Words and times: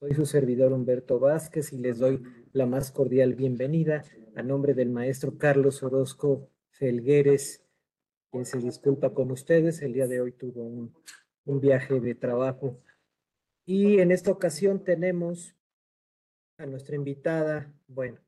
Soy 0.00 0.12
su 0.14 0.26
servidor 0.26 0.72
Humberto 0.72 1.18
Vázquez 1.18 1.72
y 1.72 1.78
les 1.78 1.98
doy 1.98 2.22
la 2.52 2.66
más 2.66 2.90
cordial 2.90 3.34
bienvenida 3.34 4.02
a 4.34 4.42
nombre 4.42 4.74
del 4.74 4.90
maestro 4.90 5.38
Carlos 5.38 5.82
Orozco 5.82 6.50
Felgueres, 6.70 7.64
quien 8.30 8.44
se 8.44 8.58
disculpa 8.58 9.14
con 9.14 9.30
ustedes. 9.30 9.82
El 9.82 9.92
día 9.92 10.08
de 10.08 10.20
hoy 10.20 10.32
tuvo 10.32 10.62
un, 10.62 10.94
un 11.44 11.60
viaje 11.60 12.00
de 12.00 12.14
trabajo. 12.14 12.80
Y 13.64 14.00
en 14.00 14.10
esta 14.10 14.30
ocasión 14.30 14.82
tenemos 14.82 15.54
a 16.58 16.66
nuestra 16.66 16.96
invitada, 16.96 17.72
bueno, 17.86 18.18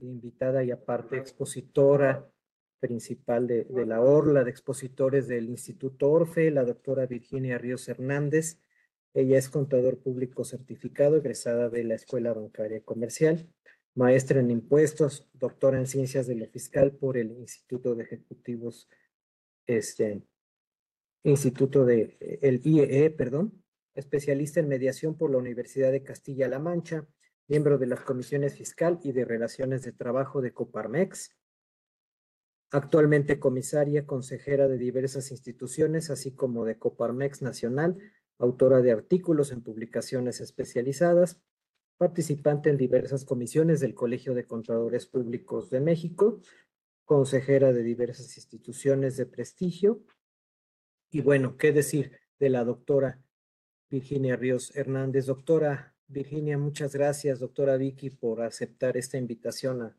invitada 0.00 0.62
y 0.62 0.70
aparte 0.70 1.16
expositora 1.16 2.30
principal 2.80 3.46
de, 3.46 3.64
de, 3.64 3.86
la 3.86 4.02
Orla 4.02 4.44
de 4.44 4.50
Expositores 4.50 5.26
del 5.26 5.48
Instituto 5.48 6.10
Orfe, 6.10 6.50
la 6.50 6.64
doctora 6.64 7.06
Virginia 7.06 7.56
Ríos 7.56 7.88
Hernández. 7.88 8.60
Ella 9.14 9.38
es 9.38 9.48
contador 9.48 9.98
público 9.98 10.44
certificado, 10.44 11.16
egresada 11.16 11.70
de 11.70 11.84
la 11.84 11.94
Escuela 11.94 12.32
Bancaria 12.32 12.82
Comercial, 12.82 13.48
maestra 13.94 14.40
en 14.40 14.50
impuestos, 14.50 15.28
doctora 15.32 15.78
en 15.78 15.86
ciencias 15.86 16.26
de 16.26 16.34
lo 16.34 16.46
fiscal 16.46 16.92
por 16.92 17.16
el 17.16 17.30
Instituto 17.30 17.94
de 17.94 18.02
Ejecutivos, 18.02 18.88
este, 19.66 20.22
Instituto 21.22 21.84
de, 21.84 22.18
el 22.42 22.60
IEE, 22.66 23.06
e, 23.06 23.10
perdón, 23.10 23.62
especialista 23.94 24.58
en 24.58 24.68
mediación 24.68 25.16
por 25.16 25.30
la 25.30 25.38
Universidad 25.38 25.92
de 25.92 26.02
Castilla-La 26.02 26.58
Mancha, 26.58 27.06
miembro 27.46 27.78
de 27.78 27.86
las 27.86 28.00
comisiones 28.00 28.54
fiscal 28.54 28.98
y 29.04 29.12
de 29.12 29.24
relaciones 29.24 29.82
de 29.82 29.92
trabajo 29.92 30.42
de 30.42 30.52
Coparmex, 30.52 31.36
actualmente 32.72 33.38
comisaria 33.38 34.06
consejera 34.06 34.66
de 34.66 34.76
diversas 34.76 35.30
instituciones, 35.30 36.10
así 36.10 36.32
como 36.32 36.64
de 36.64 36.78
Coparmex 36.78 37.40
Nacional, 37.40 37.96
autora 38.38 38.82
de 38.82 38.92
artículos 38.92 39.52
en 39.52 39.62
publicaciones 39.62 40.40
especializadas, 40.40 41.40
participante 41.96 42.70
en 42.70 42.76
diversas 42.76 43.24
comisiones 43.24 43.80
del 43.80 43.94
Colegio 43.94 44.34
de 44.34 44.46
Contadores 44.46 45.06
Públicos 45.06 45.70
de 45.70 45.80
México, 45.80 46.40
consejera 47.04 47.72
de 47.72 47.82
diversas 47.82 48.36
instituciones 48.36 49.16
de 49.16 49.26
prestigio. 49.26 50.02
Y 51.10 51.20
bueno, 51.20 51.56
¿qué 51.56 51.72
decir 51.72 52.12
de 52.38 52.48
la 52.50 52.64
doctora 52.64 53.22
Virginia 53.90 54.36
Ríos 54.36 54.74
Hernández? 54.74 55.26
Doctora, 55.26 55.94
Virginia, 56.08 56.58
muchas 56.58 56.94
gracias, 56.94 57.40
doctora 57.40 57.76
Vicky, 57.76 58.10
por 58.10 58.42
aceptar 58.42 58.96
esta 58.96 59.16
invitación 59.16 59.82
a 59.82 59.96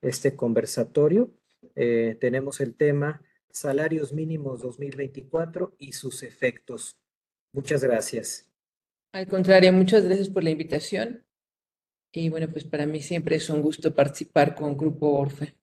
este 0.00 0.36
conversatorio. 0.36 1.32
Eh, 1.74 2.16
tenemos 2.20 2.60
el 2.60 2.74
tema 2.74 3.22
salarios 3.50 4.12
mínimos 4.12 4.60
2024 4.60 5.74
y 5.78 5.92
sus 5.92 6.22
efectos. 6.22 6.96
Muchas 7.52 7.82
gracias. 7.82 8.50
Al 9.12 9.26
contrario, 9.26 9.72
muchas 9.72 10.04
gracias 10.04 10.28
por 10.28 10.44
la 10.44 10.50
invitación. 10.50 11.24
Y 12.12 12.28
bueno, 12.28 12.48
pues 12.50 12.64
para 12.64 12.86
mí 12.86 13.00
siempre 13.00 13.36
es 13.36 13.48
un 13.50 13.62
gusto 13.62 13.94
participar 13.94 14.54
con 14.54 14.76
Grupo 14.76 15.10
Orfe. 15.10 15.56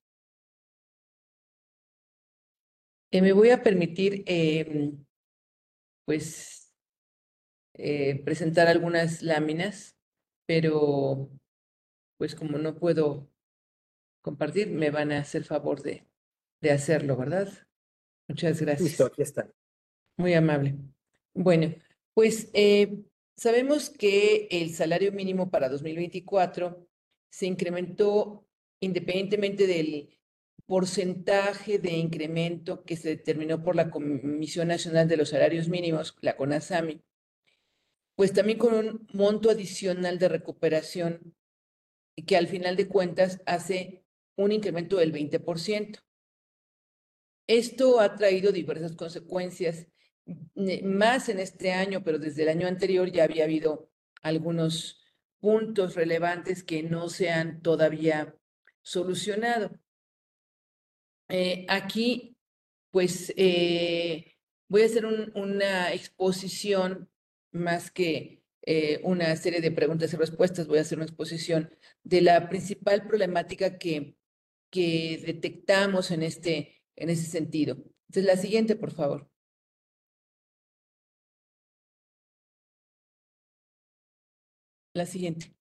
Eh, 3.12 3.22
me 3.22 3.34
voy 3.34 3.50
a 3.50 3.62
permitir, 3.62 4.24
eh, 4.26 4.94
pues, 6.06 6.74
eh, 7.74 8.22
presentar 8.24 8.68
algunas 8.68 9.22
láminas 9.22 9.96
pero 10.46 11.30
pues 12.18 12.36
como 12.36 12.58
no 12.58 12.76
puedo 12.76 13.30
compartir, 14.22 14.70
me 14.70 14.90
van 14.90 15.12
a 15.12 15.20
hacer 15.20 15.44
favor 15.44 15.82
de, 15.82 16.08
de 16.62 16.72
hacerlo, 16.72 17.18
¿verdad? 17.18 17.50
Muchas 18.28 18.62
gracias. 18.62 18.90
Listo, 18.90 19.06
aquí 19.06 19.22
está. 19.22 19.52
Muy 20.18 20.34
amable. 20.34 20.78
Bueno, 21.36 21.76
pues 22.14 22.50
eh, 22.54 23.04
sabemos 23.36 23.90
que 23.90 24.48
el 24.50 24.74
salario 24.74 25.12
mínimo 25.12 25.52
para 25.52 25.68
2024 25.68 26.88
se 27.30 27.46
incrementó 27.46 28.48
independientemente 28.80 29.68
del 29.68 30.18
porcentaje 30.66 31.78
de 31.78 31.92
incremento 31.92 32.86
que 32.86 32.96
se 32.96 33.10
determinó 33.10 33.62
por 33.62 33.76
la 33.76 33.92
Comisión 33.92 34.70
Nacional 34.70 35.10
de 35.10 35.18
los 35.18 35.30
Salarios 35.30 35.68
Mínimos, 35.68 36.16
la 36.22 36.38
CONASAMI, 36.38 37.04
pues 38.16 38.32
también 38.32 38.58
con 38.58 38.74
un 38.74 39.08
monto 39.12 39.50
adicional 39.50 40.18
de 40.18 40.30
recuperación 40.30 41.36
que 42.26 42.38
al 42.38 42.48
final 42.48 42.78
de 42.78 42.88
cuentas 42.88 43.42
hace 43.46 44.06
un 44.38 44.54
incremento 44.54 44.96
del 44.96 45.12
20%. 45.12 46.00
Esto 47.48 48.00
ha 48.00 48.16
traído 48.16 48.54
diversas 48.54 48.96
consecuencias, 48.96 49.88
más 50.84 51.30
en 51.30 51.40
este 51.40 51.72
año, 51.72 52.04
pero 52.04 52.20
desde 52.20 52.44
el 52.44 52.50
año 52.50 52.68
anterior 52.68 53.12
ya 53.12 53.24
había 53.24 53.44
habido 53.44 53.90
algunos 54.22 55.02
puntos 55.40 55.96
relevantes 55.96 56.64
que 56.64 56.84
no 56.84 57.10
se 57.10 57.30
han 57.30 57.62
todavía 57.62 58.36
solucionado. 58.82 59.72
Eh, 61.30 61.66
aquí, 61.70 62.38
pues, 62.92 63.34
eh, 63.36 64.38
voy 64.68 64.84
a 64.84 64.86
hacer 64.86 65.06
una 65.06 65.94
exposición 65.94 67.10
más 67.52 67.92
que 67.92 68.44
eh, 68.64 69.00
una 69.04 69.36
serie 69.36 69.62
de 69.62 69.72
preguntas 69.72 70.12
y 70.14 70.18
respuestas, 70.18 70.68
voy 70.68 70.80
a 70.80 70.82
hacer 70.82 70.98
una 70.98 71.06
exposición 71.06 71.72
de 72.04 72.22
la 72.22 72.50
principal 72.50 73.06
problemática 73.08 73.78
que, 73.78 74.18
que 74.72 75.22
detectamos 75.24 76.10
en, 76.10 76.24
este, 76.24 76.84
en 76.96 77.12
ese 77.12 77.30
sentido. 77.30 77.78
Entonces, 78.08 78.26
la 78.26 78.38
siguiente, 78.38 78.76
por 78.76 78.92
favor. 78.92 79.30
La 84.96 85.06
siguiente. 85.06 85.54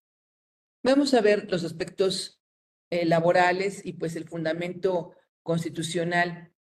Vamos 0.84 1.12
a 1.12 1.20
ver 1.20 1.50
los 1.50 1.64
aspectos 1.64 2.40
eh, 2.88 3.04
laborales 3.04 3.84
y 3.84 3.94
pues 3.94 4.14
el 4.14 4.28
fundamento 4.28 5.10
constitucional 5.42 6.52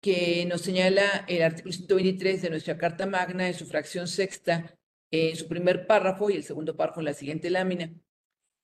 que 0.00 0.44
nos 0.46 0.62
señala 0.62 1.24
el 1.28 1.44
artículo 1.44 1.72
123 1.72 2.42
de 2.42 2.50
nuestra 2.50 2.78
Carta 2.78 3.06
Magna 3.06 3.46
en 3.46 3.54
su 3.54 3.64
fracción 3.64 4.08
sexta, 4.08 4.76
en 5.12 5.36
su 5.36 5.46
primer 5.46 5.86
párrafo 5.86 6.28
y 6.28 6.34
el 6.34 6.42
segundo 6.42 6.76
párrafo 6.76 6.98
en 6.98 7.04
la 7.04 7.14
siguiente 7.14 7.48
lámina. 7.48 7.94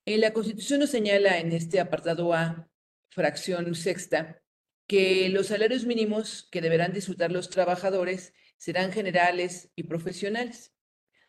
En 0.07 0.21
la 0.21 0.33
Constitución 0.33 0.81
nos 0.81 0.91
señala 0.91 1.39
en 1.39 1.53
este 1.53 1.79
apartado 1.79 2.35
A, 2.35 2.69
fracción 3.11 3.77
sexta, 3.77 4.43
que 4.89 5.29
los 5.29 5.47
salarios 5.47 5.87
mínimos 5.87 6.49
que 6.51 6.63
deberán 6.63 6.93
disfrutar 6.93 7.31
los 7.31 7.49
trabajadores 7.49 8.35
serán 8.57 8.91
generales 8.91 9.71
y 9.77 9.85
profesionales. 9.85 10.73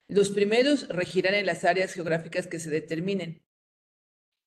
Los 0.08 0.30
primeros 0.30 0.88
regirán 0.90 1.34
en 1.36 1.46
las 1.46 1.64
áreas 1.64 1.94
geográficas 1.94 2.48
que 2.48 2.60
se 2.60 2.70
determinen. 2.70 3.44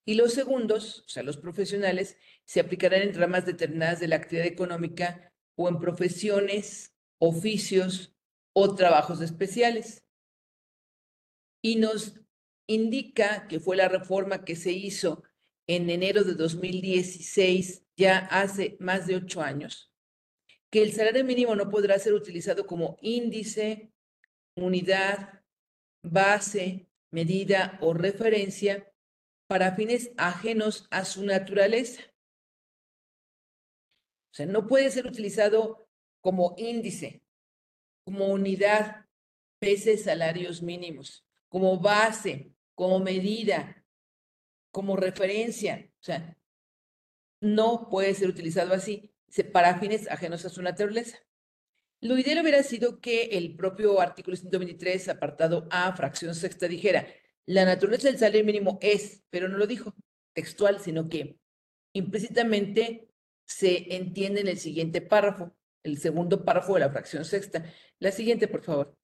Y 0.05 0.15
los 0.15 0.34
segundos, 0.34 1.00
o 1.06 1.09
sea, 1.09 1.22
los 1.22 1.37
profesionales, 1.37 2.17
se 2.44 2.61
aplicarán 2.61 3.03
en 3.03 3.15
ramas 3.15 3.44
determinadas 3.44 3.99
de 3.99 4.09
la 4.09 4.17
actividad 4.17 4.47
económica 4.47 5.33
o 5.56 5.69
en 5.69 5.81
profesiones, 5.81 6.94
oficios 7.19 8.15
o 8.53 8.75
trabajos 8.75 9.21
especiales. 9.21 10.05
Y 11.62 11.77
nos 11.77 12.21
indica 12.69 13.49
que 13.49 13.59
fue 13.59 13.77
la 13.77 13.88
reforma 13.88 14.44
que 14.44 14.55
se 14.55 14.73
hizo 14.73 15.25
en 15.67 15.91
enero 15.91 16.23
de 16.23 16.34
2016, 16.34 17.84
ya 17.97 18.19
hace 18.19 18.77
más 18.78 19.06
de 19.06 19.17
ocho 19.17 19.43
años, 19.43 19.93
que 20.71 20.83
el 20.83 20.93
salario 20.93 21.25
mínimo 21.25 21.56
no 21.56 21.69
podrá 21.69 21.99
ser 21.99 22.12
utilizado 22.12 22.67
como 22.67 22.97
índice, 23.00 23.93
unidad, 24.55 25.43
base, 26.11 26.89
medida 27.11 27.78
o 27.81 27.94
referencia 27.94 28.93
para 29.49 29.75
fines 29.75 30.11
ajenos 30.17 30.87
a 30.91 31.05
su 31.05 31.25
naturaleza. 31.25 32.03
O 34.33 34.34
sea, 34.37 34.47
no 34.47 34.67
puede 34.67 34.91
ser 34.91 35.06
utilizado 35.06 35.89
como 36.21 36.55
índice, 36.59 37.22
como 38.05 38.27
unidad, 38.27 39.06
pese 39.59 39.97
salarios 39.97 40.62
mínimos, 40.62 41.25
como 41.49 41.78
base, 41.78 42.53
como 42.75 42.99
medida, 42.99 43.85
como 44.70 44.97
referencia. 44.97 45.91
O 46.00 46.05
sea, 46.05 46.37
no 47.41 47.88
puede 47.88 48.14
ser 48.14 48.29
utilizado 48.29 48.75
así 48.75 49.12
para 49.52 49.79
fines 49.79 50.09
ajenos 50.11 50.44
a 50.44 50.50
su 50.50 50.62
naturaleza. 50.62 51.19
Lo 52.00 52.19
ideal 52.19 52.40
hubiera 52.43 52.62
sido 52.62 53.00
que 53.00 53.25
el 53.25 53.56
propio 53.56 54.00
artículo 54.00 54.37
123, 54.37 55.08
apartado 55.08 55.66
A, 55.70 55.94
fracción 55.96 56.34
sexta, 56.34 56.69
dijera, 56.69 57.06
la 57.46 57.64
naturaleza 57.64 58.08
del 58.08 58.19
salario 58.19 58.44
mínimo 58.44 58.78
es, 58.82 59.22
pero 59.31 59.48
no 59.48 59.56
lo 59.56 59.66
dijo 59.66 59.94
textual, 60.34 60.81
sino 60.81 61.08
que 61.08 61.38
implícitamente 61.94 63.08
se 63.46 63.94
entiende 63.94 64.40
en 64.40 64.48
el 64.48 64.58
siguiente 64.58 65.00
párrafo, 65.00 65.56
el 65.82 65.98
segundo 65.98 66.44
párrafo 66.44 66.75
de 66.75 66.81
la 66.81 66.90
fracción 66.90 67.25
sexta. 67.25 67.64
La 67.99 68.12
siguiente, 68.12 68.49
por 68.49 68.62
favor. 68.62 68.96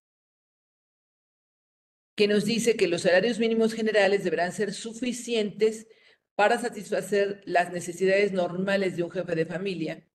Que 2.14 2.28
nos 2.28 2.44
dice 2.44 2.76
que 2.76 2.88
los 2.88 3.02
salarios 3.02 3.38
mínimos 3.38 3.72
generales 3.72 4.24
deberán 4.24 4.52
ser 4.52 4.74
suficientes 4.74 5.86
para 6.34 6.58
satisfacer 6.58 7.40
las 7.46 7.72
necesidades 7.72 8.32
normales 8.32 8.96
de 8.96 9.04
un 9.04 9.10
jefe 9.10 9.34
de 9.34 9.46
familia, 9.46 10.06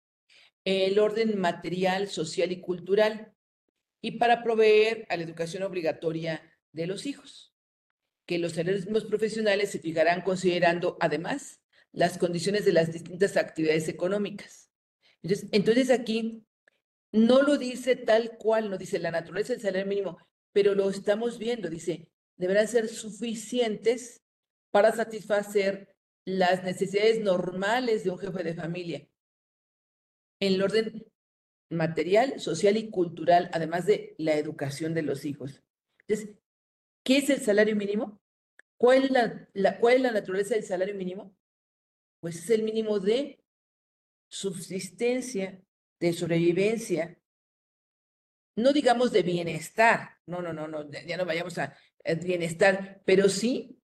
el 0.67 0.99
orden 0.99 1.39
material, 1.39 2.09
social 2.09 2.51
y 2.51 2.59
cultural, 2.59 3.33
y 4.01 4.19
para 4.19 4.43
proveer 4.43 5.05
a 5.07 5.15
la 5.15 5.23
educación 5.23 5.63
obligatoria 5.63 6.41
de 6.73 6.87
los 6.87 7.05
hijos. 7.05 7.53
que 8.25 8.39
los 8.39 8.51
salarios 8.51 9.05
profesionales 9.05 9.71
se 9.71 9.79
fijarán 9.79 10.21
considerando 10.21 10.97
además 10.99 11.61
las 11.93 12.17
condiciones 12.17 12.65
de 12.65 12.73
las 12.73 12.91
distintas 12.91 13.37
actividades 13.37 13.87
económicas. 13.87 14.69
Entonces, 15.23 15.47
entonces 15.53 15.89
aquí 15.89 16.45
no 17.13 17.41
lo 17.41 17.57
dice 17.57 17.95
tal 17.95 18.37
cual, 18.37 18.69
no 18.69 18.77
dice 18.77 18.99
la 18.99 19.11
naturaleza 19.11 19.53
del 19.53 19.61
salario 19.61 19.87
mínimo, 19.87 20.17
pero 20.51 20.75
lo 20.75 20.89
estamos 20.89 21.39
viendo, 21.39 21.69
dice, 21.69 22.09
deberán 22.35 22.67
ser 22.67 22.89
suficientes 22.89 24.21
para 24.71 24.91
satisfacer 24.91 25.95
las 26.25 26.65
necesidades 26.65 27.21
normales 27.21 28.03
de 28.03 28.09
un 28.09 28.19
jefe 28.19 28.43
de 28.43 28.55
familia 28.55 29.07
en 30.39 30.53
el 30.53 30.61
orden 30.61 31.05
material, 31.69 32.39
social 32.39 32.77
y 32.77 32.89
cultural, 32.89 33.49
además 33.53 33.85
de 33.85 34.15
la 34.17 34.35
educación 34.35 34.93
de 34.93 35.01
los 35.01 35.25
hijos. 35.25 35.63
Entonces, 36.07 36.37
¿qué 37.03 37.17
es 37.17 37.29
el 37.29 37.41
salario 37.41 37.75
mínimo? 37.75 38.21
¿Cuál 38.77 39.05
es 39.05 39.11
la, 39.11 39.79
¿Cuál 39.79 40.03
la 40.03 40.11
naturaleza 40.11 40.55
del 40.55 40.63
salario 40.63 40.95
mínimo? 40.95 41.35
Pues 42.21 42.37
es 42.37 42.49
el 42.49 42.63
mínimo 42.63 42.99
de 42.99 43.43
subsistencia, 44.29 45.61
de 45.99 46.13
sobrevivencia, 46.13 47.19
no 48.55 48.73
digamos 48.73 49.11
de 49.11 49.23
bienestar, 49.23 50.17
no, 50.25 50.41
no, 50.41 50.51
no, 50.53 50.67
no, 50.67 50.89
ya 50.89 51.17
no 51.17 51.25
vayamos 51.25 51.57
a, 51.57 51.77
bienestar, 52.23 53.01
pero 53.05 53.27
sí, 53.27 53.81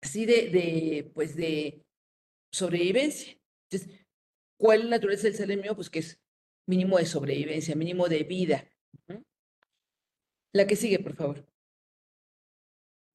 sí 0.00 0.26
de, 0.26 0.48
de, 0.48 1.10
pues 1.12 1.34
de 1.34 1.84
sobrevivencia. 2.52 3.36
Entonces, 3.68 4.03
¿cuál 4.56 4.80
es 4.80 4.84
la 4.84 4.90
naturaleza 4.92 5.24
del 5.24 5.34
salario 5.34 5.56
mínimo? 5.56 5.76
Pues 5.76 5.90
que 5.90 6.00
es 6.00 6.20
mínimo 6.66 6.98
de 6.98 7.06
sobrevivencia, 7.06 7.74
mínimo 7.74 8.08
de 8.08 8.22
vida. 8.22 8.68
La 10.52 10.66
que 10.66 10.76
sigue, 10.76 11.00
por 11.00 11.14
favor. 11.14 11.46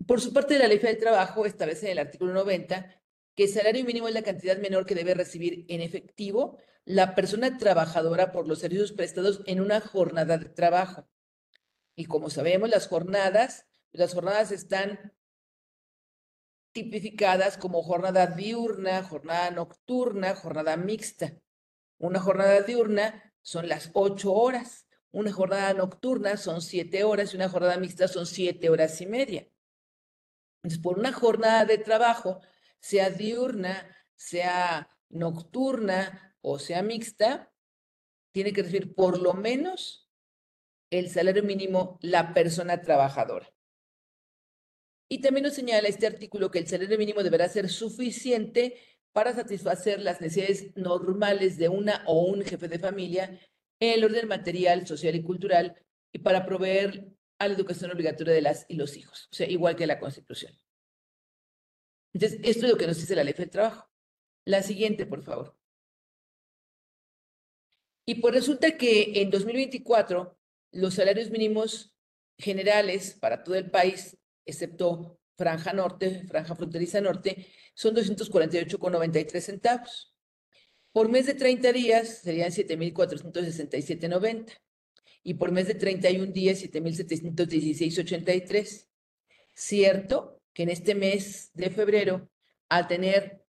Por 0.05 0.21
su 0.21 0.33
parte, 0.33 0.57
la 0.57 0.67
ley 0.67 0.79
del 0.79 0.97
trabajo 0.97 1.45
establece 1.45 1.87
en 1.87 1.93
el 1.93 1.99
artículo 1.99 2.33
90 2.33 3.01
que 3.35 3.43
el 3.43 3.49
salario 3.49 3.85
mínimo 3.85 4.07
es 4.07 4.13
la 4.13 4.23
cantidad 4.23 4.57
menor 4.57 4.85
que 4.85 4.95
debe 4.95 5.13
recibir 5.13 5.65
en 5.69 5.81
efectivo 5.81 6.57
la 6.85 7.15
persona 7.15 7.57
trabajadora 7.57 8.31
por 8.31 8.47
los 8.47 8.59
servicios 8.59 8.91
prestados 8.91 9.41
en 9.45 9.61
una 9.61 9.79
jornada 9.79 10.37
de 10.37 10.49
trabajo. 10.49 11.07
Y 11.95 12.05
como 12.05 12.29
sabemos, 12.29 12.69
las 12.69 12.87
jornadas, 12.87 13.67
las 13.91 14.13
jornadas 14.13 14.51
están 14.51 15.13
tipificadas 16.71 17.57
como 17.57 17.83
jornada 17.83 18.27
diurna, 18.27 19.03
jornada 19.03 19.51
nocturna, 19.51 20.35
jornada 20.35 20.77
mixta. 20.77 21.33
Una 21.97 22.19
jornada 22.19 22.61
diurna 22.61 23.33
son 23.41 23.67
las 23.67 23.91
ocho 23.93 24.33
horas, 24.33 24.87
una 25.11 25.31
jornada 25.31 25.73
nocturna 25.73 26.37
son 26.37 26.61
siete 26.61 27.03
horas 27.03 27.33
y 27.33 27.37
una 27.37 27.49
jornada 27.49 27.77
mixta 27.77 28.07
son 28.07 28.25
siete 28.25 28.69
horas 28.69 29.01
y 29.01 29.07
media. 29.07 29.47
Entonces, 30.61 30.81
por 30.81 30.99
una 30.99 31.11
jornada 31.11 31.65
de 31.65 31.77
trabajo, 31.77 32.41
sea 32.79 33.09
diurna, 33.09 33.95
sea 34.15 34.89
nocturna 35.09 36.35
o 36.41 36.59
sea 36.59 36.83
mixta, 36.83 37.51
tiene 38.31 38.53
que 38.53 38.63
recibir 38.63 38.93
por 38.93 39.19
lo 39.19 39.33
menos 39.33 40.09
el 40.91 41.09
salario 41.09 41.43
mínimo 41.43 41.97
la 42.01 42.33
persona 42.33 42.81
trabajadora. 42.81 43.51
Y 45.09 45.21
también 45.21 45.43
nos 45.43 45.55
señala 45.55 45.87
este 45.87 46.07
artículo 46.07 46.51
que 46.51 46.59
el 46.59 46.67
salario 46.67 46.97
mínimo 46.97 47.23
deberá 47.23 47.49
ser 47.49 47.67
suficiente 47.67 48.79
para 49.11 49.33
satisfacer 49.33 49.99
las 49.99 50.21
necesidades 50.21 50.75
normales 50.75 51.57
de 51.57 51.67
una 51.67 52.03
o 52.05 52.25
un 52.25 52.43
jefe 52.43 52.67
de 52.67 52.77
familia 52.77 53.39
en 53.79 53.93
el 53.93 54.03
orden 54.03 54.27
material, 54.27 54.85
social 54.85 55.15
y 55.15 55.23
cultural 55.23 55.75
y 56.13 56.19
para 56.19 56.45
proveer 56.45 57.07
a 57.39 57.47
la 57.47 57.55
educación 57.55 57.91
obligatoria 57.91 58.33
de 58.33 58.41
las 58.41 58.65
y 58.67 58.75
los 58.75 58.97
hijos, 58.97 59.29
o 59.31 59.35
sea, 59.35 59.47
igual 59.47 59.75
que 59.75 59.87
la 59.87 59.99
Constitución. 59.99 60.53
Entonces, 62.13 62.39
esto 62.43 62.65
es 62.65 62.71
lo 62.71 62.77
que 62.77 62.87
nos 62.87 62.97
dice 62.97 63.15
la 63.15 63.23
ley 63.23 63.33
del 63.33 63.49
trabajo. 63.49 63.89
La 64.45 64.63
siguiente, 64.63 65.05
por 65.05 65.23
favor. 65.23 65.55
Y 68.05 68.15
pues 68.15 68.33
resulta 68.33 68.77
que 68.77 69.21
en 69.21 69.29
2024 69.29 70.37
los 70.71 70.95
salarios 70.95 71.29
mínimos 71.29 71.95
generales 72.37 73.15
para 73.19 73.43
todo 73.43 73.55
el 73.55 73.69
país, 73.69 74.17
excepto 74.49 75.19
Franja 75.35 75.73
Norte, 75.73 76.25
Franja 76.27 76.55
Fronteriza 76.55 77.01
Norte, 77.01 77.47
son 77.73 77.95
248,93 77.95 79.39
centavos. 79.39 80.13
Por 80.91 81.09
mes 81.09 81.27
de 81.27 81.35
30 81.35 81.71
días 81.71 82.21
serían 82.23 82.51
7,467,90 82.51 84.59
y 85.23 85.35
por 85.35 85.51
mes 85.51 85.67
de 85.67 85.75
31 85.75 86.31
días 86.31 86.63
7,716,83. 86.63 88.87
Cierto 89.53 90.41
que 90.53 90.63
en 90.63 90.69
este 90.69 90.95
mes 90.95 91.51
de 91.53 91.69
febrero, 91.69 92.31
al 92.67 92.87
tener 92.87 93.45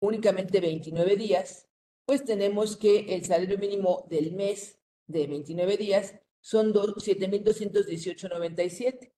únicamente 0.00 0.60
29 0.60 1.16
días, 1.16 1.68
pues 2.04 2.24
tenemos 2.24 2.76
que 2.76 3.14
el 3.14 3.24
salario 3.24 3.58
mínimo 3.58 4.06
del 4.10 4.32
mes 4.32 4.78
de 5.06 5.26
29 5.26 5.76
días 5.76 6.14
son 6.40 6.72
7,218,97. 6.72 9.12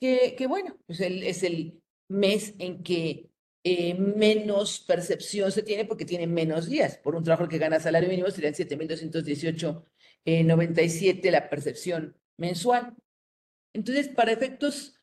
Que, 0.00 0.46
bueno, 0.48 0.78
pues 0.86 1.00
es 1.00 1.42
el 1.42 1.82
mes 2.08 2.54
en 2.58 2.82
que 2.82 3.30
eh, 3.62 3.92
menos 3.94 4.80
percepción 4.80 5.52
se 5.52 5.62
tiene 5.62 5.84
porque 5.84 6.06
tiene 6.06 6.26
menos 6.26 6.66
días. 6.68 6.96
Por 6.96 7.14
un 7.14 7.24
trabajo 7.24 7.48
que 7.48 7.58
gana 7.58 7.78
salario 7.80 8.08
mínimo 8.08 8.30
serían 8.30 8.54
7,218,97 8.54 11.24
eh, 11.24 11.30
la 11.30 11.50
percepción 11.50 12.16
mensual. 12.38 12.94
Entonces, 13.74 14.08
para 14.08 14.32
efectos 14.32 14.94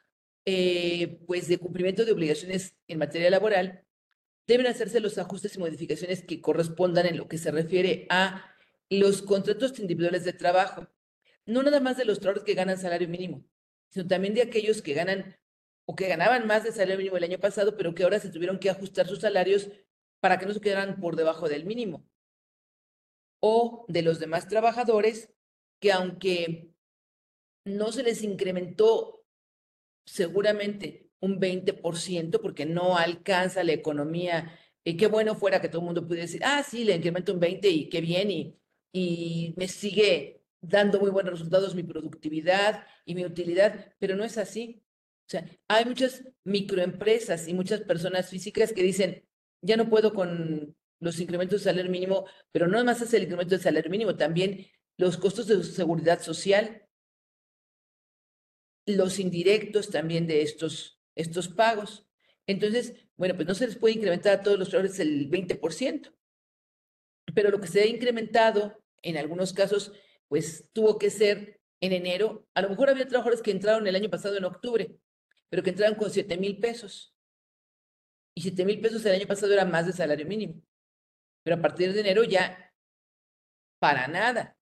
eh, 0.46 1.20
pues 1.28 1.48
de 1.50 1.58
cumplimiento 1.58 2.06
de 2.06 2.14
obligaciones 2.14 2.78
en 2.88 3.00
materia 3.00 3.30
laboral, 3.30 3.84
deben 4.48 4.68
hacerse 4.68 5.02
los 5.02 5.18
ajustes 5.18 5.56
y 5.56 5.60
modificaciones 5.60 6.24
que 6.24 6.42
correspondan 6.42 7.06
en 7.06 7.18
lo 7.18 7.28
que 7.28 7.38
se 7.38 7.52
refiere 7.52 8.08
a 8.10 8.56
los 8.90 9.22
contratos 9.22 9.78
individuales 9.78 10.24
de 10.24 10.34
trabajo. 10.34 10.88
No 11.46 11.64
nada 11.64 11.82
más 11.82 11.98
de 11.98 12.06
los 12.06 12.20
trabajadores 12.20 12.46
que 12.46 12.56
ganan 12.56 12.78
salario 12.78 13.10
mínimo, 13.10 13.44
sino 13.90 14.08
también 14.08 14.34
de 14.34 14.42
aquellos 14.42 14.82
que 14.82 14.94
ganan 14.94 15.36
o 15.86 15.96
que 15.96 16.08
ganaban 16.08 16.46
más 16.48 16.64
de 16.64 16.72
salario 16.72 16.98
mínimo 16.98 17.18
el 17.18 17.24
año 17.24 17.40
pasado, 17.40 17.78
pero 17.78 17.96
que 17.96 18.04
ahora 18.04 18.20
se 18.20 18.30
tuvieron 18.30 18.60
que 18.60 18.70
ajustar 18.70 19.08
sus 19.08 19.22
salarios 19.22 19.70
para 20.20 20.38
que 20.38 20.46
no 20.46 20.54
se 20.54 20.60
quedaran 20.60 21.00
por 21.00 21.16
debajo 21.16 21.48
del 21.48 21.66
mínimo. 21.66 22.06
O 23.40 23.86
de 23.88 24.02
los 24.02 24.20
demás 24.20 24.48
trabajadores 24.48 25.34
que 25.80 25.92
aunque 25.92 26.72
no 27.66 27.92
se 27.92 28.04
les 28.04 28.24
incrementó 28.24 29.26
seguramente 30.06 31.10
un 31.20 31.40
20%, 31.40 32.42
porque 32.42 32.66
no 32.66 32.98
alcanza 32.98 33.64
la 33.64 33.74
economía, 33.74 34.58
y 34.84 34.96
qué 34.98 35.08
bueno 35.08 35.36
fuera 35.36 35.62
que 35.62 35.68
todo 35.70 35.82
el 35.82 35.86
mundo 35.86 36.06
pudiera 36.06 36.26
decir, 36.26 36.42
ah, 36.44 36.64
sí, 36.64 36.84
le 36.84 36.96
incremento 36.96 37.34
un 37.34 37.40
20 37.40 37.70
y 37.70 37.90
qué 37.90 38.02
bien, 38.02 38.32
y, 38.32 38.58
y 38.94 39.54
me 39.58 39.68
sigue 39.68 40.37
dando 40.62 41.00
muy 41.00 41.10
buenos 41.10 41.34
resultados 41.34 41.76
mi 41.76 41.84
productividad 41.84 42.86
y 43.06 43.16
mi 43.16 43.26
utilidad, 43.26 43.94
pero 44.00 44.16
no 44.16 44.24
es 44.24 44.38
así. 44.38 44.84
O 45.28 45.30
sea, 45.30 45.46
hay 45.68 45.86
muchas 45.86 46.24
microempresas 46.44 47.48
y 47.48 47.54
muchas 47.54 47.82
personas 47.82 48.30
físicas 48.30 48.72
que 48.72 48.84
dicen, 48.84 49.28
ya 49.62 49.76
no 49.76 49.90
puedo 49.90 50.14
con 50.14 50.76
los 51.00 51.20
incrementos 51.20 51.62
de 51.62 51.66
salario 51.66 51.92
mínimo, 51.92 52.26
pero 52.52 52.68
no 52.68 52.84
más 52.84 53.02
es 53.02 53.14
el 53.14 53.24
incremento 53.24 53.52
del 53.52 53.62
salario 53.62 53.92
mínimo, 53.92 54.16
también 54.16 54.68
los 54.98 55.18
costos 55.18 55.48
de 55.48 55.64
seguridad 55.64 56.22
social, 56.22 56.88
los 58.86 59.20
indirectos 59.20 59.90
también 59.90 60.28
de 60.28 60.42
estos, 60.42 61.02
estos 61.16 61.50
pagos. 61.50 62.08
Entonces, 62.48 62.96
bueno, 63.18 63.36
pues 63.36 63.48
no 63.48 63.54
se 63.54 63.68
les 63.68 63.76
puede 63.76 63.96
incrementar 63.96 64.40
a 64.40 64.44
todos 64.44 64.58
los 64.58 64.70
trabajadores 64.70 65.00
el 65.00 65.30
20%, 65.30 66.14
pero 67.36 67.52
lo 67.52 67.60
que 67.60 67.68
se 67.68 67.82
ha 67.82 67.86
incrementado 67.86 68.82
en 69.02 69.18
algunos 69.18 69.54
casos, 69.54 69.92
pues 70.28 70.66
tuvo 70.74 70.98
que 70.98 71.10
ser 71.10 71.60
en 71.82 71.94
enero. 71.94 72.48
A 72.54 72.62
lo 72.62 72.70
mejor 72.70 72.90
había 72.90 73.08
trabajadores 73.08 73.42
que 73.42 73.52
entraron 73.52 73.88
el 73.88 73.96
año 73.96 74.10
pasado 74.10 74.38
en 74.38 74.46
octubre, 74.46 74.96
pero 75.50 75.64
que 75.64 75.72
entraron 75.72 75.98
con 75.98 76.10
7 76.10 76.38
mil 76.38 76.60
pesos. 76.60 77.14
Y 78.36 78.42
7 78.42 78.66
mil 78.66 78.80
pesos 78.82 79.06
el 79.06 79.16
año 79.16 79.28
pasado 79.28 79.54
era 79.54 79.66
más 79.66 79.88
de 79.88 79.94
salario 79.94 80.26
mínimo. 80.26 80.62
Pero 81.44 81.58
a 81.58 81.62
partir 81.62 81.94
de 81.94 82.02
enero 82.02 82.24
ya, 82.24 82.74
para 83.80 84.08
nada. 84.08 84.58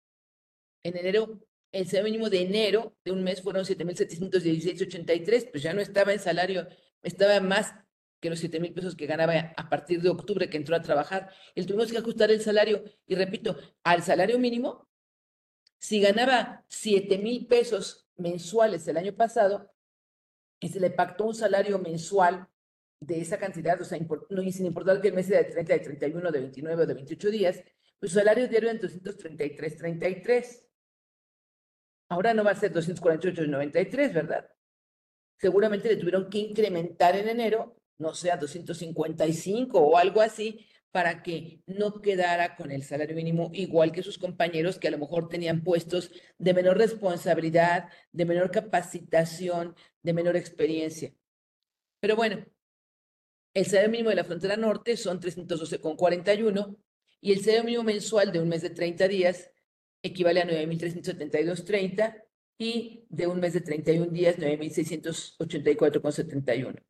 En 0.84 0.96
enero, 0.96 1.40
el 1.70 1.86
salario 1.86 2.04
mínimo 2.04 2.28
de 2.28 2.42
enero 2.42 2.96
de 3.04 3.12
un 3.12 3.22
mes 3.22 3.40
fueron 3.40 3.64
7 3.64 3.84
mil 3.84 3.96
716.83, 3.96 5.50
pues 5.50 5.62
ya 5.62 5.72
no 5.72 5.80
estaba 5.80 6.12
en 6.12 6.18
salario, 6.18 6.66
estaba 7.02 7.40
más 7.40 7.74
que 8.20 8.30
los 8.30 8.38
7 8.38 8.60
mil 8.60 8.72
pesos 8.72 8.94
que 8.94 9.06
ganaba 9.06 9.52
a 9.56 9.68
partir 9.68 10.00
de 10.00 10.08
octubre 10.08 10.48
que 10.48 10.56
entró 10.56 10.76
a 10.76 10.82
trabajar. 10.82 11.30
Y 11.54 11.64
tuvimos 11.64 11.90
que 11.90 11.98
ajustar 11.98 12.30
el 12.30 12.40
salario, 12.40 12.84
y 13.06 13.14
repito, 13.14 13.56
al 13.84 14.02
salario 14.02 14.38
mínimo, 14.38 14.88
si 15.82 16.00
ganaba 16.00 16.64
7 16.68 17.18
mil 17.18 17.48
pesos 17.48 18.08
mensuales 18.16 18.86
el 18.86 18.96
año 18.96 19.16
pasado, 19.16 19.68
y 20.60 20.68
se 20.68 20.78
le 20.78 20.90
pactó 20.90 21.24
un 21.24 21.34
salario 21.34 21.76
mensual 21.80 22.46
de 23.00 23.20
esa 23.20 23.36
cantidad, 23.36 23.80
o 23.80 23.84
sea, 23.84 23.98
no, 24.30 24.42
sin 24.52 24.66
importar 24.66 25.00
que 25.00 25.08
el 25.08 25.14
mes 25.14 25.26
sea 25.26 25.42
de 25.42 25.50
30, 25.50 25.72
de 25.72 25.80
31, 25.80 26.30
de 26.30 26.40
29 26.40 26.82
o 26.84 26.86
de 26.86 26.94
28 26.94 27.30
días, 27.30 27.64
pues 27.98 28.12
salario 28.12 28.46
diario 28.46 28.70
en 28.70 28.78
233, 28.78 29.76
33. 29.76 30.68
Ahora 32.10 32.32
no 32.32 32.44
va 32.44 32.52
a 32.52 32.54
ser 32.54 32.72
248, 32.72 33.42
93, 33.48 34.14
¿verdad? 34.14 34.48
seguramente 35.42 35.88
le 35.88 35.96
tuvieron 35.96 36.30
que 36.30 36.38
incrementar 36.38 37.16
en 37.16 37.28
enero, 37.28 37.76
no 37.98 38.14
sé, 38.14 38.30
a 38.30 38.36
255 38.36 39.76
o 39.76 39.98
algo 39.98 40.20
así, 40.20 40.64
para 40.92 41.22
que 41.22 41.62
no 41.66 42.02
quedara 42.02 42.54
con 42.54 42.70
el 42.70 42.84
salario 42.84 43.16
mínimo 43.16 43.50
igual 43.54 43.92
que 43.92 44.02
sus 44.02 44.18
compañeros 44.18 44.78
que 44.78 44.88
a 44.88 44.90
lo 44.90 44.98
mejor 44.98 45.30
tenían 45.30 45.64
puestos 45.64 46.10
de 46.38 46.54
menor 46.54 46.76
responsabilidad, 46.76 47.88
de 48.12 48.26
menor 48.26 48.50
capacitación, 48.50 49.74
de 50.02 50.12
menor 50.12 50.36
experiencia. 50.36 51.14
Pero 51.98 52.14
bueno, 52.14 52.44
el 53.54 53.64
salario 53.64 53.90
mínimo 53.90 54.10
de 54.10 54.16
la 54.16 54.24
frontera 54.24 54.56
norte 54.56 54.98
son 54.98 55.18
312,41 55.18 56.76
y 57.22 57.32
el 57.32 57.40
salario 57.40 57.64
mínimo 57.64 57.84
mensual 57.84 58.30
de 58.30 58.40
un 58.40 58.48
mes 58.48 58.60
de 58.62 58.70
30 58.70 59.08
días 59.08 59.50
equivale 60.02 60.42
a 60.42 60.46
9.372.30 60.46 62.22
y 62.58 63.06
de 63.08 63.26
un 63.26 63.40
mes 63.40 63.54
de 63.54 63.62
31 63.62 64.10
días 64.10 64.38
9.684,71. 64.38 66.82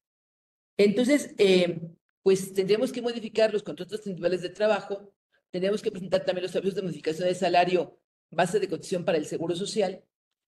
Entonces, 0.77 1.35
eh, 1.39 1.81
pues 2.23 2.55
tendríamos 2.55 2.93
que 2.93 3.03
modificar 3.03 3.53
los 3.53 3.63
contratos 3.63 4.07
individuales 4.07 4.43
de 4.43 4.51
trabajo, 4.51 5.13
tendríamos 5.51 5.83
que 5.83 5.91
presentar 5.91 6.25
también 6.25 6.45
los 6.45 6.57
avisos 6.57 6.75
de 6.75 6.83
modificación 6.83 7.29
de 7.29 7.35
salario, 7.35 7.99
base 8.31 8.61
de 8.61 8.69
cotización 8.69 9.05
para 9.05 9.19
el 9.19 9.27
Seguro 9.27 9.55
Social, 9.57 10.05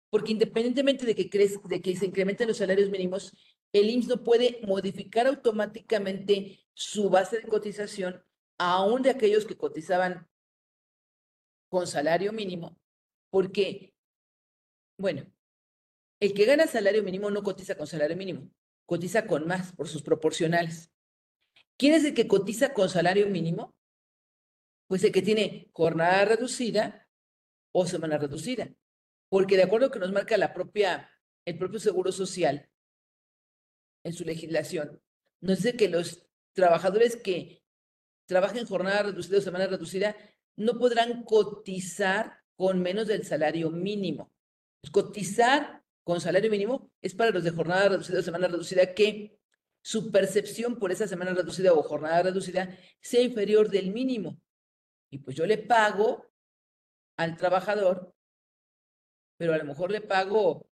porque 0.09 0.31
independientemente 0.31 1.05
de 1.05 1.15
que, 1.15 1.29
de 1.69 1.81
que 1.81 1.95
se 1.95 2.05
incrementen 2.05 2.47
los 2.47 2.57
salarios 2.57 2.89
mínimos, 2.89 3.35
el 3.73 3.89
IMSS 3.89 4.07
no 4.07 4.23
puede 4.23 4.59
modificar 4.67 5.25
automáticamente 5.25 6.59
su 6.73 7.09
base 7.09 7.39
de 7.39 7.47
cotización, 7.47 8.23
aún 8.59 9.01
de 9.01 9.09
aquellos 9.09 9.45
que 9.45 9.57
cotizaban 9.57 10.29
con 11.69 11.87
salario 11.87 12.31
mínimo, 12.31 12.79
porque, 13.31 13.95
bueno, 14.99 15.25
el 16.19 16.33
que 16.35 16.45
gana 16.45 16.67
salario 16.67 17.01
mínimo 17.01 17.31
no 17.31 17.41
cotiza 17.41 17.75
con 17.75 17.87
salario 17.87 18.15
mínimo, 18.15 18.51
cotiza 18.85 19.25
con 19.25 19.47
más 19.47 19.73
por 19.73 19.87
sus 19.87 20.03
proporcionales. 20.03 20.92
¿Quién 21.77 21.93
es 21.93 22.05
el 22.05 22.13
que 22.13 22.27
cotiza 22.27 22.73
con 22.73 22.89
salario 22.89 23.27
mínimo? 23.27 23.75
Pues 24.87 25.03
el 25.03 25.11
que 25.11 25.21
tiene 25.21 25.69
jornada 25.73 26.25
reducida 26.25 27.07
o 27.71 27.85
semana 27.85 28.17
reducida. 28.17 28.69
Porque 29.29 29.57
de 29.57 29.63
acuerdo 29.63 29.85
a 29.85 29.89
lo 29.89 29.93
que 29.93 29.99
nos 29.99 30.11
marca 30.11 30.35
el 30.35 31.57
propio 31.57 31.79
Seguro 31.79 32.11
Social 32.11 32.69
en 34.03 34.13
su 34.13 34.23
legislación, 34.25 35.01
nos 35.41 35.57
dice 35.57 35.75
que 35.75 35.89
los 35.89 36.27
trabajadores 36.53 37.15
que 37.15 37.63
trabajen 38.25 38.65
jornada 38.65 39.03
reducida 39.03 39.39
o 39.39 39.41
semana 39.41 39.67
reducida 39.67 40.15
no 40.55 40.77
podrán 40.77 41.23
cotizar 41.23 42.43
con 42.55 42.81
menos 42.81 43.07
del 43.07 43.25
salario 43.25 43.71
mínimo. 43.71 44.31
Cotizar 44.91 45.83
con 46.03 46.21
salario 46.21 46.51
mínimo 46.51 46.91
es 47.01 47.15
para 47.15 47.31
los 47.31 47.43
de 47.43 47.51
jornada 47.51 47.89
reducida 47.89 48.19
o 48.19 48.23
semana 48.23 48.47
reducida 48.47 48.93
que 48.93 49.39
su 49.83 50.11
percepción 50.11 50.79
por 50.79 50.91
esa 50.91 51.07
semana 51.07 51.33
reducida 51.33 51.73
o 51.73 51.83
jornada 51.83 52.23
reducida 52.23 52.77
sea 53.01 53.21
inferior 53.21 53.69
del 53.69 53.91
mínimo. 53.91 54.41
Y 55.11 55.19
pues 55.19 55.35
yo 55.35 55.45
le 55.45 55.57
pago 55.57 56.25
al 57.17 57.35
trabajador, 57.35 58.15
pero 59.37 59.53
a 59.53 59.57
lo 59.57 59.65
mejor 59.65 59.91
le 59.91 60.01
pago 60.01 60.69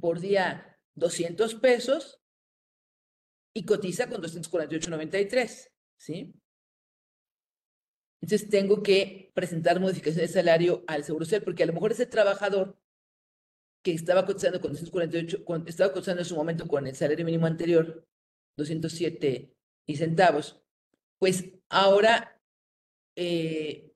por 0.00 0.20
día 0.20 0.78
200 0.94 1.54
pesos 1.56 2.20
y 3.54 3.64
cotiza 3.64 4.08
con 4.08 4.22
248.93, 4.22 5.70
¿sí? 5.96 6.34
Entonces 8.20 8.50
tengo 8.50 8.82
que 8.82 9.32
presentar 9.34 9.80
modificación 9.80 10.26
de 10.26 10.28
salario 10.28 10.84
al 10.86 11.04
Seguro 11.04 11.24
Social 11.24 11.42
porque 11.42 11.62
a 11.62 11.66
lo 11.66 11.72
mejor 11.72 11.92
ese 11.92 12.06
trabajador 12.06 12.78
que 13.88 13.96
estaba 13.96 14.26
cotizando 14.26 14.60
con 14.60 14.72
248, 14.72 15.44
estaba 15.66 15.92
cotizando 15.92 16.20
en 16.20 16.26
su 16.26 16.36
momento 16.36 16.68
con 16.68 16.86
el 16.86 16.94
salario 16.94 17.24
mínimo 17.24 17.46
anterior, 17.46 18.06
207 18.58 19.54
y 19.86 19.96
centavos, 19.96 20.60
pues 21.18 21.44
ahora 21.70 22.38
eh, 23.16 23.94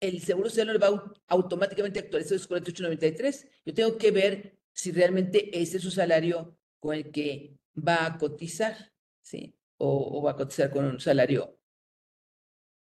el 0.00 0.22
Seguro 0.22 0.48
Social 0.48 0.68
le 0.68 0.78
va 0.78 1.12
automáticamente 1.28 1.98
a 1.98 2.02
actualizar 2.02 2.36
esos 2.36 2.48
48.93. 2.48 3.48
Yo 3.66 3.74
tengo 3.74 3.98
que 3.98 4.10
ver 4.10 4.58
si 4.72 4.90
realmente 4.90 5.50
ese 5.60 5.76
es 5.76 5.82
su 5.82 5.90
salario 5.90 6.56
con 6.80 6.94
el 6.94 7.10
que 7.10 7.58
va 7.76 8.06
a 8.06 8.16
cotizar, 8.16 8.92
¿sí? 9.22 9.54
O, 9.76 10.22
va 10.22 10.30
a 10.30 10.36
cotizar 10.36 10.70
con 10.70 10.86
un 10.86 10.98
salario 10.98 11.58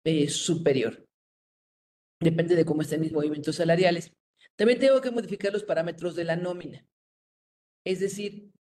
eh, 0.05 0.29
superior. 0.29 1.05
Depende 2.21 2.55
de 2.55 2.63
cómo 2.63 2.81
estén 2.81 3.01
mis 3.01 3.11
movimientos 3.11 3.57
salariales. 3.57 4.13
También 4.55 4.79
tengo 4.79 5.01
que 5.01 5.11
modificar 5.11 5.51
los 5.51 5.63
parámetros 5.63 6.15
de 6.15 6.23
la 6.23 6.35
nómina. 6.35 6.85
Es 7.83 7.99
decir, 7.99 8.51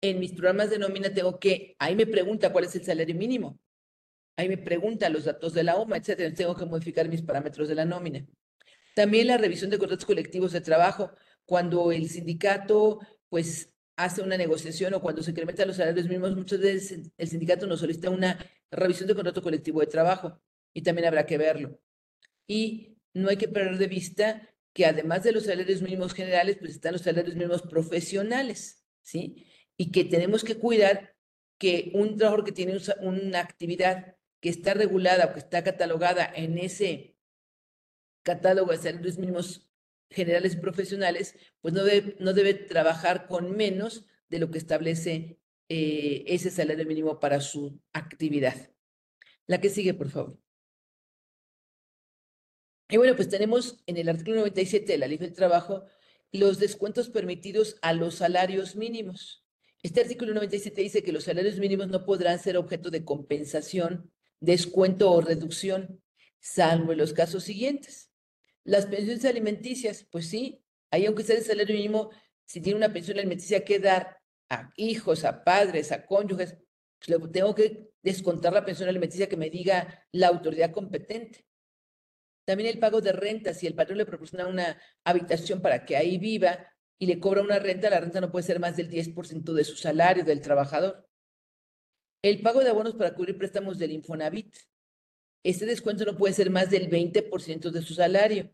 en 0.00 0.18
mis 0.18 0.32
programas 0.32 0.70
de 0.70 0.78
nómina 0.78 1.12
tengo 1.12 1.38
que, 1.38 1.76
ahí 1.78 1.94
me 1.94 2.06
pregunta 2.06 2.52
cuál 2.52 2.64
es 2.64 2.74
el 2.76 2.84
salario 2.84 3.14
mínimo. 3.14 3.58
Ahí 4.36 4.48
me 4.48 4.56
pregunta 4.56 5.08
los 5.10 5.24
datos 5.24 5.52
de 5.52 5.64
la 5.64 5.76
OMA, 5.76 5.98
etcétera. 5.98 6.32
Tengo 6.34 6.56
que 6.56 6.64
modificar 6.64 7.08
mis 7.08 7.22
parámetros 7.22 7.68
de 7.68 7.74
la 7.74 7.84
nómina. 7.84 8.24
También 8.94 9.26
la 9.26 9.36
revisión 9.36 9.70
de 9.70 9.78
contratos 9.78 10.06
colectivos 10.06 10.52
de 10.52 10.60
trabajo, 10.60 11.12
cuando 11.44 11.92
el 11.92 12.08
sindicato, 12.08 13.00
pues, 13.28 13.74
hace 13.96 14.22
una 14.22 14.38
negociación 14.38 14.94
o 14.94 15.02
cuando 15.02 15.22
se 15.22 15.32
incrementan 15.32 15.68
los 15.68 15.76
salarios 15.76 16.06
mínimos, 16.06 16.34
muchas 16.34 16.60
veces 16.60 17.10
el 17.18 17.28
sindicato 17.28 17.66
nos 17.66 17.80
solicita 17.80 18.08
una 18.08 18.38
revisión 18.70 19.08
de 19.08 19.14
contrato 19.14 19.42
colectivo 19.42 19.80
de 19.80 19.86
trabajo 19.86 20.40
y 20.72 20.82
también 20.82 21.08
habrá 21.08 21.26
que 21.26 21.36
verlo. 21.36 21.78
Y 22.46 22.96
no 23.12 23.28
hay 23.28 23.36
que 23.36 23.48
perder 23.48 23.76
de 23.76 23.86
vista 23.88 24.49
que 24.72 24.86
además 24.86 25.22
de 25.22 25.32
los 25.32 25.44
salarios 25.44 25.82
mínimos 25.82 26.14
generales, 26.14 26.56
pues 26.58 26.72
están 26.72 26.92
los 26.92 27.02
salarios 27.02 27.34
mínimos 27.34 27.62
profesionales, 27.62 28.84
¿sí? 29.02 29.46
Y 29.76 29.90
que 29.90 30.04
tenemos 30.04 30.44
que 30.44 30.56
cuidar 30.56 31.16
que 31.58 31.90
un 31.94 32.16
trabajador 32.16 32.44
que 32.44 32.52
tiene 32.52 32.78
una 33.00 33.40
actividad 33.40 34.16
que 34.40 34.48
está 34.48 34.74
regulada 34.74 35.26
o 35.26 35.32
que 35.32 35.40
está 35.40 35.62
catalogada 35.62 36.30
en 36.34 36.58
ese 36.58 37.16
catálogo 38.22 38.72
de 38.72 38.78
salarios 38.78 39.18
mínimos 39.18 39.70
generales 40.10 40.54
y 40.54 40.56
profesionales, 40.58 41.34
pues 41.60 41.74
no 41.74 41.84
debe, 41.84 42.16
no 42.18 42.32
debe 42.32 42.54
trabajar 42.54 43.26
con 43.26 43.56
menos 43.56 44.06
de 44.28 44.38
lo 44.38 44.50
que 44.50 44.58
establece 44.58 45.38
eh, 45.68 46.24
ese 46.26 46.50
salario 46.50 46.86
mínimo 46.86 47.20
para 47.20 47.40
su 47.40 47.80
actividad. 47.92 48.72
La 49.46 49.60
que 49.60 49.68
sigue, 49.68 49.94
por 49.94 50.10
favor. 50.10 50.38
Y 52.90 52.96
bueno, 52.96 53.14
pues 53.14 53.28
tenemos 53.28 53.82
en 53.86 53.96
el 53.98 54.08
artículo 54.08 54.38
97 54.38 54.92
de 54.92 54.98
la 54.98 55.06
Ley 55.06 55.16
del 55.16 55.32
Trabajo 55.32 55.84
los 56.32 56.58
descuentos 56.58 57.08
permitidos 57.08 57.76
a 57.82 57.92
los 57.92 58.16
salarios 58.16 58.74
mínimos. 58.74 59.44
Este 59.82 60.00
artículo 60.00 60.34
97 60.34 60.82
dice 60.82 61.02
que 61.04 61.12
los 61.12 61.24
salarios 61.24 61.58
mínimos 61.58 61.86
no 61.88 62.04
podrán 62.04 62.40
ser 62.40 62.56
objeto 62.56 62.90
de 62.90 63.04
compensación, 63.04 64.10
descuento 64.40 65.10
o 65.12 65.20
reducción, 65.20 66.02
salvo 66.40 66.90
en 66.90 66.98
los 66.98 67.12
casos 67.12 67.44
siguientes. 67.44 68.10
Las 68.64 68.86
pensiones 68.86 69.24
alimenticias, 69.24 70.06
pues 70.10 70.28
sí, 70.28 70.64
ahí 70.90 71.06
aunque 71.06 71.22
sea 71.22 71.36
el 71.36 71.44
salario 71.44 71.76
mínimo, 71.76 72.10
si 72.44 72.60
tiene 72.60 72.76
una 72.76 72.92
pensión 72.92 73.18
alimenticia 73.18 73.64
que 73.64 73.78
dar 73.78 74.18
a 74.48 74.72
hijos, 74.76 75.24
a 75.24 75.44
padres, 75.44 75.92
a 75.92 76.04
cónyuges, 76.06 76.56
pues 76.98 77.32
tengo 77.32 77.54
que 77.54 77.92
descontar 78.02 78.52
la 78.52 78.64
pensión 78.64 78.88
alimenticia 78.88 79.28
que 79.28 79.36
me 79.36 79.48
diga 79.48 80.04
la 80.10 80.26
autoridad 80.26 80.72
competente. 80.72 81.46
También 82.50 82.70
el 82.70 82.80
pago 82.80 83.00
de 83.00 83.12
renta, 83.12 83.54
si 83.54 83.68
el 83.68 83.76
patrón 83.76 83.98
le 83.98 84.04
proporciona 84.04 84.48
una 84.48 84.76
habitación 85.04 85.62
para 85.62 85.84
que 85.84 85.96
ahí 85.96 86.18
viva 86.18 86.66
y 86.98 87.06
le 87.06 87.20
cobra 87.20 87.42
una 87.42 87.60
renta, 87.60 87.88
la 87.88 88.00
renta 88.00 88.20
no 88.20 88.32
puede 88.32 88.44
ser 88.44 88.58
más 88.58 88.76
del 88.76 88.90
10% 88.90 89.52
de 89.52 89.62
su 89.62 89.76
salario 89.76 90.24
del 90.24 90.40
trabajador. 90.40 91.08
El 92.24 92.42
pago 92.42 92.64
de 92.64 92.70
abonos 92.70 92.96
para 92.96 93.14
cubrir 93.14 93.38
préstamos 93.38 93.78
del 93.78 93.92
Infonavit. 93.92 94.52
Este 95.44 95.64
descuento 95.64 96.04
no 96.04 96.16
puede 96.16 96.34
ser 96.34 96.50
más 96.50 96.70
del 96.70 96.90
20% 96.90 97.70
de 97.70 97.82
su 97.82 97.94
salario. 97.94 98.52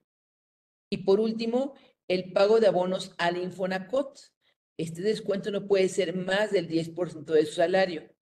Y 0.90 0.98
por 0.98 1.18
último, 1.18 1.72
el 2.06 2.34
pago 2.34 2.60
de 2.60 2.66
abonos 2.66 3.14
al 3.16 3.38
Infonacot. 3.38 4.20
Este 4.76 5.00
descuento 5.00 5.50
no 5.50 5.66
puede 5.66 5.88
ser 5.88 6.14
más 6.14 6.50
del 6.50 6.68
10% 6.68 7.32
de 7.32 7.46
su 7.46 7.54
salario. 7.54 8.14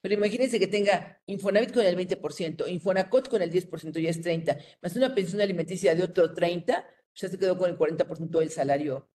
Pero 0.00 0.14
imagínense 0.14 0.60
que 0.60 0.68
tenga 0.68 1.20
Infonavit 1.26 1.72
con 1.72 1.84
el 1.84 1.96
20%, 1.96 2.68
Infonacot 2.68 3.28
con 3.28 3.42
el 3.42 3.50
10%, 3.50 3.98
ya 4.00 4.10
es 4.10 4.22
30%, 4.22 4.64
más 4.80 4.96
una 4.96 5.14
pensión 5.14 5.40
alimenticia 5.40 5.94
de 5.94 6.04
otro 6.04 6.34
30%, 6.34 6.64
pues 6.64 7.22
ya 7.22 7.28
se 7.28 7.38
quedó 7.38 7.58
con 7.58 7.70
el 7.70 7.76
40% 7.76 8.38
del 8.38 8.50
salario 8.50 9.10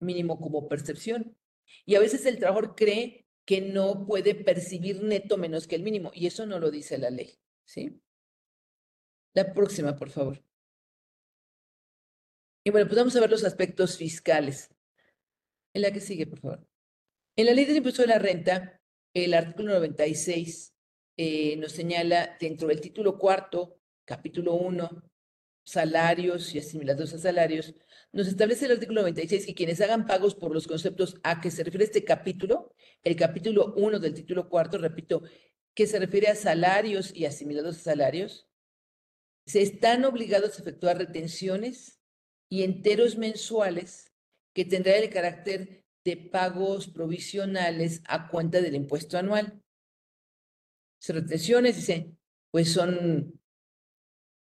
mínimo 0.00 0.40
como 0.40 0.68
percepción. 0.68 1.36
Y 1.84 1.96
a 1.96 2.00
veces 2.00 2.24
el 2.26 2.38
trabajador 2.38 2.76
cree 2.76 3.26
que 3.44 3.60
no 3.60 4.06
puede 4.06 4.34
percibir 4.34 5.02
neto 5.02 5.36
menos 5.38 5.66
que 5.66 5.76
el 5.76 5.82
mínimo, 5.82 6.12
y 6.14 6.26
eso 6.26 6.46
no 6.46 6.58
lo 6.58 6.70
dice 6.70 6.98
la 6.98 7.10
ley, 7.10 7.38
¿sí? 7.64 8.00
La 9.34 9.52
próxima, 9.52 9.96
por 9.96 10.10
favor. 10.10 10.42
Y 12.64 12.70
bueno, 12.70 12.86
pues 12.88 12.98
vamos 12.98 13.14
a 13.14 13.20
ver 13.20 13.30
los 13.30 13.44
aspectos 13.44 13.96
fiscales. 13.96 14.70
En 15.72 15.82
la 15.82 15.92
que 15.92 16.00
sigue, 16.00 16.26
por 16.26 16.40
favor. 16.40 16.66
En 17.36 17.46
la 17.46 17.52
ley 17.52 17.64
del 17.64 17.76
impuesto 17.76 18.02
de 18.02 18.08
la 18.08 18.18
renta, 18.18 18.80
el 19.24 19.32
artículo 19.32 19.72
96 19.72 20.74
eh, 21.16 21.56
nos 21.56 21.72
señala 21.72 22.36
dentro 22.38 22.68
del 22.68 22.82
título 22.82 23.18
cuarto, 23.18 23.80
capítulo 24.04 24.52
1, 24.52 25.10
salarios 25.64 26.54
y 26.54 26.58
asimilados 26.58 27.14
a 27.14 27.18
salarios, 27.18 27.74
nos 28.12 28.28
establece 28.28 28.66
el 28.66 28.72
artículo 28.72 29.00
96 29.00 29.46
que 29.46 29.54
quienes 29.54 29.80
hagan 29.80 30.06
pagos 30.06 30.34
por 30.34 30.52
los 30.52 30.66
conceptos 30.66 31.18
a 31.22 31.40
que 31.40 31.50
se 31.50 31.64
refiere 31.64 31.86
este 31.86 32.04
capítulo, 32.04 32.74
el 33.02 33.16
capítulo 33.16 33.72
1 33.78 34.00
del 34.00 34.12
título 34.12 34.50
cuarto, 34.50 34.76
repito, 34.76 35.22
que 35.74 35.86
se 35.86 35.98
refiere 35.98 36.28
a 36.28 36.34
salarios 36.34 37.10
y 37.16 37.24
asimilados 37.24 37.78
a 37.78 37.80
salarios, 37.80 38.50
se 39.46 39.62
están 39.62 40.04
obligados 40.04 40.58
a 40.58 40.60
efectuar 40.60 40.98
retenciones 40.98 42.02
y 42.50 42.64
enteros 42.64 43.16
mensuales 43.16 44.12
que 44.52 44.66
tendrán 44.66 45.02
el 45.02 45.08
carácter 45.08 45.85
de 46.06 46.16
pagos 46.16 46.86
provisionales 46.86 48.00
a 48.06 48.28
cuenta 48.28 48.60
del 48.60 48.76
impuesto 48.76 49.18
anual. 49.18 49.60
Las 51.00 51.16
retenciones, 51.16 51.74
dice, 51.74 52.16
pues 52.52 52.72
son 52.72 53.40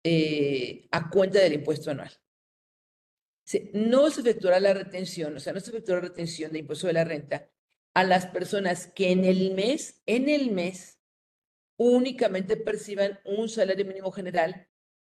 eh, 0.03 0.89
a 0.91 1.09
cuenta 1.09 1.39
del 1.39 1.53
impuesto 1.53 1.89
anual. 1.91 2.11
no 3.73 4.09
se 4.09 4.21
efectuará 4.21 4.59
la 4.59 4.73
retención, 4.73 5.37
o 5.37 5.39
sea, 5.39 5.53
no 5.53 5.61
se 5.61 5.69
efectuará 5.71 6.01
la 6.01 6.09
retención 6.09 6.51
de 6.51 6.59
impuesto 6.59 6.87
de 6.87 6.93
la 6.93 7.05
renta 7.05 7.49
a 7.93 8.03
las 8.03 8.27
personas 8.27 8.87
que 8.87 9.11
en 9.11 9.23
el 9.23 9.53
mes, 9.53 10.01
en 10.05 10.27
el 10.27 10.51
mes, 10.51 10.99
únicamente 11.77 12.57
perciban 12.57 13.19
un 13.23 13.47
salario 13.47 13.85
mínimo 13.85 14.11
general 14.11 14.67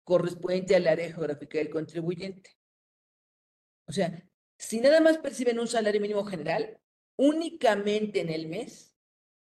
correspondiente 0.05 0.77
al 0.77 0.87
área 0.87 1.11
geográfica 1.11 1.57
del 1.57 1.69
contribuyente. 1.69 2.51
O 3.85 3.91
sea, 3.91 4.23
si 4.57 4.79
nada 4.79 5.01
más 5.01 5.17
perciben 5.17 5.59
un 5.59 5.67
salario 5.67 6.01
mínimo 6.01 6.25
general, 6.25 6.79
únicamente 7.15 8.21
en 8.21 8.29
el 8.29 8.47
mes, 8.47 8.95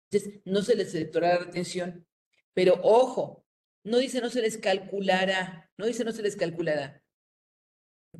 entonces 0.10 0.42
no 0.46 0.62
se 0.62 0.76
les 0.76 0.94
efectuará 0.94 1.36
la 1.36 1.46
retención. 1.46 2.08
Pero 2.54 2.80
ojo, 2.84 3.46
no 3.84 3.98
dice 3.98 4.22
no 4.22 4.30
se 4.30 4.42
les 4.42 4.58
calculará, 4.58 5.72
no 5.78 5.86
dice 5.86 6.04
no 6.04 6.12
se 6.12 6.22
les 6.22 6.36
calculará. 6.36 7.04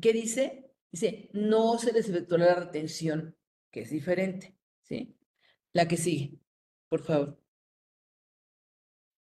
¿Qué 0.00 0.12
dice? 0.12 0.72
Dice 0.90 1.30
no 1.32 1.78
se 1.78 1.92
les 1.92 2.08
efectuará 2.08 2.46
la 2.46 2.54
retención, 2.66 3.36
que 3.70 3.82
es 3.82 3.90
diferente, 3.90 4.56
¿sí? 4.82 5.16
La 5.72 5.86
que 5.86 5.96
sigue, 5.96 6.38
por 6.88 7.02
favor. 7.02 7.40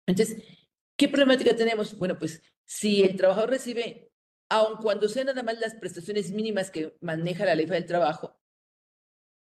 Entonces, 0.06 0.42
¿qué 0.96 1.08
problemática 1.08 1.56
tenemos? 1.56 1.96
Bueno, 1.98 2.18
pues 2.18 2.42
si 2.64 3.02
el 3.02 3.16
trabajador 3.16 3.50
recibe, 3.50 4.03
aun 4.50 4.78
cuando 4.78 5.08
sean 5.08 5.26
nada 5.26 5.42
más 5.42 5.58
las 5.58 5.74
prestaciones 5.74 6.30
mínimas 6.30 6.70
que 6.70 6.96
maneja 7.00 7.44
la 7.44 7.54
ley 7.54 7.66
del 7.66 7.86
trabajo, 7.86 8.38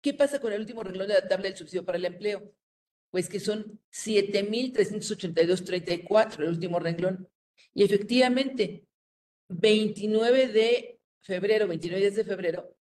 ¿qué 0.00 0.14
pasa 0.14 0.40
con 0.40 0.52
el 0.52 0.60
último 0.60 0.84
renglón 0.84 1.08
de 1.08 1.14
la 1.14 1.26
tabla 1.26 1.48
del 1.48 1.56
subsidio 1.56 1.84
para 1.84 1.98
el 1.98 2.04
empleo? 2.04 2.54
Pues 3.10 3.28
que 3.28 3.40
son 3.40 3.80
7.382.34 3.90 6.38
el 6.40 6.48
último 6.50 6.78
renglón. 6.78 7.28
Y 7.74 7.84
efectivamente, 7.84 8.86
29 9.48 10.48
de 10.48 11.00
febrero, 11.22 11.68
29 11.68 12.00
días 12.00 12.16
de 12.16 12.24
febrero, 12.24 12.76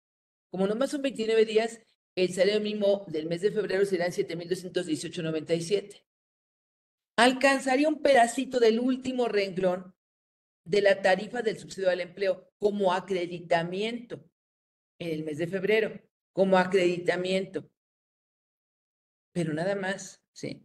como 0.50 0.66
nomás 0.66 0.90
son 0.90 1.02
29 1.02 1.44
días, 1.44 1.80
el 2.16 2.32
salario 2.32 2.60
mínimo 2.60 3.04
del 3.08 3.26
mes 3.26 3.40
de 3.40 3.50
febrero 3.50 3.84
serán 3.84 4.12
7.218.97. 4.12 6.04
Alcanzaría 7.16 7.88
un 7.88 8.02
pedacito 8.02 8.60
del 8.60 8.78
último 8.78 9.26
renglón 9.26 9.94
de 10.64 10.80
la 10.80 11.02
tarifa 11.02 11.42
del 11.42 11.58
subsidio 11.58 11.90
al 11.90 12.00
empleo 12.00 12.50
como 12.58 12.92
acreditamiento 12.92 14.24
en 14.98 15.10
el 15.10 15.24
mes 15.24 15.38
de 15.38 15.46
febrero, 15.46 16.00
como 16.32 16.56
acreditamiento. 16.56 17.68
Pero 19.32 19.52
nada 19.52 19.74
más, 19.74 20.22
¿sí? 20.32 20.64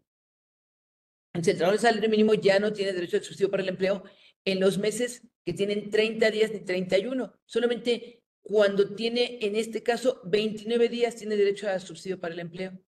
El 1.34 1.44
trabajador 1.44 1.74
de 1.74 1.80
salario 1.80 2.10
mínimo 2.10 2.34
ya 2.34 2.60
no 2.60 2.74
tiene 2.74 2.94
derecho 2.94 3.18
al 3.18 3.24
subsidio 3.24 3.52
para 3.52 3.64
el 3.64 3.70
empleo 3.70 4.04
en 4.46 4.60
los 4.60 4.78
meses 4.78 5.28
que 5.46 5.54
tienen 5.54 5.90
30 5.90 6.32
días 6.32 6.52
ni 6.52 6.62
31. 6.62 7.34
Solamente 7.46 8.24
cuando 8.42 8.96
tiene, 8.96 9.38
en 9.42 9.56
este 9.56 9.84
caso, 9.84 10.22
29 10.26 10.90
días, 10.90 11.16
tiene 11.16 11.36
derecho 11.36 11.70
a 11.70 11.80
subsidio 11.80 12.20
para 12.20 12.34
el 12.34 12.40
empleo. 12.40 12.80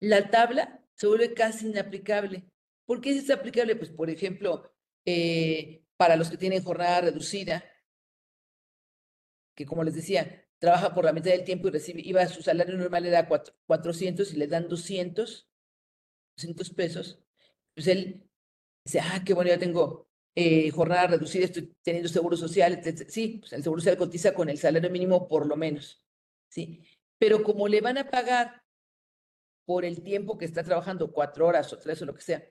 La 0.00 0.30
tabla 0.30 0.86
se 0.94 1.06
vuelve 1.06 1.34
casi 1.34 1.66
inaplicable. 1.66 2.44
¿Por 2.86 3.00
qué 3.00 3.10
es 3.10 3.28
aplicable? 3.30 3.76
Pues, 3.76 3.90
por 3.90 4.08
ejemplo, 4.08 4.72
eh, 5.04 5.84
para 5.96 6.16
los 6.16 6.30
que 6.30 6.36
tienen 6.36 6.62
jornada 6.62 7.02
reducida, 7.02 7.64
que 9.56 9.66
como 9.66 9.82
les 9.84 9.94
decía, 9.94 10.46
trabaja 10.58 10.94
por 10.94 11.04
la 11.04 11.12
mitad 11.12 11.30
del 11.32 11.44
tiempo 11.44 11.68
y 11.68 11.72
recibe, 11.72 12.00
iba, 12.04 12.26
su 12.28 12.42
salario 12.42 12.76
normal 12.76 13.06
era 13.06 13.28
400 13.28 14.32
y 14.32 14.36
le 14.36 14.46
dan 14.46 14.68
200, 14.68 15.49
200 16.40 16.70
pesos, 16.70 17.18
pues 17.74 17.86
él 17.88 18.28
dice, 18.84 19.00
ah, 19.00 19.22
qué 19.24 19.34
bueno, 19.34 19.50
ya 19.50 19.58
tengo 19.58 20.08
eh, 20.34 20.70
jornada 20.70 21.08
reducida, 21.08 21.44
estoy 21.44 21.74
teniendo 21.82 22.08
seguro 22.08 22.36
social, 22.36 22.80
Sí, 23.08 23.38
pues 23.40 23.52
el 23.52 23.62
seguro 23.62 23.80
social 23.80 23.98
cotiza 23.98 24.34
con 24.34 24.48
el 24.48 24.58
salario 24.58 24.90
mínimo 24.90 25.28
por 25.28 25.46
lo 25.46 25.56
menos, 25.56 26.02
¿sí? 26.48 26.82
Pero 27.18 27.42
como 27.42 27.68
le 27.68 27.80
van 27.80 27.98
a 27.98 28.10
pagar 28.10 28.62
por 29.66 29.84
el 29.84 30.02
tiempo 30.02 30.38
que 30.38 30.46
está 30.46 30.62
trabajando, 30.62 31.12
cuatro 31.12 31.46
horas 31.46 31.72
o 31.72 31.78
tres 31.78 32.00
o 32.02 32.06
lo 32.06 32.14
que 32.14 32.22
sea, 32.22 32.42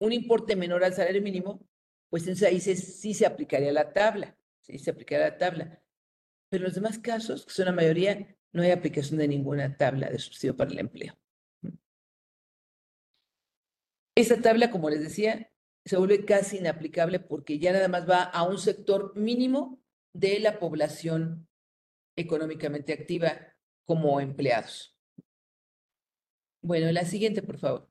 un 0.00 0.12
importe 0.12 0.56
menor 0.56 0.84
al 0.84 0.94
salario 0.94 1.22
mínimo, 1.22 1.66
pues 2.10 2.24
entonces 2.24 2.48
ahí 2.48 2.60
sí 2.60 3.14
se 3.14 3.26
aplicaría 3.26 3.72
la 3.72 3.92
tabla, 3.92 4.36
sí 4.60 4.78
se 4.78 4.90
aplicaría 4.90 5.28
la 5.28 5.38
tabla. 5.38 5.82
Pero 6.48 6.62
en 6.62 6.68
los 6.68 6.74
demás 6.74 6.98
casos, 6.98 7.46
que 7.46 7.52
son 7.52 7.66
la 7.66 7.72
mayoría, 7.72 8.36
no 8.52 8.62
hay 8.62 8.70
aplicación 8.70 9.18
de 9.18 9.28
ninguna 9.28 9.76
tabla 9.76 10.08
de 10.10 10.18
subsidio 10.18 10.56
para 10.56 10.70
el 10.70 10.78
empleo. 10.78 11.16
Esa 14.16 14.40
tabla, 14.40 14.70
como 14.70 14.88
les 14.88 15.00
decía, 15.00 15.52
se 15.84 15.96
vuelve 15.96 16.24
casi 16.24 16.56
inaplicable 16.56 17.20
porque 17.20 17.58
ya 17.58 17.72
nada 17.72 17.88
más 17.88 18.08
va 18.08 18.22
a 18.22 18.42
un 18.42 18.58
sector 18.58 19.14
mínimo 19.16 19.80
de 20.14 20.40
la 20.40 20.58
población 20.58 21.46
económicamente 22.16 22.94
activa 22.94 23.54
como 23.84 24.18
empleados. 24.20 24.96
Bueno, 26.62 26.90
la 26.90 27.04
siguiente, 27.04 27.42
por 27.42 27.58
favor. 27.58 27.90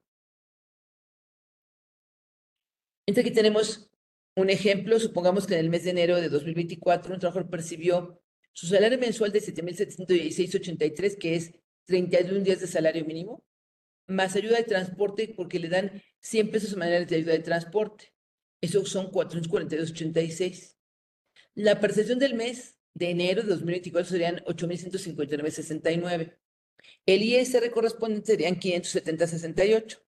Entonces 3.05 3.29
aquí 3.29 3.35
tenemos 3.35 3.91
un 4.35 4.49
ejemplo. 4.49 4.99
Supongamos 4.99 5.45
que 5.45 5.53
en 5.53 5.59
el 5.59 5.69
mes 5.69 5.83
de 5.83 5.91
enero 5.91 6.19
de 6.19 6.29
2024 6.29 7.13
un 7.13 7.19
trabajador 7.19 7.49
percibió 7.51 8.19
su 8.51 8.65
salario 8.65 8.97
mensual 8.97 9.31
de 9.31 9.41
7.716.83, 9.41 11.17
que 11.19 11.35
es 11.35 11.53
31 11.85 12.43
días 12.43 12.61
de 12.61 12.67
salario 12.67 13.05
mínimo, 13.05 13.43
más 14.07 14.35
ayuda 14.35 14.57
de 14.57 14.63
transporte 14.63 15.31
porque 15.35 15.59
le 15.59 15.69
dan 15.69 16.01
100 16.19 16.51
pesos 16.51 16.75
manera 16.75 17.05
de 17.05 17.15
ayuda 17.15 17.33
de 17.33 17.39
transporte. 17.39 18.13
Eso 18.61 18.85
son 18.85 19.11
442.86. 19.11 20.75
La 21.55 21.79
percepción 21.79 22.19
del 22.19 22.35
mes 22.35 22.77
de 22.93 23.09
enero 23.09 23.41
de 23.43 23.49
2024 23.49 24.09
serían 24.09 24.37
8.159.69. 24.45 26.37
El 27.05 27.23
ISR 27.23 27.71
correspondiente 27.71 28.33
serían 28.33 28.59
570.68. 28.59 30.01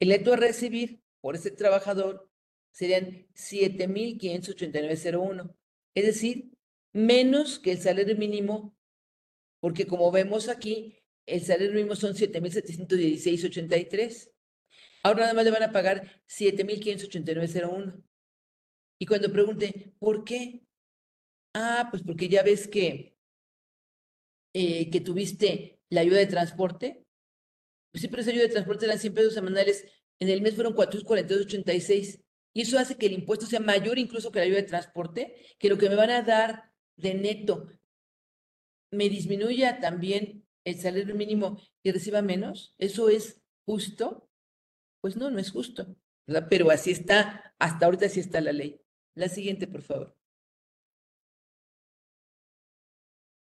El 0.00 0.08
neto 0.08 0.32
a 0.32 0.36
recibir 0.36 1.02
por 1.20 1.36
ese 1.36 1.50
trabajador 1.50 2.30
serían 2.72 3.28
7.589.01. 3.34 5.54
Es 5.94 6.06
decir, 6.06 6.50
menos 6.92 7.58
que 7.58 7.72
el 7.72 7.80
salario 7.80 8.16
mínimo, 8.16 8.74
porque 9.60 9.86
como 9.86 10.10
vemos 10.10 10.48
aquí, 10.48 11.01
el 11.26 11.42
salario 11.42 11.72
mínimo 11.72 11.96
son 11.96 12.14
7.716.83. 12.14 14.30
Ahora 15.04 15.22
nada 15.22 15.34
más 15.34 15.44
le 15.44 15.50
van 15.50 15.64
a 15.64 15.72
pagar 15.72 16.22
7.589.01. 16.28 18.02
Y 18.98 19.06
cuando 19.06 19.32
pregunte, 19.32 19.94
¿por 19.98 20.24
qué? 20.24 20.62
Ah, 21.54 21.88
pues 21.90 22.02
porque 22.02 22.28
ya 22.28 22.42
ves 22.42 22.68
que, 22.68 23.16
eh, 24.54 24.90
que 24.90 25.00
tuviste 25.00 25.80
la 25.90 26.02
ayuda 26.02 26.18
de 26.18 26.26
transporte. 26.26 27.04
Pues 27.90 28.02
sí, 28.02 28.08
pero 28.08 28.22
esa 28.22 28.30
ayuda 28.30 28.44
de 28.44 28.50
transporte 28.50 28.86
eran 28.86 28.98
100 28.98 29.14
pesos 29.14 29.34
semanales. 29.34 29.86
En 30.20 30.28
el 30.28 30.40
mes 30.40 30.54
fueron 30.54 30.74
442.86. 30.74 32.22
Y 32.54 32.62
eso 32.62 32.78
hace 32.78 32.96
que 32.96 33.06
el 33.06 33.12
impuesto 33.12 33.46
sea 33.46 33.60
mayor 33.60 33.98
incluso 33.98 34.30
que 34.30 34.38
la 34.38 34.44
ayuda 34.44 34.58
de 34.58 34.68
transporte, 34.68 35.34
que 35.58 35.68
lo 35.68 35.78
que 35.78 35.88
me 35.88 35.96
van 35.96 36.10
a 36.10 36.22
dar 36.22 36.70
de 36.96 37.14
neto 37.14 37.68
me 38.90 39.08
disminuya 39.08 39.80
también 39.80 40.41
el 40.64 40.80
salario 40.80 41.14
mínimo 41.14 41.60
y 41.82 41.92
reciba 41.92 42.22
menos. 42.22 42.74
¿Eso 42.78 43.08
es 43.08 43.42
justo? 43.64 44.28
Pues 45.00 45.16
no, 45.16 45.30
no 45.30 45.38
es 45.38 45.50
justo. 45.50 45.96
Pero 46.48 46.70
así 46.70 46.90
está, 46.90 47.54
hasta 47.58 47.86
ahorita 47.86 48.06
así 48.06 48.20
está 48.20 48.40
la 48.40 48.52
ley. 48.52 48.80
La 49.14 49.28
siguiente, 49.28 49.66
por 49.66 49.82
favor. 49.82 50.16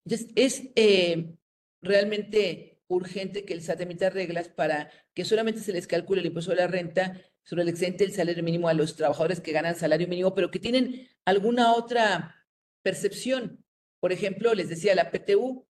Entonces, 0.05 0.33
es 0.37 0.71
eh, 0.77 1.35
realmente 1.83 2.81
urgente 2.89 3.45
que 3.45 3.55
el 3.55 3.63
SAT 3.63 3.81
emita 3.81 4.11
reglas 4.11 4.49
para 4.49 4.91
que 5.15 5.25
solamente 5.25 5.61
se 5.61 5.73
les 5.73 5.87
calcule 5.87 6.21
el 6.21 6.27
impuesto 6.29 6.53
de 6.53 6.59
la 6.59 6.69
renta 6.69 7.21
sobre 7.43 7.63
el 7.63 7.69
excedente 7.69 8.05
del 8.05 8.15
salario 8.15 8.43
mínimo 8.43 8.69
a 8.69 8.75
los 8.75 8.97
trabajadores 8.97 9.41
que 9.41 9.53
ganan 9.53 9.77
salario 9.77 10.09
mínimo, 10.09 10.35
pero 10.35 10.51
que 10.51 10.59
tienen 10.59 11.09
alguna 11.25 11.75
otra 11.75 12.47
percepción. 12.83 13.65
Por 14.01 14.13
ejemplo, 14.13 14.55
les 14.55 14.69
decía 14.69 14.95
la 14.95 15.11
PTU, 15.11 15.67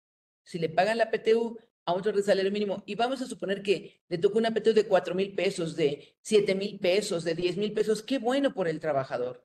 si 0.46 0.58
le 0.58 0.68
pagan 0.68 0.98
la 0.98 1.10
PTU 1.10 1.58
a 1.84 1.92
otro 1.92 2.12
de 2.12 2.22
salario 2.22 2.52
mínimo 2.52 2.82
y 2.86 2.94
vamos 2.94 3.20
a 3.20 3.26
suponer 3.26 3.62
que 3.62 4.00
le 4.08 4.18
tocó 4.18 4.38
una 4.38 4.54
PTU 4.54 4.72
de 4.72 4.86
cuatro 4.86 5.14
mil 5.14 5.34
pesos, 5.34 5.76
de 5.76 6.16
siete 6.22 6.54
mil 6.54 6.78
pesos, 6.78 7.24
de 7.24 7.34
diez 7.34 7.56
mil 7.56 7.72
pesos, 7.72 8.02
qué 8.02 8.18
bueno 8.18 8.54
por 8.54 8.68
el 8.68 8.80
trabajador. 8.80 9.44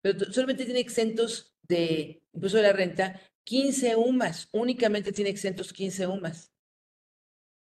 Pero 0.00 0.32
solamente 0.32 0.64
tiene 0.64 0.80
exentos 0.80 1.54
de 1.62 2.22
impuesto 2.32 2.56
de 2.56 2.64
la 2.64 2.72
renta 2.72 3.20
15 3.44 3.96
UMAS, 3.96 4.48
únicamente 4.52 5.12
tiene 5.12 5.30
exentos 5.30 5.72
15 5.72 6.06
UMAS. 6.06 6.52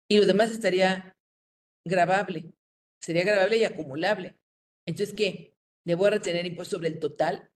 Y 0.09 0.19
lo 0.19 0.27
demás 0.27 0.51
estaría 0.51 1.17
grabable, 1.85 2.53
sería 3.01 3.25
grabable 3.25 3.59
y 3.59 3.65
acumulable. 3.65 4.39
Entonces, 4.87 5.15
¿qué? 5.15 5.57
¿Le 5.85 5.95
voy 5.95 6.09
a 6.09 6.11
retener 6.11 6.47
impuesto 6.47 6.77
sobre 6.77 6.89
el 6.89 6.99
total? 7.01 7.51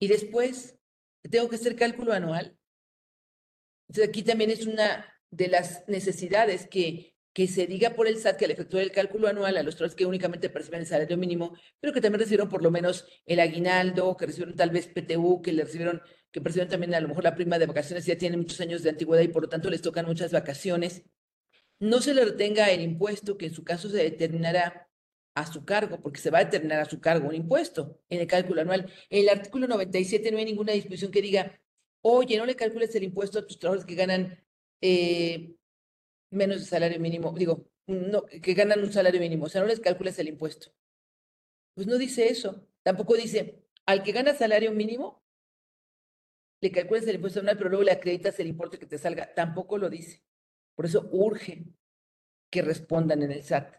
Y 0.00 0.08
después, 0.08 0.78
tengo 1.30 1.48
que 1.48 1.56
hacer 1.56 1.76
cálculo 1.76 2.12
anual. 2.12 2.58
Entonces, 3.92 4.08
aquí 4.08 4.22
también 4.22 4.50
es 4.50 4.64
una 4.66 5.04
de 5.30 5.48
las 5.48 5.86
necesidades 5.86 6.66
que, 6.66 7.14
que 7.34 7.46
se 7.46 7.66
diga 7.66 7.90
por 7.90 8.06
el 8.06 8.16
SAT 8.16 8.38
que 8.38 8.46
al 8.46 8.50
efectuar 8.52 8.82
el 8.82 8.90
cálculo 8.90 9.28
anual 9.28 9.54
a 9.58 9.62
los 9.62 9.76
trabajadores 9.76 9.96
que 9.96 10.06
únicamente 10.06 10.48
perciben 10.48 10.80
el 10.80 10.86
salario 10.86 11.18
mínimo, 11.18 11.54
pero 11.78 11.92
que 11.92 12.00
también 12.00 12.20
recibieron 12.20 12.48
por 12.48 12.62
lo 12.62 12.70
menos 12.70 13.04
el 13.26 13.38
aguinaldo, 13.38 14.16
que 14.16 14.24
recibieron 14.24 14.56
tal 14.56 14.70
vez 14.70 14.86
PTU, 14.86 15.42
que 15.42 15.52
le 15.52 15.64
recibieron, 15.64 16.00
que 16.30 16.40
percibieron 16.40 16.70
también 16.70 16.94
a 16.94 17.00
lo 17.02 17.08
mejor 17.08 17.22
la 17.22 17.34
prima 17.34 17.58
de 17.58 17.66
vacaciones, 17.66 18.06
ya 18.06 18.16
tienen 18.16 18.40
muchos 18.40 18.62
años 18.62 18.82
de 18.82 18.88
antigüedad 18.88 19.24
y 19.24 19.28
por 19.28 19.42
lo 19.42 19.50
tanto 19.50 19.68
les 19.68 19.82
tocan 19.82 20.06
muchas 20.06 20.32
vacaciones. 20.32 21.02
No 21.78 22.00
se 22.00 22.14
le 22.14 22.24
retenga 22.24 22.70
el 22.70 22.80
impuesto 22.80 23.36
que 23.36 23.44
en 23.44 23.52
su 23.52 23.62
caso 23.62 23.90
se 23.90 23.98
determinará 23.98 24.88
a 25.34 25.52
su 25.52 25.66
cargo, 25.66 26.00
porque 26.00 26.20
se 26.20 26.30
va 26.30 26.38
a 26.38 26.44
determinar 26.44 26.80
a 26.80 26.86
su 26.86 26.98
cargo 26.98 27.28
un 27.28 27.34
impuesto 27.34 28.00
en 28.08 28.20
el 28.20 28.26
cálculo 28.26 28.62
anual. 28.62 28.90
En 29.10 29.20
el 29.20 29.28
artículo 29.28 29.66
97 29.66 30.30
no 30.30 30.38
hay 30.38 30.46
ninguna 30.46 30.72
disposición 30.72 31.12
que 31.12 31.20
diga, 31.20 31.61
oye, 32.02 32.36
no 32.36 32.46
le 32.46 32.56
calcules 32.56 32.94
el 32.94 33.04
impuesto 33.04 33.38
a 33.38 33.46
tus 33.46 33.58
trabajadores 33.58 33.86
que 33.86 33.94
ganan 33.94 34.44
eh, 34.80 35.54
menos 36.30 36.60
de 36.60 36.66
salario 36.66 37.00
mínimo, 37.00 37.32
digo, 37.32 37.68
no, 37.86 38.24
que 38.26 38.54
ganan 38.54 38.80
un 38.80 38.92
salario 38.92 39.20
mínimo, 39.20 39.46
o 39.46 39.48
sea, 39.48 39.60
no 39.60 39.66
les 39.66 39.80
calcules 39.80 40.18
el 40.18 40.28
impuesto. 40.28 40.72
Pues 41.74 41.86
no 41.86 41.98
dice 41.98 42.28
eso. 42.28 42.66
Tampoco 42.82 43.14
dice, 43.14 43.64
al 43.86 44.02
que 44.02 44.12
gana 44.12 44.34
salario 44.34 44.72
mínimo, 44.72 45.22
le 46.60 46.70
calcules 46.70 47.06
el 47.06 47.16
impuesto 47.16 47.40
anual, 47.40 47.56
pero 47.56 47.70
luego 47.70 47.84
le 47.84 47.92
acreditas 47.92 48.38
el 48.38 48.46
importe 48.46 48.78
que 48.78 48.86
te 48.86 48.98
salga. 48.98 49.34
Tampoco 49.34 49.78
lo 49.78 49.90
dice. 49.90 50.22
Por 50.76 50.86
eso 50.86 51.08
urge 51.12 51.64
que 52.50 52.62
respondan 52.62 53.22
en 53.22 53.32
el 53.32 53.42
SAT. 53.42 53.74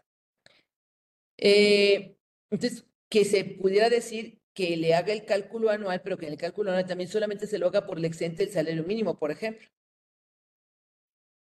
Eh, 1.38 2.16
entonces, 2.50 2.86
que 3.08 3.24
se 3.24 3.44
pudiera 3.44 3.88
decir 3.88 4.40
que 4.54 4.76
le 4.76 4.94
haga 4.94 5.12
el 5.12 5.24
cálculo 5.24 5.70
anual, 5.70 6.00
pero 6.02 6.16
que 6.16 6.26
en 6.26 6.32
el 6.32 6.38
cálculo 6.38 6.70
anual 6.70 6.86
también 6.86 7.10
solamente 7.10 7.46
se 7.46 7.58
lo 7.58 7.66
haga 7.66 7.86
por 7.86 7.98
el 7.98 8.04
excedente 8.04 8.44
del 8.44 8.52
salario 8.52 8.84
mínimo, 8.84 9.18
por 9.18 9.30
ejemplo. 9.30 9.68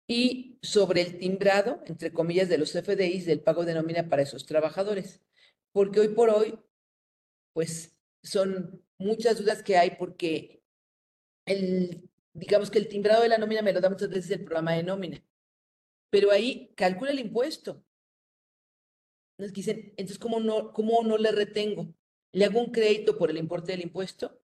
Y 0.07 0.59
sobre 0.61 1.01
el 1.01 1.17
timbrado, 1.19 1.81
entre 1.87 2.11
comillas, 2.11 2.49
de 2.49 2.57
los 2.57 2.73
FDIs 2.73 3.25
del 3.25 3.41
pago 3.41 3.65
de 3.65 3.73
nómina 3.73 4.09
para 4.09 4.23
esos 4.23 4.45
trabajadores. 4.45 5.21
Porque 5.71 5.99
hoy 5.99 6.09
por 6.09 6.29
hoy, 6.29 6.59
pues 7.53 7.97
son 8.23 8.83
muchas 8.97 9.37
dudas 9.37 9.61
que 9.63 9.77
hay 9.77 9.91
porque 9.97 10.63
el, 11.45 12.09
digamos 12.33 12.71
que 12.71 12.79
el 12.79 12.87
timbrado 12.87 13.21
de 13.23 13.29
la 13.29 13.37
nómina 13.37 13.61
me 13.61 13.73
lo 13.73 13.81
da 13.81 13.89
muchas 13.89 14.09
veces 14.09 14.31
el 14.31 14.43
programa 14.45 14.73
de 14.73 14.83
nómina. 14.83 15.23
Pero 16.09 16.31
ahí 16.31 16.73
calcula 16.75 17.11
el 17.11 17.19
impuesto. 17.19 17.83
Nos 19.37 19.53
dicen, 19.53 19.93
entonces, 19.97 20.17
¿cómo 20.17 20.39
no, 20.39 20.71
¿cómo 20.71 21.03
no 21.03 21.17
le 21.17 21.31
retengo? 21.31 21.93
¿Le 22.35 22.43
hago 22.43 22.59
un 22.59 22.69
crédito 22.69 23.17
por 23.17 23.29
el 23.29 23.37
importe 23.37 23.71
del 23.71 23.83
impuesto? 23.83 24.41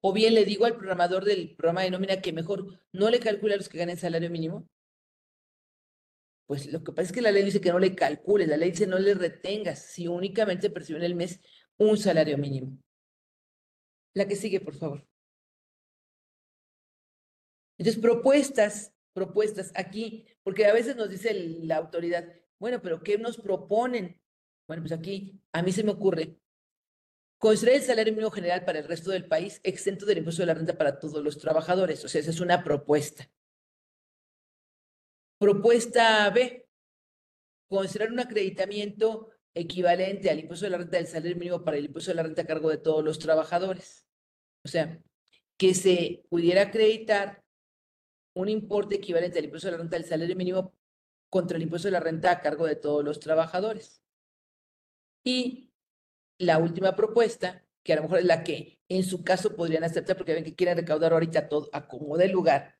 O 0.00 0.12
bien 0.12 0.32
le 0.32 0.44
digo 0.44 0.64
al 0.64 0.76
programador 0.76 1.24
del 1.24 1.56
programa 1.56 1.82
de 1.82 1.90
nómina 1.90 2.20
que 2.20 2.32
mejor 2.32 2.80
no 2.92 3.10
le 3.10 3.18
calcule 3.18 3.54
a 3.54 3.56
los 3.56 3.68
que 3.68 3.78
ganen 3.78 3.96
salario 3.96 4.30
mínimo. 4.30 4.68
Pues 6.46 6.72
lo 6.72 6.84
que 6.84 6.92
pasa 6.92 7.08
es 7.08 7.12
que 7.12 7.20
la 7.20 7.32
ley 7.32 7.42
dice 7.42 7.60
que 7.60 7.72
no 7.72 7.80
le 7.80 7.96
calcules, 7.96 8.46
la 8.46 8.56
ley 8.56 8.70
dice 8.70 8.86
no 8.86 9.00
le 9.00 9.14
retengas 9.14 9.80
si 9.80 10.06
únicamente 10.06 10.70
percibe 10.70 11.00
en 11.00 11.04
el 11.04 11.16
mes 11.16 11.40
un 11.78 11.98
salario 11.98 12.38
mínimo. 12.38 12.78
La 14.14 14.28
que 14.28 14.36
sigue, 14.36 14.60
por 14.60 14.76
favor. 14.76 15.04
Entonces, 17.76 18.00
propuestas, 18.00 18.94
propuestas 19.12 19.72
aquí, 19.74 20.26
porque 20.44 20.66
a 20.66 20.72
veces 20.72 20.94
nos 20.94 21.10
dice 21.10 21.34
la 21.34 21.78
autoridad, 21.78 22.24
bueno, 22.60 22.80
pero 22.80 23.02
¿qué 23.02 23.18
nos 23.18 23.36
proponen? 23.36 24.22
Bueno, 24.68 24.84
pues 24.84 24.92
aquí 24.92 25.40
a 25.50 25.60
mí 25.60 25.72
se 25.72 25.82
me 25.82 25.90
ocurre 25.90 26.38
construir 27.42 27.74
el 27.74 27.82
salario 27.82 28.12
mínimo 28.12 28.30
general 28.30 28.64
para 28.64 28.78
el 28.78 28.86
resto 28.86 29.10
del 29.10 29.26
país 29.26 29.60
exento 29.64 30.06
del 30.06 30.18
impuesto 30.18 30.42
de 30.42 30.46
la 30.46 30.54
renta 30.54 30.78
para 30.78 31.00
todos 31.00 31.24
los 31.24 31.38
trabajadores. 31.38 32.04
O 32.04 32.08
sea, 32.08 32.20
esa 32.20 32.30
es 32.30 32.38
una 32.38 32.62
propuesta. 32.62 33.28
Propuesta 35.40 36.30
B, 36.30 36.68
considerar 37.68 38.12
un 38.12 38.20
acreditamiento 38.20 39.32
equivalente 39.54 40.30
al 40.30 40.38
impuesto 40.38 40.66
de 40.66 40.70
la 40.70 40.78
renta 40.78 40.98
del 40.98 41.08
salario 41.08 41.36
mínimo 41.36 41.64
para 41.64 41.78
el 41.78 41.86
impuesto 41.86 42.12
de 42.12 42.14
la 42.14 42.22
renta 42.22 42.42
a 42.42 42.46
cargo 42.46 42.70
de 42.70 42.78
todos 42.78 43.02
los 43.02 43.18
trabajadores. 43.18 44.06
O 44.64 44.68
sea, 44.68 45.02
que 45.58 45.74
se 45.74 46.24
pudiera 46.30 46.62
acreditar 46.62 47.42
un 48.36 48.50
importe 48.50 48.94
equivalente 48.94 49.40
al 49.40 49.46
impuesto 49.46 49.66
de 49.66 49.72
la 49.72 49.78
renta 49.78 49.96
del 49.96 50.06
salario 50.06 50.36
mínimo 50.36 50.76
contra 51.28 51.56
el 51.56 51.64
impuesto 51.64 51.88
de 51.88 51.92
la 51.92 52.00
renta 52.00 52.30
a 52.30 52.40
cargo 52.40 52.66
de 52.66 52.76
todos 52.76 53.04
los 53.04 53.18
trabajadores. 53.18 54.00
Y 55.24 55.71
la 56.42 56.58
última 56.58 56.96
propuesta, 56.96 57.64
que 57.82 57.92
a 57.92 57.96
lo 57.96 58.02
mejor 58.02 58.18
es 58.18 58.24
la 58.24 58.42
que 58.44 58.80
en 58.88 59.04
su 59.04 59.24
caso 59.24 59.54
podrían 59.56 59.84
aceptar 59.84 60.16
porque 60.16 60.34
ven 60.34 60.44
que 60.44 60.54
quieren 60.54 60.76
recaudar 60.76 61.12
ahorita 61.12 61.48
todo 61.48 61.70
a 61.72 61.86
como 61.86 62.16
de 62.16 62.28
lugar, 62.28 62.78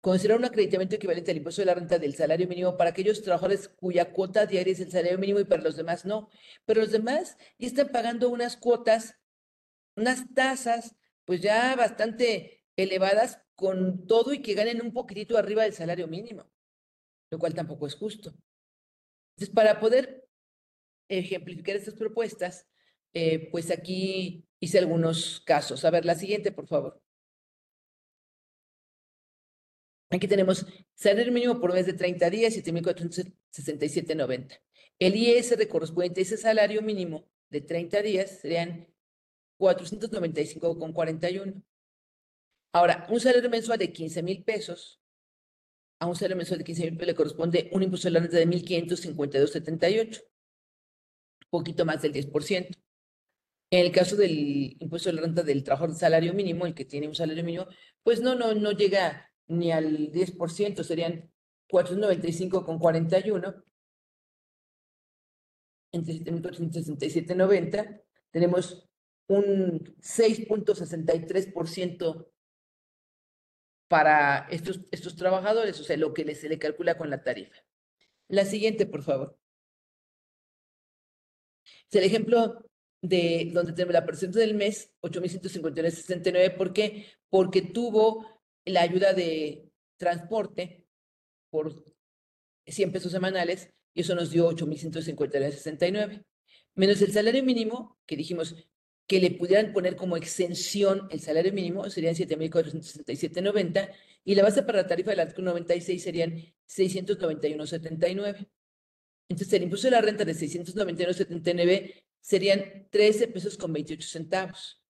considerar 0.00 0.38
un 0.38 0.44
acreditamiento 0.44 0.96
equivalente 0.96 1.30
al 1.30 1.38
impuesto 1.38 1.62
de 1.62 1.66
la 1.66 1.74
renta 1.74 1.98
del 1.98 2.14
salario 2.14 2.46
mínimo 2.46 2.76
para 2.76 2.90
aquellos 2.90 3.22
trabajadores 3.22 3.68
cuya 3.68 4.12
cuota 4.12 4.46
diaria 4.46 4.72
es 4.72 4.80
el 4.80 4.90
salario 4.90 5.18
mínimo 5.18 5.40
y 5.40 5.44
para 5.44 5.62
los 5.62 5.76
demás 5.76 6.04
no. 6.04 6.28
Pero 6.64 6.82
los 6.82 6.92
demás 6.92 7.36
ya 7.58 7.66
están 7.66 7.88
pagando 7.88 8.28
unas 8.28 8.56
cuotas, 8.56 9.16
unas 9.96 10.32
tasas, 10.34 10.94
pues 11.24 11.40
ya 11.40 11.74
bastante 11.74 12.64
elevadas 12.76 13.40
con 13.54 14.06
todo 14.06 14.34
y 14.34 14.42
que 14.42 14.54
ganen 14.54 14.82
un 14.82 14.92
poquitito 14.92 15.38
arriba 15.38 15.62
del 15.64 15.72
salario 15.72 16.06
mínimo, 16.06 16.50
lo 17.30 17.38
cual 17.38 17.54
tampoco 17.54 17.86
es 17.86 17.94
justo. 17.94 18.34
Entonces, 19.36 19.54
para 19.54 19.80
poder 19.80 20.25
ejemplificar 21.08 21.76
estas 21.76 21.94
propuestas, 21.94 22.66
eh, 23.12 23.48
pues 23.50 23.70
aquí 23.70 24.44
hice 24.60 24.78
algunos 24.78 25.40
casos. 25.40 25.84
A 25.84 25.90
ver, 25.90 26.04
la 26.04 26.14
siguiente, 26.14 26.52
por 26.52 26.66
favor. 26.66 27.00
Aquí 30.10 30.28
tenemos 30.28 30.66
salario 30.94 31.32
mínimo 31.32 31.60
por 31.60 31.72
mes 31.72 31.86
de 31.86 31.92
30 31.92 32.30
días, 32.30 32.54
7.467.90. 32.54 34.60
El 34.98 35.16
ISR 35.16 35.66
correspondiente 35.68 36.20
a 36.20 36.22
ese 36.22 36.36
salario 36.36 36.80
mínimo 36.80 37.28
de 37.50 37.60
30 37.60 38.02
días 38.02 38.38
serían 38.40 38.88
495,41. 39.58 41.62
Ahora, 42.72 43.06
un 43.10 43.20
salario 43.20 43.50
mensual 43.50 43.78
de 43.78 43.92
15 43.92 44.22
mil 44.22 44.44
pesos, 44.44 45.00
a 45.98 46.06
un 46.06 46.14
salario 46.14 46.36
mensual 46.36 46.58
de 46.58 46.64
15 46.64 46.82
mil 46.82 46.96
pesos 46.96 47.06
le 47.06 47.14
corresponde 47.14 47.70
un 47.72 47.82
impuesto 47.82 48.08
de 48.08 48.12
la 48.12 48.20
renta 48.20 48.36
de 48.36 48.46
1.552,78, 48.46 50.20
un 50.20 50.35
poquito 51.50 51.84
más 51.84 52.02
del 52.02 52.12
10%. 52.12 52.76
En 53.70 53.84
el 53.84 53.92
caso 53.92 54.16
del 54.16 54.76
impuesto 54.78 55.08
de 55.08 55.16
la 55.16 55.22
renta 55.22 55.42
del 55.42 55.64
trabajador 55.64 55.94
de 55.94 56.00
salario 56.00 56.34
mínimo, 56.34 56.66
el 56.66 56.74
que 56.74 56.84
tiene 56.84 57.08
un 57.08 57.14
salario 57.14 57.42
mínimo, 57.42 57.66
pues 58.02 58.20
no, 58.20 58.34
no, 58.34 58.54
no 58.54 58.72
llega 58.72 59.32
ni 59.48 59.72
al 59.72 60.12
10%, 60.12 60.82
serían 60.82 61.30
495,41 61.68 63.64
entre 65.92 66.14
7.467.90. 66.14 68.02
Tenemos 68.30 68.88
un 69.28 69.96
6.63% 70.00 72.28
para 73.88 74.48
estos, 74.50 74.80
estos 74.90 75.14
trabajadores, 75.16 75.80
o 75.80 75.84
sea, 75.84 75.96
lo 75.96 76.12
que 76.12 76.34
se 76.34 76.48
le 76.48 76.58
calcula 76.58 76.98
con 76.98 77.08
la 77.10 77.22
tarifa. 77.22 77.54
La 78.28 78.44
siguiente, 78.44 78.86
por 78.86 79.02
favor. 79.02 79.38
Es 81.90 81.96
el 81.96 82.04
ejemplo 82.04 82.64
de 83.02 83.50
donde 83.52 83.72
tenemos 83.72 83.92
la 83.94 84.06
presente 84.06 84.38
del 84.38 84.54
mes, 84.54 84.92
8.159.69. 85.02 86.56
¿Por 86.56 86.72
qué? 86.72 87.06
Porque 87.28 87.62
tuvo 87.62 88.26
la 88.64 88.82
ayuda 88.82 89.12
de 89.12 89.70
transporte 89.96 90.84
por 91.50 91.84
100 92.66 92.92
pesos 92.92 93.12
semanales 93.12 93.70
y 93.94 94.00
eso 94.00 94.14
nos 94.14 94.30
dio 94.30 94.50
8.159.69. 94.50 96.24
Menos 96.74 97.00
el 97.00 97.12
salario 97.12 97.42
mínimo, 97.42 97.98
que 98.06 98.16
dijimos 98.16 98.54
que 99.06 99.20
le 99.20 99.30
pudieran 99.30 99.72
poner 99.72 99.96
como 99.96 100.16
exención 100.16 101.06
el 101.10 101.20
salario 101.20 101.52
mínimo, 101.52 101.88
serían 101.88 102.14
7.467.90 102.14 103.92
y 104.24 104.34
la 104.34 104.42
base 104.42 104.62
para 104.62 104.82
la 104.82 104.88
tarifa 104.88 105.10
del 105.10 105.20
artículo 105.20 105.52
96 105.52 106.02
serían 106.02 106.34
691.79. 106.68 108.48
Entonces, 109.28 109.52
el 109.54 109.64
impuesto 109.64 109.88
de 109.88 109.92
la 109.92 110.00
renta 110.00 110.24
de 110.24 110.34
691.79 110.34 112.04
serían 112.20 112.88
13 112.90 113.28
pesos 113.28 113.56
con 113.56 113.72
28 113.72 114.08
centavos. 114.08 114.82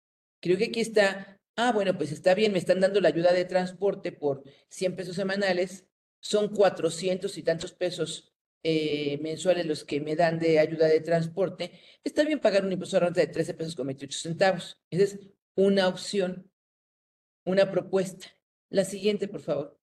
Creo 0.42 0.58
que 0.58 0.66
aquí 0.66 0.82
está, 0.82 1.42
ah, 1.56 1.72
bueno, 1.72 1.98
pues 1.98 2.12
está 2.12 2.34
bien, 2.34 2.52
me 2.52 2.60
están 2.60 2.80
dando 2.80 3.02
la 3.02 3.10
ayuda 3.10 3.34
de 3.34 3.46
transporte 3.46 4.12
por 4.12 4.44
100 4.70 4.96
pesos 4.96 5.16
semanales, 5.16 5.86
son 6.20 6.50
400 6.50 7.38
y 7.38 7.44
tantos 7.44 7.74
pesos 7.74 8.36
eh, 8.64 9.20
mensuales 9.22 9.66
los 9.66 9.84
que 9.84 10.02
me 10.02 10.16
dan 10.16 10.40
de 10.40 10.60
ayuda 10.60 10.88
de 10.88 11.00
transporte, 11.00 11.80
está 12.04 12.24
bien 12.24 12.40
pagar 12.40 12.66
un 12.66 12.72
impuesto 12.72 12.98
de 12.98 13.06
renta 13.06 13.22
de 13.22 13.28
13 13.28 13.54
pesos 13.54 13.76
con 13.76 13.88
28 13.88 14.20
centavos. 14.20 14.82
Esa 14.90 15.04
es 15.04 15.20
una 15.56 15.88
opción, 15.88 16.52
una 17.46 17.72
propuesta. 17.72 18.28
La 18.70 18.84
siguiente, 18.84 19.28
por 19.28 19.42
favor. 19.42 19.80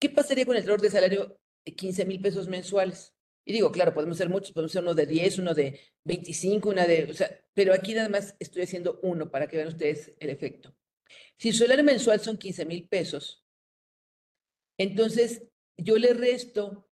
¿Qué 0.00 0.10
pasaría 0.10 0.46
con 0.46 0.56
el 0.56 0.64
error 0.64 0.80
de 0.80 0.90
salario 0.90 1.39
de 1.64 1.74
15 1.74 2.04
mil 2.04 2.20
pesos 2.20 2.48
mensuales? 2.48 3.14
Y 3.44 3.52
digo, 3.52 3.72
claro, 3.72 3.94
podemos 3.94 4.18
ser 4.18 4.28
muchos, 4.28 4.52
podemos 4.52 4.72
ser 4.72 4.82
uno 4.82 4.94
de 4.94 5.06
10, 5.06 5.38
uno 5.38 5.54
de 5.54 5.80
25, 6.04 6.68
una 6.68 6.86
de, 6.86 7.04
o 7.10 7.14
sea, 7.14 7.30
pero 7.54 7.72
aquí 7.72 7.94
nada 7.94 8.08
más 8.08 8.36
estoy 8.38 8.62
haciendo 8.62 9.00
uno 9.02 9.30
para 9.30 9.48
que 9.48 9.56
vean 9.56 9.68
ustedes 9.68 10.12
el 10.20 10.30
efecto. 10.30 10.74
Si 11.38 11.52
su 11.52 11.58
salario 11.58 11.84
mensual 11.84 12.20
son 12.20 12.36
15 12.36 12.64
mil 12.66 12.86
pesos, 12.86 13.44
entonces 14.78 15.42
yo 15.76 15.98
le 15.98 16.14
resto 16.14 16.88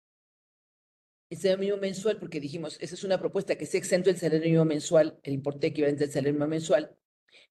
el 1.30 1.36
salario 1.36 1.58
mínimo 1.58 1.76
mensual, 1.76 2.18
porque 2.18 2.40
dijimos, 2.40 2.78
esa 2.80 2.94
es 2.94 3.04
una 3.04 3.18
propuesta 3.18 3.56
que 3.56 3.66
se 3.66 3.78
exento 3.78 4.08
el 4.08 4.16
salario 4.16 4.44
mínimo 4.44 4.64
mensual, 4.64 5.20
el 5.22 5.34
importe 5.34 5.66
equivalente 5.66 6.04
al 6.04 6.10
salario 6.10 6.32
mínimo 6.32 6.48
mensual, 6.48 6.96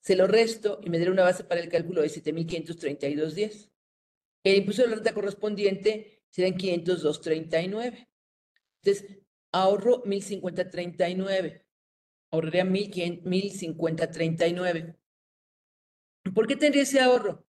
se 0.01 0.15
lo 0.15 0.27
resto 0.27 0.79
y 0.83 0.89
me 0.89 0.99
daré 0.99 1.11
una 1.11 1.23
base 1.23 1.43
para 1.43 1.61
el 1.61 1.69
cálculo 1.69 2.01
de 2.01 2.09
7.532.10. 2.09 3.69
El 4.43 4.55
impuesto 4.55 4.83
de 4.83 4.89
la 4.89 4.95
renta 4.95 5.13
correspondiente 5.13 6.16
serán 6.29 6.57
502.39. 6.57 8.07
Entonces, 8.83 9.19
ahorro 9.51 10.03
1.050.39. 10.03 11.63
Ahorraría 12.31 12.65
1.050.39. 12.65 14.97
¿Por 16.33 16.47
qué 16.47 16.55
tendría 16.55 16.83
ese 16.83 16.99
ahorro? 16.99 17.45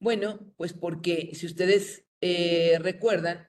Bueno, 0.00 0.52
pues 0.56 0.72
porque 0.72 1.30
si 1.34 1.46
ustedes 1.46 2.04
eh, 2.20 2.78
recuerdan, 2.80 3.48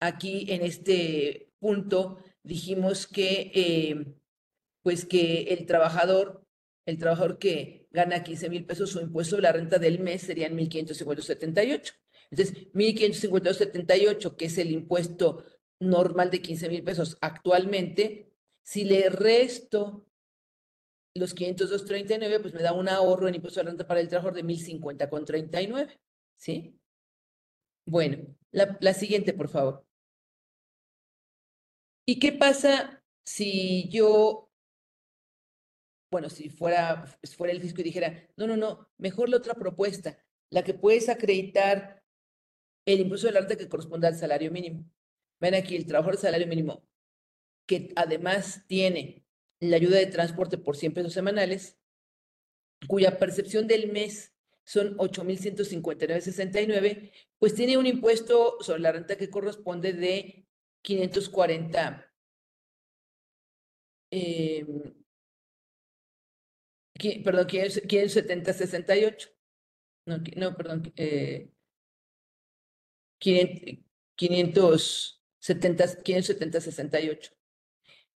aquí 0.00 0.46
en 0.50 0.62
este 0.62 1.52
punto 1.58 2.18
dijimos 2.42 3.06
que, 3.06 3.52
eh, 3.54 4.14
pues 4.82 5.06
que 5.06 5.44
el 5.44 5.66
trabajador, 5.66 6.46
el 6.86 6.98
trabajador 6.98 7.38
que 7.38 7.88
gana 7.90 8.22
15 8.22 8.50
mil 8.50 8.66
pesos, 8.66 8.90
su 8.90 9.00
impuesto 9.00 9.36
de 9.36 9.42
la 9.42 9.52
renta 9.52 9.78
del 9.78 10.00
mes 10.00 10.22
serían 10.22 10.56
1.558. 10.56 11.94
Entonces, 12.30 12.72
1.558, 12.72 14.36
que 14.36 14.46
es 14.46 14.58
el 14.58 14.70
impuesto 14.70 15.44
normal 15.80 16.30
de 16.30 16.40
15 16.40 16.68
mil 16.68 16.82
pesos 16.84 17.18
actualmente, 17.20 18.32
si 18.62 18.84
le 18.84 19.10
resto 19.10 20.06
los 21.14 21.36
502.39, 21.36 22.40
pues 22.40 22.54
me 22.54 22.62
da 22.62 22.72
un 22.72 22.88
ahorro 22.88 23.28
en 23.28 23.36
impuesto 23.36 23.60
de 23.60 23.66
renta 23.66 23.86
para 23.86 24.00
el 24.00 24.08
trabajador 24.08 24.34
de 24.34 24.44
1.050.39, 24.44 26.00
¿sí? 26.36 26.78
Bueno, 27.86 28.34
la, 28.50 28.76
la 28.80 28.94
siguiente, 28.94 29.32
por 29.32 29.48
favor. 29.48 29.86
¿Y 32.06 32.18
qué 32.18 32.32
pasa 32.32 33.02
si 33.24 33.88
yo, 33.88 34.50
bueno, 36.10 36.28
si 36.28 36.50
fuera, 36.50 37.06
fuera 37.36 37.52
el 37.52 37.60
fisco 37.60 37.80
y 37.80 37.84
dijera, 37.84 38.28
no, 38.36 38.46
no, 38.46 38.56
no, 38.56 38.90
mejor 38.98 39.28
la 39.28 39.38
otra 39.38 39.54
propuesta, 39.54 40.18
la 40.50 40.62
que 40.62 40.74
puedes 40.74 41.08
acreditar 41.08 42.03
el 42.86 43.00
impuesto 43.00 43.26
del 43.26 43.36
arte 43.36 43.56
que 43.56 43.68
corresponde 43.68 44.06
al 44.06 44.16
salario 44.16 44.50
mínimo? 44.50 44.84
Ven 45.40 45.54
aquí, 45.54 45.76
el 45.76 45.86
trabajador 45.86 46.16
de 46.16 46.22
salario 46.22 46.46
mínimo, 46.46 46.86
que 47.66 47.92
además 47.96 48.64
tiene 48.66 49.24
la 49.60 49.76
ayuda 49.76 49.98
de 49.98 50.06
transporte 50.06 50.58
por 50.58 50.76
100 50.76 50.94
pesos 50.94 51.12
semanales, 51.12 51.78
cuya 52.86 53.18
percepción 53.18 53.66
del 53.66 53.90
mes 53.92 54.34
son 54.64 54.96
8.159.69, 54.96 57.12
pues 57.38 57.54
tiene 57.54 57.78
un 57.78 57.86
impuesto 57.86 58.58
sobre 58.60 58.80
la 58.80 58.92
renta 58.92 59.16
que 59.16 59.30
corresponde 59.30 59.92
de 59.92 60.46
540. 60.82 62.10
Eh, 64.10 64.66
perdón, 67.24 67.46
570.68. 67.46 69.30
No, 70.06 70.18
no, 70.36 70.56
perdón. 70.56 70.92
Eh, 70.96 71.53
500, 74.16 75.22
70, 75.38 76.02
570, 76.02 76.60
68. 76.60 77.32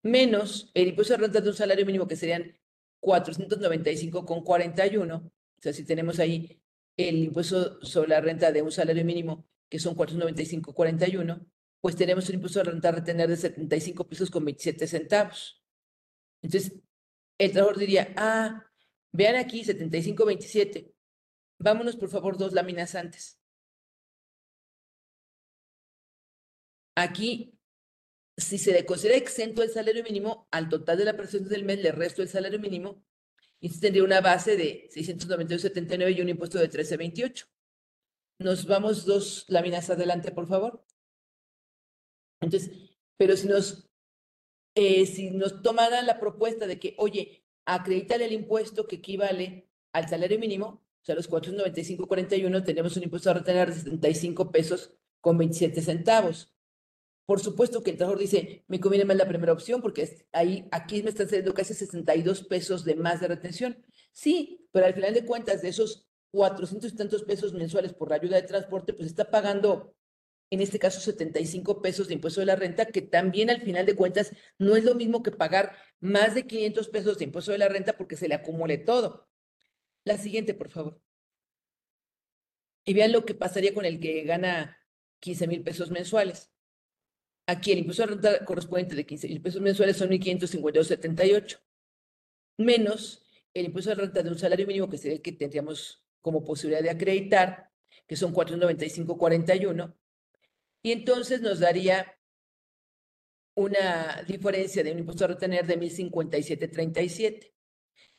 Menos 0.02 0.70
el 0.74 0.88
impuesto 0.88 1.14
de 1.14 1.18
renta 1.18 1.40
de 1.40 1.48
un 1.48 1.54
salario 1.54 1.86
mínimo 1.86 2.08
que 2.08 2.16
serían 2.16 2.58
495,41. 3.00 5.22
O 5.22 5.30
sea, 5.60 5.72
si 5.72 5.84
tenemos 5.84 6.18
ahí 6.18 6.60
el 6.96 7.24
impuesto 7.24 7.84
sobre 7.84 8.10
la 8.10 8.20
renta 8.20 8.52
de 8.52 8.62
un 8.62 8.72
salario 8.72 9.04
mínimo 9.04 9.46
que 9.68 9.78
son 9.78 9.94
495,41, 9.96 11.46
pues 11.80 11.96
tenemos 11.96 12.28
un 12.28 12.36
impuesto 12.36 12.60
de 12.60 12.70
renta 12.70 12.88
a 12.88 12.92
retener 12.92 13.28
de 13.28 13.36
75 13.36 14.08
pesos 14.08 14.30
con 14.30 14.44
27 14.44 14.86
centavos. 14.86 15.62
Entonces, 16.42 16.72
el 17.38 17.52
trabajador 17.52 17.78
diría, 17.78 18.14
ah, 18.16 18.64
vean 19.12 19.36
aquí 19.36 19.64
75,27. 19.64 20.94
Vámonos, 21.58 21.96
por 21.96 22.08
favor, 22.08 22.38
dos 22.38 22.52
láminas 22.52 22.94
antes. 22.94 23.40
Aquí, 26.96 27.58
si 28.36 28.58
se 28.58 28.72
le 28.72 28.86
considera 28.86 29.16
exento 29.16 29.62
el 29.62 29.70
salario 29.70 30.02
mínimo, 30.02 30.48
al 30.50 30.68
total 30.68 30.98
de 30.98 31.04
la 31.04 31.16
prestación 31.16 31.48
del 31.48 31.64
mes 31.64 31.80
le 31.80 31.92
resto 31.92 32.22
el 32.22 32.28
salario 32.28 32.58
mínimo, 32.58 33.04
y 33.60 33.68
tendría 33.80 34.04
una 34.04 34.20
base 34.20 34.56
de 34.56 34.88
692.79 34.90 36.16
y 36.16 36.20
un 36.20 36.28
impuesto 36.28 36.58
de 36.58 36.70
13.28. 36.70 37.46
Nos 38.40 38.66
vamos 38.66 39.06
dos 39.06 39.46
láminas 39.48 39.88
adelante, 39.88 40.32
por 40.32 40.46
favor. 40.46 40.84
Entonces, 42.42 42.70
pero 43.16 43.36
si 43.36 43.48
nos, 43.48 43.88
eh, 44.74 45.06
si 45.06 45.30
nos 45.30 45.62
tomaran 45.62 46.06
la 46.06 46.20
propuesta 46.20 46.66
de 46.66 46.78
que, 46.78 46.94
oye, 46.98 47.44
acredítale 47.64 48.26
el 48.26 48.32
impuesto 48.32 48.86
que 48.86 48.96
equivale 48.96 49.70
al 49.92 50.08
salario 50.08 50.38
mínimo, 50.38 50.84
o 51.00 51.04
sea, 51.04 51.14
los 51.14 51.30
495.41, 51.30 52.64
tenemos 52.64 52.96
un 52.96 53.04
impuesto 53.04 53.30
a 53.30 53.34
retener 53.34 53.68
de 53.68 53.80
75 53.80 54.50
pesos 54.50 54.94
con 55.20 55.38
27 55.38 55.80
centavos. 55.80 56.53
Por 57.26 57.40
supuesto 57.40 57.82
que 57.82 57.90
el 57.90 57.96
trabajador 57.96 58.20
dice, 58.20 58.64
me 58.68 58.80
conviene 58.80 59.06
más 59.06 59.16
la 59.16 59.28
primera 59.28 59.52
opción 59.52 59.80
porque 59.80 60.26
ahí, 60.32 60.68
aquí 60.70 61.02
me 61.02 61.08
están 61.08 61.28
saliendo 61.28 61.54
casi 61.54 61.72
62 61.72 62.44
pesos 62.44 62.84
de 62.84 62.96
más 62.96 63.20
de 63.20 63.28
retención. 63.28 63.82
Sí, 64.12 64.68
pero 64.72 64.86
al 64.86 64.94
final 64.94 65.14
de 65.14 65.24
cuentas, 65.24 65.62
de 65.62 65.68
esos 65.68 66.06
400 66.32 66.92
y 66.92 66.96
tantos 66.96 67.22
pesos 67.24 67.54
mensuales 67.54 67.94
por 67.94 68.10
la 68.10 68.16
ayuda 68.16 68.36
de 68.36 68.46
transporte, 68.46 68.92
pues 68.92 69.06
está 69.06 69.30
pagando, 69.30 69.94
en 70.50 70.60
este 70.60 70.78
caso, 70.78 71.00
75 71.00 71.80
pesos 71.80 72.08
de 72.08 72.14
impuesto 72.14 72.40
de 72.40 72.46
la 72.46 72.56
renta, 72.56 72.86
que 72.86 73.00
también 73.00 73.48
al 73.48 73.62
final 73.62 73.86
de 73.86 73.96
cuentas 73.96 74.32
no 74.58 74.76
es 74.76 74.84
lo 74.84 74.94
mismo 74.94 75.22
que 75.22 75.30
pagar 75.30 75.76
más 76.00 76.34
de 76.34 76.46
500 76.46 76.88
pesos 76.88 77.18
de 77.18 77.24
impuesto 77.24 77.52
de 77.52 77.58
la 77.58 77.68
renta 77.68 77.96
porque 77.96 78.16
se 78.16 78.28
le 78.28 78.34
acumule 78.34 78.76
todo. 78.76 79.28
La 80.04 80.18
siguiente, 80.18 80.52
por 80.52 80.70
favor. 80.70 81.00
Y 82.84 82.92
vean 82.92 83.12
lo 83.12 83.24
que 83.24 83.34
pasaría 83.34 83.72
con 83.72 83.86
el 83.86 83.98
que 83.98 84.24
gana 84.24 84.78
15 85.20 85.46
mil 85.46 85.62
pesos 85.62 85.90
mensuales. 85.90 86.53
Aquí 87.46 87.72
el 87.72 87.80
impuesto 87.80 88.02
de 88.02 88.08
renta 88.08 88.44
correspondiente 88.44 88.94
de 88.94 89.04
15 89.04 89.28
mil 89.28 89.42
pesos 89.42 89.60
mensuales 89.60 89.96
son 89.96 90.08
1.552.78, 90.10 91.60
menos 92.58 93.22
el 93.52 93.66
impuesto 93.66 93.90
de 93.90 93.96
renta 93.96 94.22
de 94.22 94.30
un 94.30 94.38
salario 94.38 94.66
mínimo 94.66 94.88
que 94.88 94.96
sería 94.96 95.16
el 95.16 95.22
que 95.22 95.32
tendríamos 95.32 96.02
como 96.22 96.42
posibilidad 96.42 96.82
de 96.82 96.90
acreditar, 96.90 97.70
que 98.06 98.16
son 98.16 98.32
495.41, 98.32 99.94
y 100.82 100.92
entonces 100.92 101.42
nos 101.42 101.60
daría 101.60 102.18
una 103.56 104.22
diferencia 104.26 104.82
de 104.82 104.92
un 104.92 105.00
impuesto 105.00 105.24
a 105.24 105.28
retener 105.28 105.66
de 105.66 105.78
1.057.37. 105.78 107.52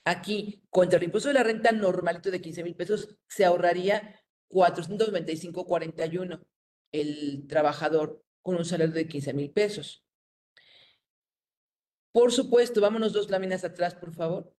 Aquí, 0.05 0.63
contra 0.69 0.97
el 0.97 1.05
impuesto 1.05 1.29
de 1.29 1.33
la 1.33 1.43
renta 1.43 1.71
normalito 1.71 2.29
de 2.29 2.41
15 2.41 2.63
mil 2.63 2.75
pesos, 2.75 3.17
se 3.27 3.43
ahorraría 3.43 4.23
425.41 4.49 6.45
el 6.91 7.47
trabajador 7.47 8.24
con 8.45 8.57
un 8.57 8.63
salario 8.63 8.93
de 8.93 9.07
15 9.07 9.33
mil 9.33 9.49
pesos. 9.49 10.05
Por 12.11 12.31
supuesto, 12.31 12.79
vámonos 12.79 13.11
dos 13.11 13.31
láminas 13.31 13.63
atrás, 13.63 13.95
por 13.95 14.13
favor. 14.13 14.53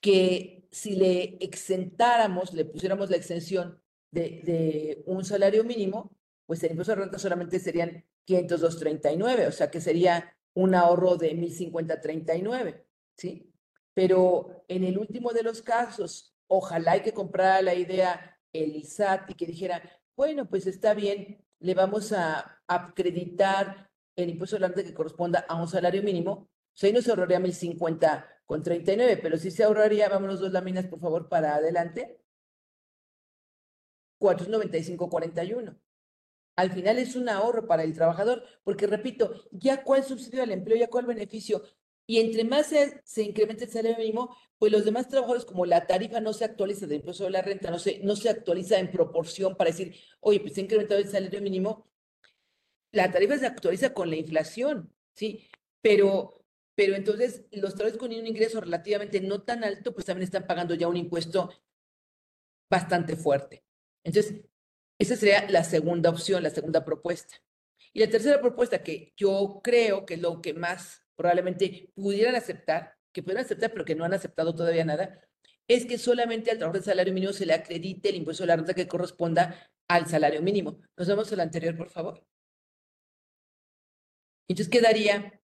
Que 0.00 0.66
si 0.72 0.96
le 0.96 1.38
exentáramos, 1.40 2.52
le 2.54 2.64
pusiéramos 2.64 3.08
la 3.08 3.16
exención 3.16 3.80
de, 4.10 5.04
un 5.06 5.24
salario 5.24 5.62
mínimo, 5.62 6.10
pues 6.44 6.60
el 6.64 6.72
impuesto 6.72 6.96
de 6.96 7.02
renta 7.02 7.20
solamente 7.20 7.60
serían 7.60 8.04
502.39, 8.26 9.46
o 9.46 9.52
sea 9.52 9.70
que 9.70 9.80
sería 9.80 10.36
un 10.54 10.74
ahorro 10.74 11.16
de 11.16 11.36
1.050.39, 11.36 12.84
¿sí? 13.16 13.52
Pero 13.94 14.64
en 14.66 14.82
el 14.82 14.98
último 14.98 15.32
de 15.32 15.44
los 15.44 15.62
casos, 15.62 16.34
ojalá 16.48 16.92
hay 16.92 17.02
que 17.02 17.14
comprar 17.14 17.62
la 17.62 17.76
idea 17.76 18.40
el 18.52 18.74
ISAT 18.74 19.30
y 19.30 19.34
que 19.34 19.46
dijera, 19.46 19.82
bueno, 20.16 20.48
pues 20.48 20.66
está 20.66 20.94
bien, 20.94 21.44
le 21.60 21.74
vamos 21.74 22.12
a 22.12 22.62
acreditar 22.66 23.90
el 24.16 24.30
impuesto 24.30 24.58
la 24.58 24.68
renta 24.68 24.82
que 24.82 24.94
corresponda 24.94 25.44
a 25.48 25.60
un 25.60 25.68
salario 25.68 26.02
mínimo, 26.02 26.48
pues 26.72 26.84
ahí 26.84 26.92
no 26.92 27.02
se 27.02 27.10
ahorraría 27.10 27.38
1.050 27.38 28.26
con 28.46 28.62
39, 28.62 29.18
pero 29.22 29.36
sí 29.36 29.50
se 29.50 29.64
ahorraría, 29.64 30.08
vámonos 30.08 30.40
dos 30.40 30.52
láminas 30.52 30.86
por 30.86 31.00
favor 31.00 31.28
para 31.28 31.56
adelante, 31.56 32.20
495.41. 34.18 35.78
Al 36.56 36.72
final 36.72 36.98
es 36.98 37.16
un 37.16 37.28
ahorro 37.28 37.66
para 37.66 37.82
el 37.82 37.94
trabajador, 37.94 38.42
porque 38.64 38.86
repito, 38.86 39.44
ya 39.50 39.82
cuál 39.82 40.04
subsidio 40.04 40.42
al 40.42 40.52
empleo, 40.52 40.78
ya 40.78 40.88
cuál 40.88 41.04
beneficio, 41.04 41.62
y 42.06 42.20
entre 42.20 42.44
más 42.44 42.68
se, 42.68 43.02
se 43.04 43.22
incrementa 43.22 43.64
el 43.64 43.70
salario 43.70 43.98
mínimo, 43.98 44.36
pues 44.58 44.72
los 44.72 44.84
demás 44.84 45.08
trabajadores, 45.08 45.44
como 45.44 45.66
la 45.66 45.86
tarifa 45.86 46.20
no 46.20 46.32
se 46.32 46.44
actualiza 46.44 46.86
del 46.86 46.98
impuesto 46.98 47.24
de 47.24 47.30
la 47.30 47.42
renta, 47.42 47.70
no 47.70 47.78
se, 47.78 47.98
no 47.98 48.14
se 48.16 48.28
actualiza 48.28 48.78
en 48.78 48.90
proporción 48.90 49.56
para 49.56 49.70
decir, 49.70 49.94
oye, 50.20 50.40
pues 50.40 50.54
se 50.54 50.60
ha 50.60 50.64
incrementado 50.64 51.00
el 51.00 51.08
salario 51.08 51.42
mínimo, 51.42 51.90
la 52.92 53.10
tarifa 53.10 53.36
se 53.38 53.46
actualiza 53.46 53.92
con 53.92 54.08
la 54.08 54.16
inflación, 54.16 54.94
¿sí? 55.14 55.48
Pero, 55.82 56.44
pero 56.74 56.94
entonces 56.94 57.44
los 57.50 57.74
trabajadores 57.74 57.98
con 57.98 58.14
un 58.14 58.26
ingreso 58.26 58.60
relativamente 58.60 59.20
no 59.20 59.42
tan 59.42 59.64
alto, 59.64 59.92
pues 59.92 60.06
también 60.06 60.24
están 60.24 60.46
pagando 60.46 60.74
ya 60.74 60.88
un 60.88 60.96
impuesto 60.96 61.50
bastante 62.70 63.16
fuerte. 63.16 63.64
Entonces, 64.04 64.44
esa 64.98 65.16
sería 65.16 65.48
la 65.50 65.64
segunda 65.64 66.10
opción, 66.10 66.42
la 66.42 66.50
segunda 66.50 66.84
propuesta. 66.84 67.36
Y 67.92 68.00
la 68.00 68.08
tercera 68.08 68.40
propuesta 68.40 68.82
que 68.82 69.12
yo 69.16 69.60
creo 69.62 70.06
que 70.06 70.14
es 70.14 70.20
lo 70.20 70.40
que 70.40 70.54
más 70.54 71.05
probablemente 71.16 71.90
pudieran 71.94 72.36
aceptar, 72.36 72.94
que 73.12 73.22
pudieran 73.22 73.44
aceptar, 73.44 73.72
pero 73.72 73.84
que 73.84 73.94
no 73.94 74.04
han 74.04 74.14
aceptado 74.14 74.54
todavía 74.54 74.84
nada, 74.84 75.20
es 75.68 75.86
que 75.86 75.98
solamente 75.98 76.50
al 76.50 76.58
trabajador 76.58 76.82
de 76.82 76.90
salario 76.90 77.14
mínimo 77.14 77.32
se 77.32 77.46
le 77.46 77.54
acredite 77.54 78.10
el 78.10 78.16
impuesto 78.16 78.44
de 78.44 78.48
la 78.48 78.56
renta 78.56 78.74
que 78.74 78.86
corresponda 78.86 79.70
al 79.88 80.06
salario 80.06 80.42
mínimo. 80.42 80.80
Nos 80.96 81.08
vemos 81.08 81.32
al 81.32 81.40
anterior, 81.40 81.76
por 81.76 81.90
favor. 81.90 82.24
Entonces 84.48 84.70
quedaría 84.70 85.40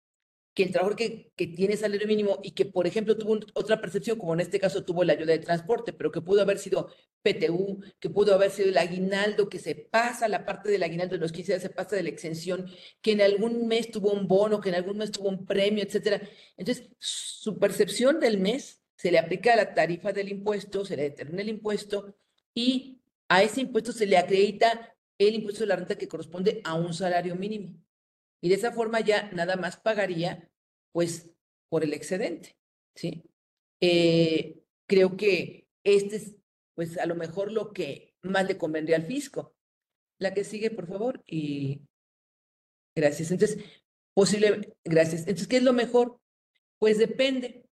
que 0.58 0.64
el 0.64 0.72
trabajador 0.72 0.96
que, 0.96 1.46
tiene 1.54 1.76
salario 1.76 2.08
mínimo 2.08 2.40
y 2.42 2.50
que, 2.50 2.64
por 2.64 2.88
ejemplo, 2.88 3.16
tuvo 3.16 3.38
otra 3.54 3.80
percepción, 3.80 4.18
como 4.18 4.34
en 4.34 4.40
este 4.40 4.58
caso 4.58 4.84
tuvo 4.84 5.04
la 5.04 5.12
ayuda 5.12 5.30
de 5.30 5.38
transporte, 5.38 5.92
pero 5.92 6.10
que 6.10 6.20
pudo 6.20 6.42
haber 6.42 6.58
sido 6.58 6.88
PTU, 7.22 7.80
que 8.00 8.10
pudo 8.10 8.34
haber 8.34 8.50
sido 8.50 8.70
el 8.70 8.76
aguinaldo, 8.76 9.48
que 9.48 9.60
se 9.60 9.76
pasa 9.76 10.26
la 10.26 10.44
parte 10.44 10.68
del 10.68 10.82
aguinaldo 10.82 11.14
de 11.14 11.20
los 11.20 11.30
15 11.30 11.52
días, 11.52 11.62
se 11.62 11.70
pasa 11.70 11.94
de 11.94 12.02
la 12.02 12.08
exención, 12.08 12.66
que 13.00 13.12
en 13.12 13.20
algún 13.20 13.68
mes 13.68 13.92
tuvo 13.92 14.10
un 14.10 14.26
bono, 14.26 14.60
que 14.60 14.70
en 14.70 14.74
algún 14.74 14.96
mes 14.98 15.12
tuvo 15.12 15.28
un 15.28 15.46
premio, 15.46 15.84
etcétera. 15.84 16.20
Entonces, 16.56 16.88
su 16.98 17.56
percepción 17.60 18.18
del 18.18 18.38
mes 18.38 18.82
se 18.96 19.12
le 19.12 19.20
aplica 19.20 19.52
a 19.52 19.56
la 19.56 19.74
tarifa 19.74 20.12
del 20.12 20.28
impuesto, 20.28 20.84
se 20.84 20.96
le 20.96 21.04
determina 21.04 21.42
el 21.42 21.50
impuesto 21.50 22.16
y 22.52 23.00
a 23.28 23.44
ese 23.44 23.60
impuesto 23.60 23.92
se 23.92 24.06
le 24.06 24.16
acredita 24.16 24.96
el 25.18 25.36
impuesto 25.36 25.60
de 25.60 25.68
la 25.68 25.76
renta 25.76 25.96
que 25.96 26.08
corresponde 26.08 26.60
a 26.64 26.74
un 26.74 26.92
salario 26.92 27.36
mínimo. 27.36 27.76
Y 28.40 28.48
de 28.48 28.54
esa 28.54 28.72
forma 28.72 29.00
ya 29.00 29.30
nada 29.32 29.56
más 29.56 29.76
pagaría, 29.76 30.50
pues, 30.92 31.30
por 31.68 31.84
el 31.84 31.92
excedente, 31.92 32.56
¿sí? 32.94 33.24
Eh, 33.80 34.62
creo 34.86 35.16
que 35.16 35.68
este 35.84 36.16
es, 36.16 36.36
pues, 36.74 36.98
a 36.98 37.06
lo 37.06 37.14
mejor 37.14 37.52
lo 37.52 37.72
que 37.72 38.14
más 38.22 38.46
le 38.46 38.58
convendría 38.58 38.96
al 38.96 39.06
fisco. 39.06 39.54
La 40.18 40.34
que 40.34 40.44
sigue, 40.44 40.70
por 40.70 40.88
favor, 40.88 41.22
y 41.26 41.82
gracias. 42.96 43.30
Entonces, 43.30 43.64
posible, 44.14 44.74
gracias. 44.84 45.22
Entonces, 45.22 45.48
¿qué 45.48 45.58
es 45.58 45.62
lo 45.62 45.72
mejor? 45.72 46.20
Pues 46.78 46.98
depende, 46.98 47.64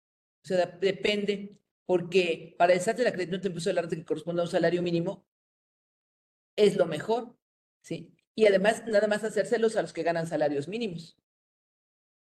o 0.44 0.46
sea, 0.46 0.66
depende, 0.66 1.58
porque 1.86 2.54
para 2.58 2.72
el 2.72 2.80
SAT 2.80 3.00
la 3.00 3.12
crédito 3.12 3.38
de 3.38 3.48
impuesto 3.48 3.70
de 3.70 3.74
la 3.74 3.82
renta 3.82 3.96
que 3.96 4.04
corresponde 4.04 4.42
a 4.42 4.44
un 4.44 4.50
salario 4.50 4.82
mínimo 4.82 5.26
es 6.56 6.76
lo 6.76 6.86
mejor, 6.86 7.36
¿sí? 7.82 8.15
Y 8.36 8.46
además 8.46 8.84
nada 8.86 9.08
más 9.08 9.24
hacérselos 9.24 9.76
a 9.76 9.82
los 9.82 9.92
que 9.92 10.02
ganan 10.02 10.26
salarios 10.26 10.68
mínimos. 10.68 11.16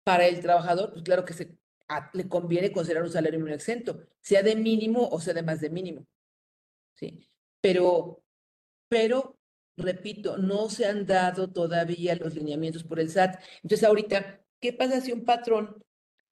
Para 0.02 0.26
el 0.26 0.40
trabajador, 0.40 0.92
pues 0.92 1.04
claro 1.04 1.24
que 1.24 1.34
se, 1.34 1.58
le 2.14 2.28
conviene 2.28 2.72
considerar 2.72 3.04
un 3.04 3.12
salario 3.12 3.38
mínimo 3.38 3.54
exento, 3.54 4.02
sea 4.20 4.42
de 4.42 4.56
mínimo 4.56 5.06
o 5.08 5.20
sea 5.20 5.34
de 5.34 5.42
más 5.42 5.60
de 5.60 5.70
mínimo. 5.70 6.06
¿sí? 6.94 7.28
Pero, 7.60 8.24
pero, 8.88 9.38
repito, 9.76 10.38
no 10.38 10.70
se 10.70 10.86
han 10.86 11.04
dado 11.06 11.52
todavía 11.52 12.16
los 12.16 12.34
lineamientos 12.34 12.82
por 12.82 12.98
el 12.98 13.10
SAT. 13.10 13.38
Entonces, 13.62 13.86
ahorita, 13.86 14.42
¿qué 14.58 14.72
pasa 14.72 15.02
si 15.02 15.12
un 15.12 15.26
patrón 15.26 15.84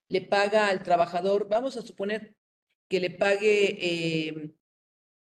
le 0.09 0.23
paga 0.23 0.69
al 0.69 0.83
trabajador, 0.83 1.49
vamos 1.49 1.77
a 1.77 1.83
suponer 1.83 2.35
que 2.89 3.01
le 3.01 3.11
pague, 3.11 3.77
eh, 3.81 4.55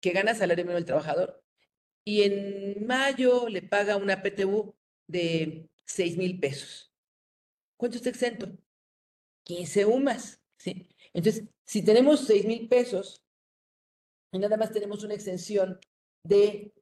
que 0.01 0.11
gana 0.13 0.35
salario 0.35 0.65
mínimo 0.65 0.79
el 0.79 0.85
trabajador, 0.85 1.44
y 2.05 2.23
en 2.23 2.87
mayo 2.87 3.49
le 3.49 3.63
paga 3.63 3.97
una 3.97 4.23
PTU 4.23 4.75
de 5.07 5.69
6 5.87 6.17
mil 6.17 6.39
pesos. 6.39 6.93
¿Cuánto 7.77 7.97
está 7.97 8.11
exento? 8.11 8.49
15 9.45 9.87
UMAS, 9.87 10.41
¿sí? 10.59 10.89
Entonces, 11.13 11.45
si 11.65 11.83
tenemos 11.83 12.21
6 12.27 12.47
mil 12.47 12.69
pesos 12.69 13.23
y 14.33 14.39
nada 14.39 14.57
más 14.57 14.73
tenemos 14.73 15.05
una 15.05 15.15
exención 15.15 15.79
de 16.25 16.73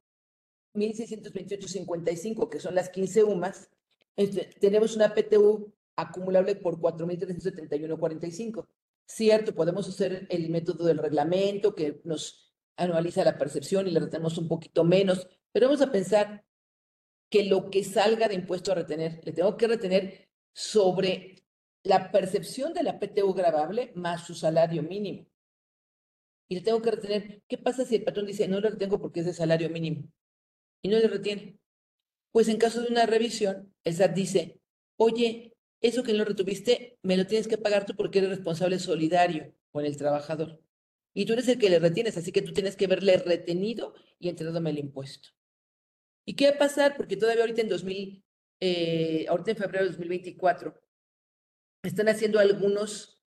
1.628.55, 0.75 2.49
que 2.49 2.59
son 2.59 2.75
las 2.75 2.89
15 2.89 3.23
UMAS, 3.23 3.69
tenemos 4.59 4.95
una 4.95 5.13
PTU 5.13 5.73
acumulable 5.95 6.55
por 6.55 6.79
4.371.45. 6.79 8.67
Cierto, 9.05 9.53
podemos 9.53 9.87
hacer 9.87 10.25
el 10.29 10.49
método 10.49 10.85
del 10.85 10.97
reglamento 10.97 11.75
que 11.75 12.01
nos 12.03 12.52
anualiza 12.77 13.23
la 13.23 13.37
percepción 13.37 13.87
y 13.87 13.91
le 13.91 13.99
retenemos 13.99 14.37
un 14.37 14.47
poquito 14.47 14.83
menos, 14.83 15.27
pero 15.51 15.67
vamos 15.67 15.81
a 15.81 15.91
pensar 15.91 16.45
que 17.29 17.43
lo 17.45 17.69
que 17.69 17.83
salga 17.83 18.27
de 18.27 18.35
impuesto 18.35 18.71
a 18.71 18.75
retener, 18.75 19.21
le 19.23 19.31
tengo 19.31 19.57
que 19.57 19.67
retener 19.67 20.29
sobre 20.53 21.43
la 21.83 22.11
percepción 22.11 22.73
de 22.73 22.83
la 22.83 22.99
PTU 22.99 23.33
grabable 23.33 23.91
más 23.95 24.25
su 24.25 24.35
salario 24.35 24.83
mínimo. 24.83 25.25
Y 26.47 26.55
le 26.55 26.61
tengo 26.61 26.81
que 26.81 26.91
retener, 26.91 27.41
¿qué 27.47 27.57
pasa 27.57 27.85
si 27.85 27.95
el 27.95 28.03
patrón 28.03 28.27
dice, 28.27 28.47
no 28.47 28.59
lo 28.59 28.69
retengo 28.69 28.99
porque 28.99 29.21
es 29.21 29.25
de 29.25 29.33
salario 29.33 29.69
mínimo? 29.69 30.03
Y 30.81 30.89
no 30.89 30.97
le 30.97 31.07
retiene. 31.07 31.57
Pues 32.31 32.47
en 32.47 32.57
caso 32.57 32.81
de 32.81 32.89
una 32.89 33.05
revisión, 33.05 33.73
el 33.83 33.95
SAT 33.95 34.13
dice, 34.13 34.59
oye, 34.97 35.55
eso 35.81 36.03
que 36.03 36.13
no 36.13 36.25
retuviste, 36.25 36.97
me 37.01 37.17
lo 37.17 37.27
tienes 37.27 37.47
que 37.47 37.57
pagar 37.57 37.85
tú 37.85 37.95
porque 37.95 38.19
eres 38.19 38.31
responsable 38.31 38.79
solidario 38.79 39.53
con 39.71 39.85
el 39.85 39.97
trabajador. 39.97 40.59
Y 41.13 41.25
tú 41.25 41.33
eres 41.33 41.47
el 41.47 41.59
que 41.59 41.69
le 41.69 41.79
retienes, 41.79 42.17
así 42.17 42.31
que 42.31 42.41
tú 42.41 42.53
tienes 42.53 42.75
que 42.75 42.87
verle 42.87 43.17
retenido 43.17 43.93
y 44.19 44.29
entregándome 44.29 44.71
el 44.71 44.79
impuesto. 44.79 45.29
¿Y 46.25 46.35
qué 46.35 46.49
va 46.49 46.55
a 46.55 46.57
pasar? 46.59 46.97
Porque 46.97 47.17
todavía 47.17 47.43
ahorita 47.43 47.61
en 47.61 47.69
2000, 47.69 48.25
eh, 48.59 49.25
ahorita 49.27 49.51
en 49.51 49.57
febrero 49.57 49.85
de 49.85 49.91
2024, 49.91 50.81
están 51.83 52.07
haciendo 52.07 52.39
algunos 52.39 53.21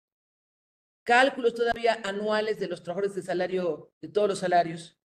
cálculos 1.03 1.53
todavía 1.53 2.01
anuales 2.03 2.59
de 2.59 2.67
los 2.67 2.83
trabajadores 2.83 3.15
de 3.15 3.21
salario, 3.21 3.93
de 4.01 4.09
todos 4.09 4.27
los 4.27 4.39
salarios, 4.39 4.99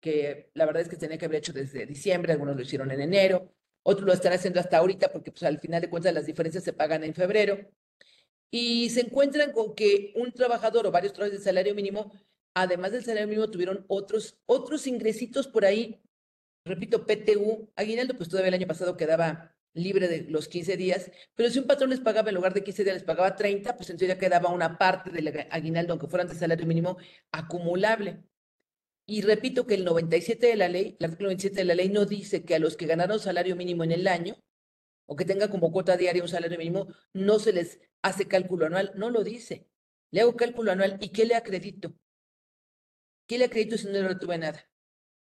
que 0.00 0.50
la 0.54 0.66
verdad 0.66 0.82
es 0.82 0.88
que 0.88 0.96
tenía 0.96 1.16
que 1.16 1.24
haber 1.24 1.38
hecho 1.38 1.52
desde 1.52 1.86
diciembre, 1.86 2.32
algunos 2.32 2.56
lo 2.56 2.62
hicieron 2.62 2.90
en 2.90 3.00
enero, 3.00 3.54
otros 3.82 4.06
lo 4.06 4.12
están 4.12 4.32
haciendo 4.32 4.60
hasta 4.60 4.78
ahorita 4.78 5.10
porque 5.10 5.30
pues, 5.30 5.42
al 5.44 5.58
final 5.58 5.80
de 5.80 5.88
cuentas 5.88 6.12
las 6.12 6.26
diferencias 6.26 6.64
se 6.64 6.74
pagan 6.74 7.04
en 7.04 7.14
febrero. 7.14 7.58
Y 8.50 8.90
se 8.90 9.02
encuentran 9.02 9.52
con 9.52 9.74
que 9.74 10.12
un 10.16 10.32
trabajador 10.32 10.86
o 10.86 10.90
varios 10.90 11.12
trabajadores 11.12 11.40
de 11.40 11.44
salario 11.44 11.74
mínimo, 11.74 12.12
además 12.54 12.92
del 12.92 13.04
salario 13.04 13.28
mínimo, 13.28 13.50
tuvieron 13.50 13.84
otros, 13.88 14.38
otros 14.46 14.86
ingresitos 14.86 15.46
por 15.48 15.64
ahí. 15.64 16.00
Repito, 16.64 17.06
PTU, 17.06 17.70
aguinaldo, 17.76 18.14
pues 18.16 18.28
todavía 18.28 18.48
el 18.48 18.54
año 18.54 18.66
pasado 18.66 18.96
quedaba 18.96 19.54
libre 19.74 20.08
de 20.08 20.22
los 20.22 20.48
15 20.48 20.76
días, 20.76 21.10
pero 21.34 21.50
si 21.50 21.58
un 21.58 21.66
patrón 21.66 21.90
les 21.90 22.00
pagaba 22.00 22.30
en 22.30 22.34
lugar 22.34 22.54
de 22.54 22.64
15 22.64 22.84
días, 22.84 22.96
les 22.96 23.04
pagaba 23.04 23.36
30, 23.36 23.76
pues 23.76 23.90
entonces 23.90 24.08
ya 24.08 24.18
quedaba 24.18 24.50
una 24.50 24.78
parte 24.78 25.10
del 25.10 25.46
aguinaldo, 25.50 25.92
aunque 25.92 26.08
fueran 26.08 26.28
de 26.28 26.34
salario 26.34 26.66
mínimo, 26.66 26.98
acumulable. 27.32 28.24
Y 29.06 29.22
repito 29.22 29.66
que 29.66 29.74
el 29.74 29.84
97 29.84 30.46
de 30.48 30.56
la 30.56 30.68
ley, 30.68 30.96
el 30.98 31.04
artículo 31.06 31.28
97 31.28 31.56
de 31.56 31.64
la 31.64 31.74
ley 31.74 31.88
no 31.88 32.04
dice 32.04 32.44
que 32.44 32.54
a 32.54 32.58
los 32.58 32.76
que 32.76 32.86
ganaron 32.86 33.20
salario 33.20 33.56
mínimo 33.56 33.84
en 33.84 33.92
el 33.92 34.06
año, 34.06 34.36
o 35.10 35.16
que 35.16 35.24
tenga 35.24 35.48
como 35.48 35.72
cuota 35.72 35.96
diaria 35.96 36.22
un 36.22 36.28
salario 36.28 36.58
mínimo, 36.58 36.88
no 37.14 37.38
se 37.38 37.52
les 37.52 37.80
hace 38.02 38.28
cálculo 38.28 38.66
anual. 38.66 38.92
No 38.94 39.08
lo 39.08 39.24
dice. 39.24 39.66
Le 40.10 40.20
hago 40.20 40.36
cálculo 40.36 40.70
anual 40.70 40.98
y 41.00 41.08
¿qué 41.08 41.24
le 41.24 41.34
acredito? 41.34 41.94
¿Qué 43.26 43.38
le 43.38 43.46
acredito 43.46 43.78
si 43.78 43.86
no 43.86 43.92
le 43.92 44.06
retuve 44.06 44.36
nada? 44.36 44.70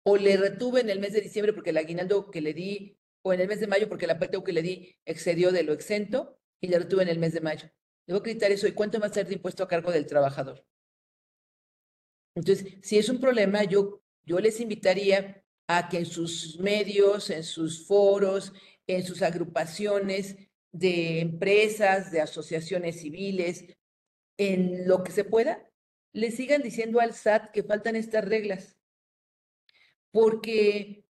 O 0.04 0.18
le 0.18 0.38
retuve 0.38 0.82
en 0.82 0.90
el 0.90 1.00
mes 1.00 1.14
de 1.14 1.22
diciembre 1.22 1.54
porque 1.54 1.70
el 1.70 1.78
aguinaldo 1.78 2.32
que 2.32 2.42
le 2.42 2.54
di 2.54 2.98
o 3.22 3.32
en 3.32 3.42
el 3.42 3.48
mes 3.48 3.60
de 3.60 3.68
mayo 3.68 3.88
porque 3.88 4.08
la 4.08 4.18
PTU 4.18 4.44
que 4.44 4.54
le 4.54 4.64
di 4.64 4.98
excedió 5.06 5.52
de 5.52 5.62
lo 5.62 5.74
exento 5.74 6.40
y 6.60 6.68
la 6.70 6.80
retuve 6.80 7.04
en 7.04 7.10
el 7.10 7.20
mes 7.20 7.34
de 7.34 7.42
mayo. 7.42 7.70
Debo 8.08 8.20
acreditar 8.20 8.52
eso 8.52 8.68
y 8.68 8.72
cuánto 8.72 9.00
va 9.00 9.06
a 9.06 9.14
ser 9.14 9.28
de 9.28 9.36
impuesto 9.36 9.64
a 9.64 9.68
cargo 9.68 9.92
del 9.92 10.08
trabajador. 10.08 10.66
Entonces, 12.34 12.74
si 12.82 12.98
es 12.98 13.08
un 13.10 13.20
problema, 13.20 13.66
yo, 13.66 14.02
yo 14.24 14.40
les 14.40 14.60
invitaría 14.60 15.44
a 15.68 15.88
que 15.90 16.00
en 16.00 16.06
sus 16.08 16.58
medios, 16.60 17.30
en 17.30 17.44
sus 17.44 17.86
foros, 17.86 18.52
en 18.90 19.04
sus 19.04 19.22
agrupaciones 19.22 20.36
de 20.72 21.20
empresas, 21.20 22.12
de 22.12 22.22
asociaciones 22.22 23.02
civiles, 23.02 23.66
en 24.38 24.88
lo 24.88 25.04
que 25.04 25.12
se 25.12 25.24
pueda, 25.24 25.70
le 26.12 26.32
sigan 26.32 26.64
diciendo 26.64 27.00
al 27.00 27.14
SAT 27.14 27.52
que 27.52 27.62
faltan 27.62 27.96
estas 27.96 28.26
reglas. 28.26 28.78
Porque 30.12 31.06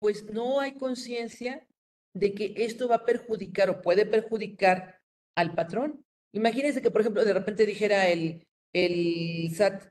pues 0.00 0.24
no 0.30 0.60
hay 0.60 0.74
conciencia 0.74 1.66
de 2.12 2.34
que 2.34 2.52
esto 2.58 2.88
va 2.88 2.96
a 2.96 3.04
perjudicar 3.06 3.70
o 3.70 3.80
puede 3.80 4.04
perjudicar 4.04 5.00
al 5.34 5.54
patrón. 5.54 6.04
Imagínense 6.32 6.82
que, 6.82 6.90
por 6.90 7.00
ejemplo, 7.00 7.24
de 7.24 7.32
repente 7.32 7.64
dijera 7.64 8.08
el, 8.08 8.46
el 8.74 9.50
SAT, 9.54 9.84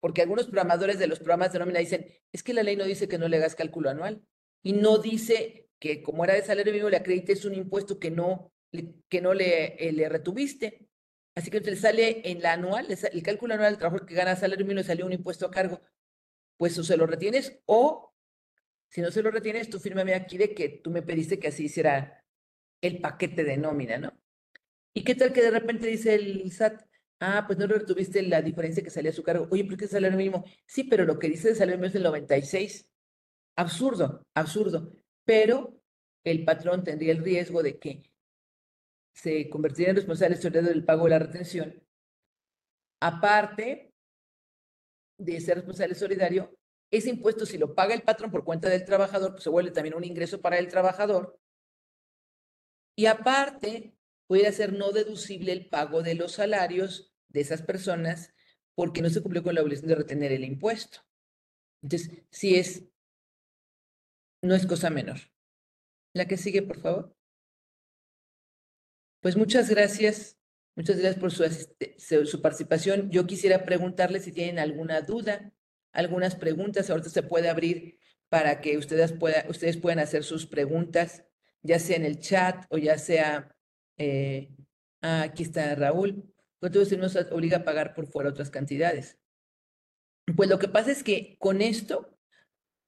porque 0.00 0.22
algunos 0.22 0.46
programadores 0.46 0.98
de 0.98 1.06
los 1.06 1.18
programas 1.18 1.52
de 1.52 1.58
nómina 1.58 1.80
dicen, 1.80 2.06
es 2.32 2.42
que 2.42 2.54
la 2.54 2.62
ley 2.62 2.76
no 2.76 2.84
dice 2.84 3.08
que 3.08 3.18
no 3.18 3.28
le 3.28 3.36
hagas 3.36 3.54
cálculo 3.54 3.90
anual 3.90 4.22
y 4.62 4.72
no 4.72 4.96
dice 4.96 5.59
que 5.80 6.02
como 6.02 6.24
era 6.24 6.34
de 6.34 6.42
salario 6.42 6.72
mínimo 6.72 6.90
le 6.90 6.98
acredites 6.98 7.44
un 7.44 7.54
impuesto 7.54 7.98
que 7.98 8.10
no, 8.10 8.52
que 9.08 9.20
no 9.20 9.34
le, 9.34 9.88
eh, 9.88 9.92
le 9.92 10.08
retuviste. 10.08 10.86
Así 11.34 11.50
que 11.50 11.58
entonces 11.58 11.80
sale 11.80 12.22
en 12.30 12.42
la 12.42 12.52
anual, 12.52 12.86
el 12.90 13.22
cálculo 13.22 13.54
anual 13.54 13.72
del 13.72 13.78
trabajo 13.78 14.04
que 14.04 14.14
gana 14.14 14.36
salario 14.36 14.66
mínimo 14.66 14.84
salió 14.84 15.06
un 15.06 15.12
impuesto 15.12 15.46
a 15.46 15.50
cargo. 15.50 15.80
Pues 16.58 16.78
o 16.78 16.84
se 16.84 16.96
lo 16.96 17.06
retienes 17.06 17.60
o 17.66 18.10
si 18.90 19.00
no 19.00 19.10
se 19.10 19.22
lo 19.22 19.30
retienes, 19.30 19.70
tú 19.70 19.78
fírmame 19.78 20.14
aquí 20.14 20.36
de 20.36 20.52
que 20.52 20.68
tú 20.68 20.90
me 20.90 21.02
pediste 21.02 21.38
que 21.38 21.48
así 21.48 21.66
hiciera 21.66 22.24
el 22.82 23.00
paquete 23.00 23.44
de 23.44 23.56
nómina, 23.56 23.98
¿no? 23.98 24.12
¿Y 24.92 25.04
qué 25.04 25.14
tal 25.14 25.32
que 25.32 25.42
de 25.42 25.52
repente 25.52 25.86
dice 25.86 26.14
el 26.16 26.50
SAT, 26.50 26.82
ah, 27.20 27.44
pues 27.46 27.58
no 27.58 27.68
lo 27.68 27.78
retuviste 27.78 28.22
la 28.22 28.42
diferencia 28.42 28.82
que 28.82 28.90
salía 28.90 29.12
a 29.12 29.14
su 29.14 29.22
cargo? 29.22 29.46
Oye, 29.50 29.64
¿por 29.64 29.76
qué 29.76 29.84
es 29.84 29.92
salario 29.92 30.18
mínimo? 30.18 30.44
Sí, 30.66 30.84
pero 30.84 31.04
lo 31.04 31.18
que 31.20 31.28
dice 31.28 31.48
de 31.48 31.54
salario 31.54 31.78
mínimo 31.78 31.88
es 31.88 31.94
el 31.94 32.02
96. 32.02 32.90
Absurdo, 33.56 34.26
absurdo. 34.34 34.92
Pero 35.30 35.80
el 36.24 36.44
patrón 36.44 36.82
tendría 36.82 37.12
el 37.12 37.22
riesgo 37.22 37.62
de 37.62 37.78
que 37.78 38.02
se 39.14 39.48
convirtiera 39.48 39.90
en 39.90 39.96
responsable 39.98 40.36
del 40.36 40.84
pago 40.84 41.04
de 41.04 41.10
la 41.10 41.20
retención. 41.20 41.80
Aparte 43.00 43.94
de 45.16 45.40
ser 45.40 45.58
responsable 45.58 45.94
solidario, 45.94 46.58
ese 46.90 47.10
impuesto, 47.10 47.46
si 47.46 47.58
lo 47.58 47.76
paga 47.76 47.94
el 47.94 48.02
patrón 48.02 48.32
por 48.32 48.42
cuenta 48.42 48.68
del 48.68 48.84
trabajador, 48.84 49.30
pues 49.30 49.44
se 49.44 49.50
vuelve 49.50 49.70
también 49.70 49.94
un 49.94 50.02
ingreso 50.02 50.40
para 50.40 50.58
el 50.58 50.66
trabajador. 50.66 51.38
Y 52.96 53.06
aparte, 53.06 53.94
puede 54.26 54.50
ser 54.50 54.72
no 54.72 54.90
deducible 54.90 55.52
el 55.52 55.68
pago 55.68 56.02
de 56.02 56.16
los 56.16 56.32
salarios 56.32 57.14
de 57.28 57.42
esas 57.42 57.62
personas 57.62 58.34
porque 58.74 59.00
no 59.00 59.08
se 59.10 59.22
cumplió 59.22 59.44
con 59.44 59.54
la 59.54 59.62
obligación 59.62 59.90
de 59.90 59.94
retener 59.94 60.32
el 60.32 60.42
impuesto. 60.42 61.02
Entonces, 61.82 62.24
sí 62.32 62.56
es, 62.56 62.90
no 64.42 64.54
es 64.54 64.66
cosa 64.66 64.90
menor. 64.90 65.18
La 66.14 66.26
que 66.26 66.36
sigue, 66.36 66.62
por 66.62 66.80
favor. 66.80 67.16
Pues 69.20 69.36
muchas 69.36 69.68
gracias. 69.68 70.38
Muchas 70.76 70.98
gracias 70.98 71.20
por 71.20 71.30
su, 71.30 72.42
participación. 72.42 73.10
Yo 73.10 73.26
quisiera 73.26 73.64
preguntarle 73.64 74.20
si 74.20 74.32
tienen 74.32 74.58
alguna 74.58 75.02
duda 75.02 75.52
algunas 75.92 76.36
preguntas. 76.36 76.90
Ahorita 76.90 77.10
se 77.10 77.22
puede 77.22 77.48
abrir 77.48 77.98
para 78.28 78.60
que 78.60 78.78
ustedes, 78.78 79.12
pueda, 79.12 79.44
ustedes 79.48 79.76
puedan 79.76 79.98
hacer 79.98 80.24
sus 80.24 80.46
preguntas, 80.46 81.24
ya 81.62 81.78
sea 81.78 81.96
en 81.96 82.04
el 82.04 82.20
chat 82.20 82.64
o 82.70 82.78
ya 82.78 82.96
sea, 82.98 83.56
eh, 83.98 84.54
ah, 85.02 85.22
aquí 85.22 85.42
está 85.42 85.74
Raúl, 85.74 86.32
entonces 86.60 86.98
nos 86.98 87.16
obliga 87.16 87.58
a 87.58 87.64
pagar 87.64 87.94
por 87.94 88.06
fuera 88.06 88.30
otras 88.30 88.50
cantidades. 88.50 89.18
Pues 90.36 90.48
lo 90.48 90.58
que 90.58 90.68
pasa 90.68 90.92
es 90.92 91.02
que 91.02 91.36
con 91.38 91.60
esto, 91.60 92.16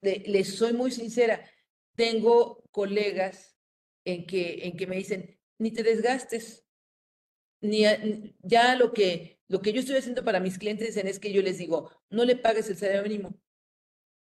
les 0.02 0.56
soy 0.56 0.72
muy 0.72 0.90
sincera, 0.90 1.48
tengo 1.94 2.62
colegas 2.70 3.56
en 4.04 4.26
que, 4.26 4.66
en 4.66 4.76
que 4.76 4.86
me 4.86 4.96
dicen, 4.96 5.38
ni 5.58 5.70
te 5.70 5.82
desgastes, 5.82 6.66
ni 7.60 7.84
ya 8.42 8.76
lo 8.76 8.92
que 8.92 9.42
lo 9.52 9.60
que 9.60 9.74
yo 9.74 9.80
estoy 9.80 9.96
haciendo 9.96 10.24
para 10.24 10.40
mis 10.40 10.56
clientes 10.56 10.96
es 10.96 11.18
que 11.20 11.30
yo 11.30 11.42
les 11.42 11.58
digo, 11.58 11.90
no 12.08 12.24
le 12.24 12.36
pagues 12.36 12.70
el 12.70 12.76
salario 12.78 13.02
mínimo. 13.02 13.38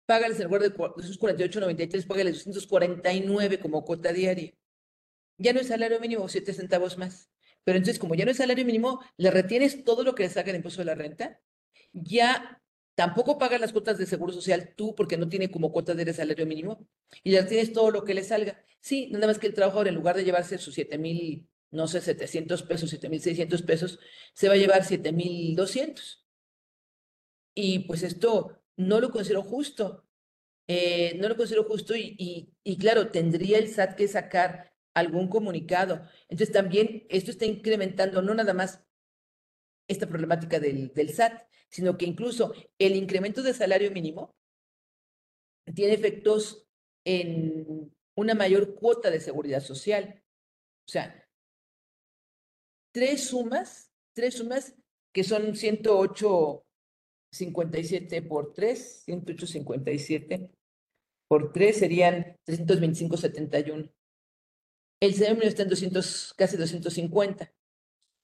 Págales 0.07 0.41
en 0.41 0.47
lugar 0.47 0.63
de 0.63 0.69
esos 0.69 1.21
48.93, 1.21 2.07
págales 2.07 2.43
249 2.47 3.61
como 3.61 3.85
cuota 3.85 4.15
diaria. 4.15 4.55
Ya 5.37 5.53
no 5.53 5.61
es 5.61 5.67
salario 5.67 6.01
mínimo, 6.01 6.27
7 6.27 6.55
centavos 6.55 6.97
más. 6.97 7.31
Pero 7.65 7.77
entonces, 7.77 7.99
como 7.99 8.15
ya 8.15 8.25
no 8.25 8.31
es 8.31 8.39
salario 8.39 8.65
mínimo, 8.65 9.05
le 9.19 9.31
retienes 9.31 9.85
todo 9.85 10.05
lo 10.05 10.15
que 10.15 10.23
le 10.23 10.31
saca 10.31 10.49
el 10.49 10.57
impuesto 10.57 10.81
de 10.81 10.87
la 10.87 10.95
renta. 10.95 11.39
Ya 11.93 12.63
tampoco 12.95 13.39
pagas 13.39 13.61
las 13.61 13.73
cuotas 13.73 13.99
de 13.99 14.07
seguro 14.07 14.33
social 14.33 14.75
tú 14.77 14.95
porque 14.95 15.17
no 15.17 15.29
tiene 15.29 15.51
como 15.51 15.73
cuota 15.73 15.95
de 15.95 16.13
salario 16.13 16.47
mínimo. 16.47 16.87
Y 17.23 17.31
le 17.31 17.43
retienes 17.43 17.73
todo 17.73 17.91
lo 17.91 18.05
que 18.05 18.15
le 18.15 18.25
salga. 18.25 18.63
Sí, 18.81 19.09
nada 19.13 19.27
más 19.27 19.39
que 19.39 19.47
el 19.47 19.55
trabajador, 19.55 19.89
en 19.89 19.95
lugar 19.95 20.17
de 20.17 20.25
llevarse 20.25 20.59
sus 20.59 20.75
7 20.75 20.99
mil 20.99 21.51
no 21.71 21.87
sé, 21.87 22.01
700 22.01 22.63
pesos, 22.65 22.91
7,600 22.91 23.63
pesos, 23.63 23.99
se 24.35 24.49
va 24.49 24.55
a 24.55 24.57
llevar 24.57 24.85
7,200. 24.85 26.27
Y 27.55 27.81
pues 27.81 28.03
esto 28.03 28.63
no 28.77 29.01
lo 29.01 29.11
considero 29.11 29.43
justo. 29.43 30.07
Eh, 30.67 31.17
no 31.19 31.29
lo 31.29 31.37
considero 31.37 31.65
justo 31.65 31.97
y, 31.97 32.55
y, 32.63 32.79
claro, 32.79 33.11
tendría 33.11 33.59
el 33.59 33.69
SAT 33.69 33.97
que 33.97 34.09
sacar 34.09 34.73
algún 34.95 35.29
comunicado. 35.29 36.03
Entonces 36.29 36.53
también 36.53 37.07
esto 37.09 37.31
está 37.31 37.45
incrementando 37.45 38.23
no 38.23 38.35
nada 38.35 38.55
más 38.55 38.85
esta 39.91 40.09
problemática 40.09 40.59
del, 40.61 40.93
SAT, 41.13 41.43
sino 41.69 41.99
que 41.99 42.07
incluso 42.07 42.55
el 42.79 42.95
incremento 42.95 43.43
de 43.43 43.53
salario 43.53 43.91
mínimo 43.91 44.37
tiene 45.75 45.95
efectos 45.95 46.69
en 47.05 47.93
una 48.17 48.35
mayor 48.35 48.77
cuota 48.77 49.11
de 49.11 49.19
seguridad 49.21 49.61
social. 49.61 50.23
O 50.87 50.91
sea, 50.91 51.29
tres 52.93 53.25
sumas, 53.25 53.91
tres 54.15 54.35
sumas 54.35 54.77
que 55.13 55.25
son 55.25 55.55
108.57 55.55 58.29
por 58.29 58.53
3, 58.53 59.07
108.57 59.09 60.53
por 61.29 61.53
3 61.53 61.77
serían 61.77 62.37
325.71. 62.47 63.93
El 65.01 65.15
salario 65.15 65.49
está 65.49 65.63
en 65.63 65.69
200, 65.69 66.35
casi 66.37 66.57
250. 66.57 67.53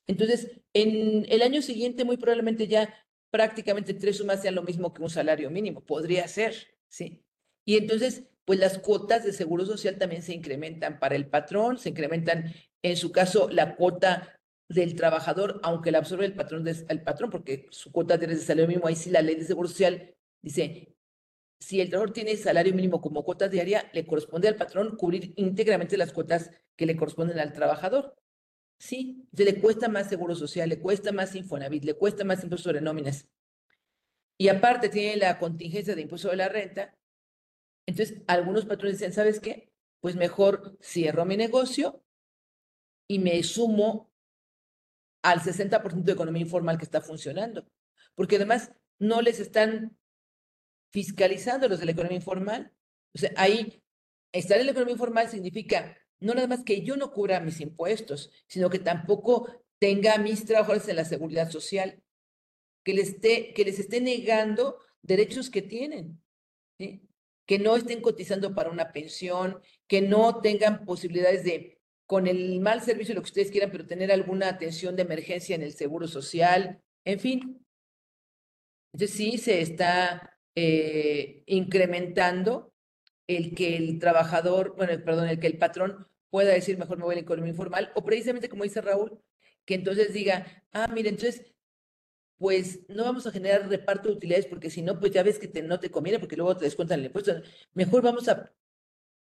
Entonces, 0.07 0.51
en 0.73 1.27
el 1.29 1.43
año 1.43 1.63
siguiente 1.63 2.05
muy 2.05 2.17
probablemente 2.17 2.69
ya 2.69 2.95
prácticamente 3.31 3.95
tres 3.95 4.19
sumas 4.19 4.43
sean 4.43 4.55
lo 4.55 4.63
mismo 4.63 4.93
que 4.93 5.03
un 5.03 5.11
salario 5.11 5.51
mínimo. 5.51 5.85
Podría 5.85 6.27
ser, 6.29 6.55
¿sí? 6.89 7.25
Y 7.65 7.77
entonces, 7.77 8.25
pues 8.45 8.59
las 8.59 8.79
cuotas 8.79 9.25
de 9.25 9.33
seguro 9.33 9.67
social 9.67 9.99
también 9.99 10.23
se 10.23 10.33
incrementan 10.33 10.99
para 11.01 11.17
el 11.17 11.29
patrón, 11.29 11.79
se 11.79 11.91
incrementan, 11.91 12.55
en 12.83 12.97
su 12.97 13.11
caso, 13.13 13.49
la 13.51 13.75
cuota 13.77 14.41
del 14.69 14.95
trabajador, 14.95 15.61
aunque 15.63 15.91
la 15.91 15.99
absorbe 15.99 16.27
el 16.27 16.35
patrón, 16.35 16.67
el 16.67 17.03
patrón 17.03 17.31
porque 17.31 17.67
su 17.71 17.93
cuota 17.93 18.17
de 18.17 18.37
salario 18.37 18.69
mínimo, 18.69 18.87
ahí 18.87 18.97
sí 18.97 19.11
la 19.11 19.23
ley 19.23 19.35
de 19.37 19.45
seguro 19.45 19.69
social 19.69 20.15
dice, 20.43 20.97
si 21.61 21.81
el 21.81 21.89
trabajador 21.89 22.15
tiene 22.15 22.37
salario 22.37 22.75
mínimo 22.75 23.01
como 23.01 23.25
cuota 23.25 23.49
diaria, 23.49 23.91
le 23.93 24.07
corresponde 24.07 24.49
al 24.49 24.57
patrón 24.57 24.97
cubrir 24.97 25.33
íntegramente 25.37 25.97
las 25.97 26.13
cuotas 26.13 26.51
que 26.77 26.87
le 26.87 26.97
corresponden 26.97 27.39
al 27.39 27.53
trabajador. 27.53 28.17
Sí, 28.79 29.27
se 29.35 29.45
le 29.45 29.61
cuesta 29.61 29.89
más 29.89 30.09
seguro 30.09 30.35
social, 30.35 30.69
le 30.69 30.79
cuesta 30.79 31.13
más 31.13 31.35
Infonavit, 31.35 31.85
le 31.85 31.95
cuesta 31.95 32.25
más 32.25 32.43
impuesto 32.43 32.69
sobre 32.69 32.81
nóminas. 32.81 33.27
Y 34.39 34.49
aparte 34.49 34.89
tiene 34.89 35.17
la 35.17 35.39
contingencia 35.39 35.95
de 35.95 36.03
impuesto 36.03 36.29
de 36.29 36.37
la 36.37 36.49
renta. 36.49 36.95
Entonces, 37.87 38.23
algunos 38.27 38.67
patrones 38.67 38.99
dicen, 38.99 39.13
¿sabes 39.13 39.41
qué? 39.41 39.73
Pues 40.01 40.15
mejor 40.15 40.77
cierro 40.83 41.25
mi 41.25 41.37
negocio 41.37 42.05
y 43.09 43.19
me 43.19 43.43
sumo 43.43 44.13
al 45.23 45.41
60% 45.41 46.05
de 46.05 46.13
economía 46.13 46.43
informal 46.43 46.77
que 46.77 46.85
está 46.85 47.01
funcionando. 47.01 47.67
Porque 48.15 48.37
además 48.37 48.73
no 48.99 49.23
les 49.23 49.41
están 49.41 49.97
fiscalizando 50.93 51.69
los 51.69 51.81
de 51.81 51.87
la 51.87 51.93
economía 51.93 52.19
informal. 52.19 52.73
O 53.15 53.19
sea, 53.19 53.33
ahí 53.37 53.83
estar 54.33 54.59
en 54.59 54.67
la 54.67 54.73
economía 54.73 54.93
informal 54.93 55.29
significa 55.29 55.97
no 56.21 56.35
nada 56.35 56.47
más 56.47 56.65
que 56.65 56.83
yo 56.83 56.97
no 56.97 57.13
cubra 57.13 57.41
mis 57.41 57.61
impuestos, 57.61 58.31
sino 58.47 58.71
que 58.71 58.79
tampoco 58.79 59.51
tenga 59.79 60.15
a 60.15 60.19
mis 60.19 60.45
trabajadores 60.45 60.89
en 60.89 60.97
la 60.97 61.05
seguridad 61.05 61.51
social, 61.51 62.03
que 62.85 62.95
les 62.95 63.11
esté, 63.11 63.53
que 63.53 63.65
les 63.65 63.79
esté 63.79 64.01
negando 64.01 64.79
derechos 65.03 65.51
que 65.51 65.63
tienen, 65.63 66.23
que 66.79 67.59
no 67.59 67.77
estén 67.77 68.01
cotizando 68.01 68.55
para 68.55 68.71
una 68.71 68.93
pensión, 68.93 69.61
que 69.87 70.03
no 70.03 70.41
tengan 70.41 70.85
posibilidades 70.85 71.45
de, 71.45 71.79
con 72.07 72.27
el 72.27 72.61
mal 72.61 72.83
servicio, 72.83 73.15
lo 73.15 73.23
que 73.23 73.29
ustedes 73.29 73.51
quieran, 73.51 73.71
pero 73.71 73.87
tener 73.87 74.11
alguna 74.13 74.49
atención 74.49 74.97
de 74.97 75.03
emergencia 75.03 75.55
en 75.55 75.63
el 75.63 75.73
seguro 75.73 76.09
social, 76.09 76.81
en 77.05 77.21
fin. 77.21 77.67
Entonces 78.93 79.17
sí 79.17 79.39
se 79.39 79.61
está 79.61 80.39
eh, 80.55 81.43
incrementando 81.47 82.73
el 83.27 83.55
que 83.55 83.77
el 83.77 83.99
trabajador, 83.99 84.75
bueno, 84.77 84.93
perdón, 85.05 85.29
el 85.29 85.41
que 85.41 85.47
el 85.47 85.59
patrón 85.59 86.07
pueda 86.31 86.53
decir, 86.53 86.79
mejor 86.79 86.99
me 86.99 87.05
voy 87.05 87.15
a 87.15 87.17
la 87.17 87.23
economía 87.23 87.51
informal, 87.51 87.93
o 87.95 88.05
precisamente 88.05 88.49
como 88.49 88.65
dice 88.65 88.81
Raúl, 88.81 89.21
que 89.65 89.75
entonces 89.75 90.13
diga, 90.13 90.65
ah, 90.73 90.89
mire, 90.89 91.09
entonces, 91.09 91.45
pues 92.39 92.89
no 92.89 93.05
vamos 93.05 93.27
a 93.27 93.31
generar 93.33 93.69
reparto 93.69 94.09
de 94.09 94.15
utilidades 94.15 94.47
porque 94.47 94.71
si 94.71 94.83
no, 94.83 95.01
pues 95.01 95.13
ya 95.13 95.23
ves 95.23 95.39
que 95.39 95.49
te, 95.49 95.63
no 95.63 95.81
te 95.81 95.91
conviene 95.91 96.19
porque 96.19 96.37
luego 96.37 96.57
te 96.57 96.67
descuentan 96.67 97.01
el 97.01 97.07
impuesto. 97.07 97.33
Mejor 97.73 98.03
vamos 98.03 98.29
a, 98.29 98.53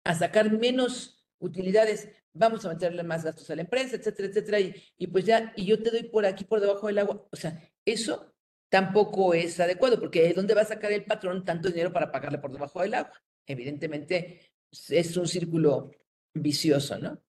a 0.04 0.16
sacar 0.16 0.52
menos 0.52 1.26
utilidades, 1.40 2.10
vamos 2.34 2.66
a 2.66 2.70
meterle 2.70 3.04
más 3.04 3.24
gastos 3.24 3.50
a 3.50 3.56
la 3.56 3.62
empresa, 3.62 3.96
etcétera, 3.96 4.30
etcétera, 4.30 4.60
y, 4.60 4.74
y 4.98 5.08
pues 5.08 5.26
ya, 5.26 5.54
y 5.56 5.66
yo 5.66 5.82
te 5.82 5.92
doy 5.92 6.04
por 6.04 6.26
aquí, 6.26 6.44
por 6.46 6.60
debajo 6.60 6.88
del 6.88 6.98
agua. 6.98 7.28
O 7.32 7.36
sea, 7.36 7.62
eso 7.86 8.34
tampoco 8.70 9.34
es 9.34 9.60
adecuado, 9.60 10.00
porque 10.00 10.34
¿dónde 10.34 10.56
va 10.56 10.62
a 10.62 10.66
sacar 10.66 10.92
el 10.92 11.06
patrón 11.06 11.46
tanto 11.46 11.70
dinero 11.70 11.94
para 11.94 12.12
pagarle 12.12 12.40
por 12.40 12.52
debajo 12.52 12.82
del 12.82 12.96
agua? 12.96 13.14
Evidentemente 13.48 14.42
es 14.90 15.18
un 15.18 15.28
círculo 15.28 15.92
vicioso, 16.34 16.98
¿no? 16.98 17.22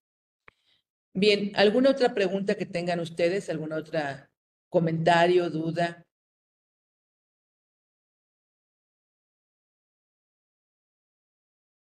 Bien, 1.13 1.53
¿alguna 1.55 1.91
otra 1.91 2.13
pregunta 2.13 2.57
que 2.57 2.67
tengan 2.67 3.01
ustedes? 3.01 3.49
¿Alguna 3.49 3.77
otra 3.77 4.31
comentario, 4.69 5.49
duda? 5.49 6.05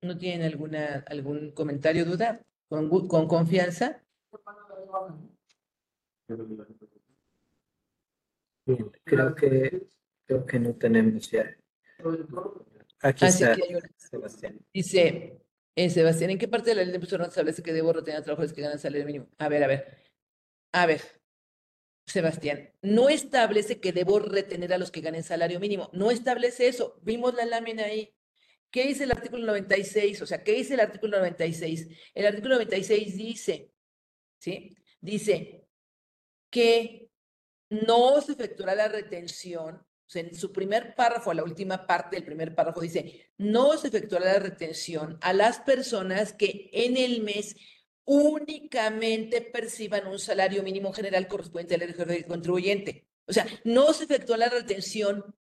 ¿No 0.03 0.19
tienen 0.19 0.43
alguna, 0.43 1.05
algún 1.07 1.53
comentario, 1.53 2.05
duda? 2.05 2.45
¿Con, 2.69 2.91
con 3.09 3.27
confianza? 3.27 4.05
Creo 9.05 9.35
que, 9.35 9.87
creo 10.27 10.45
que 10.45 10.59
no 10.59 10.75
tenemos 10.75 11.31
ya. 11.31 11.57
Aquí 13.01 13.25
está, 13.25 13.57
Sebastián. 14.15 14.61
Dice, 14.73 15.41
eh, 15.77 15.91
Sebastián, 15.91 16.31
¿en 16.31 16.39
qué 16.39 16.49
parte 16.49 16.71
de 16.71 16.77
la 16.77 16.83
ley 16.83 16.91
de 16.91 16.97
impuestos 16.97 17.29
establece 17.29 17.63
que 17.63 17.73
debo 17.73 17.93
retener 17.93 18.21
a 18.21 18.23
trabajadores 18.23 18.53
que 18.53 18.63
ganan 18.63 18.79
salario 18.79 19.07
mínimo? 19.07 19.29
A 19.39 19.49
ver, 19.49 19.65
a 19.65 19.67
ver. 19.67 19.99
A 20.73 20.87
ver, 20.87 21.01
Sebastián, 22.07 22.73
no 22.83 23.09
establece 23.09 23.81
que 23.81 23.93
debo 23.93 24.19
retener 24.19 24.73
a 24.73 24.79
los 24.79 24.91
que 24.91 25.01
ganen 25.01 25.23
salario 25.23 25.59
mínimo. 25.61 25.91
No 25.93 26.11
establece 26.11 26.69
eso. 26.69 26.99
Vimos 27.03 27.35
la 27.35 27.47
lámina 27.47 27.85
ahí. 27.85 28.15
¿Qué 28.71 28.87
dice 28.87 29.05
el 29.05 29.13
artículo 29.13 29.47
96? 29.47 30.23
O 30.23 30.27
sea, 30.27 30.43
¿qué 30.43 30.53
dice 30.53 30.75
el 30.75 30.81
artículo 30.81 31.19
96? 31.19 31.89
El 32.13 32.27
artículo 32.27 32.57
96 32.57 33.17
dice, 33.17 33.73
¿sí? 34.39 34.77
Dice 35.01 35.67
que 36.51 37.09
no 37.71 38.21
se 38.21 38.33
efectuará 38.33 38.75
la 38.75 38.89
retención, 38.89 39.85
en 40.15 40.35
su 40.35 40.53
primer 40.53 40.95
párrafo, 40.95 41.33
la 41.33 41.43
última 41.43 41.87
parte 41.87 42.17
del 42.17 42.25
primer 42.25 42.55
párrafo 42.55 42.81
dice, 42.81 43.31
no 43.39 43.77
se 43.77 43.89
efectuará 43.89 44.35
la 44.35 44.39
retención 44.39 45.19
a 45.21 45.33
las 45.33 45.61
personas 45.61 46.33
que 46.33 46.71
en 46.73 46.97
el 46.97 47.23
mes 47.23 47.57
únicamente 48.05 49.41
perciban 49.41 50.07
un 50.07 50.19
salario 50.19 50.63
mínimo 50.63 50.93
general 50.93 51.27
correspondiente 51.27 51.75
al 51.75 52.07
del 52.07 52.27
contribuyente. 52.27 53.07
O 53.27 53.33
sea, 53.33 53.47
no 53.65 53.93
se 53.93 54.05
efectúa 54.05 54.37
la 54.37 54.51
retención, 54.51 55.35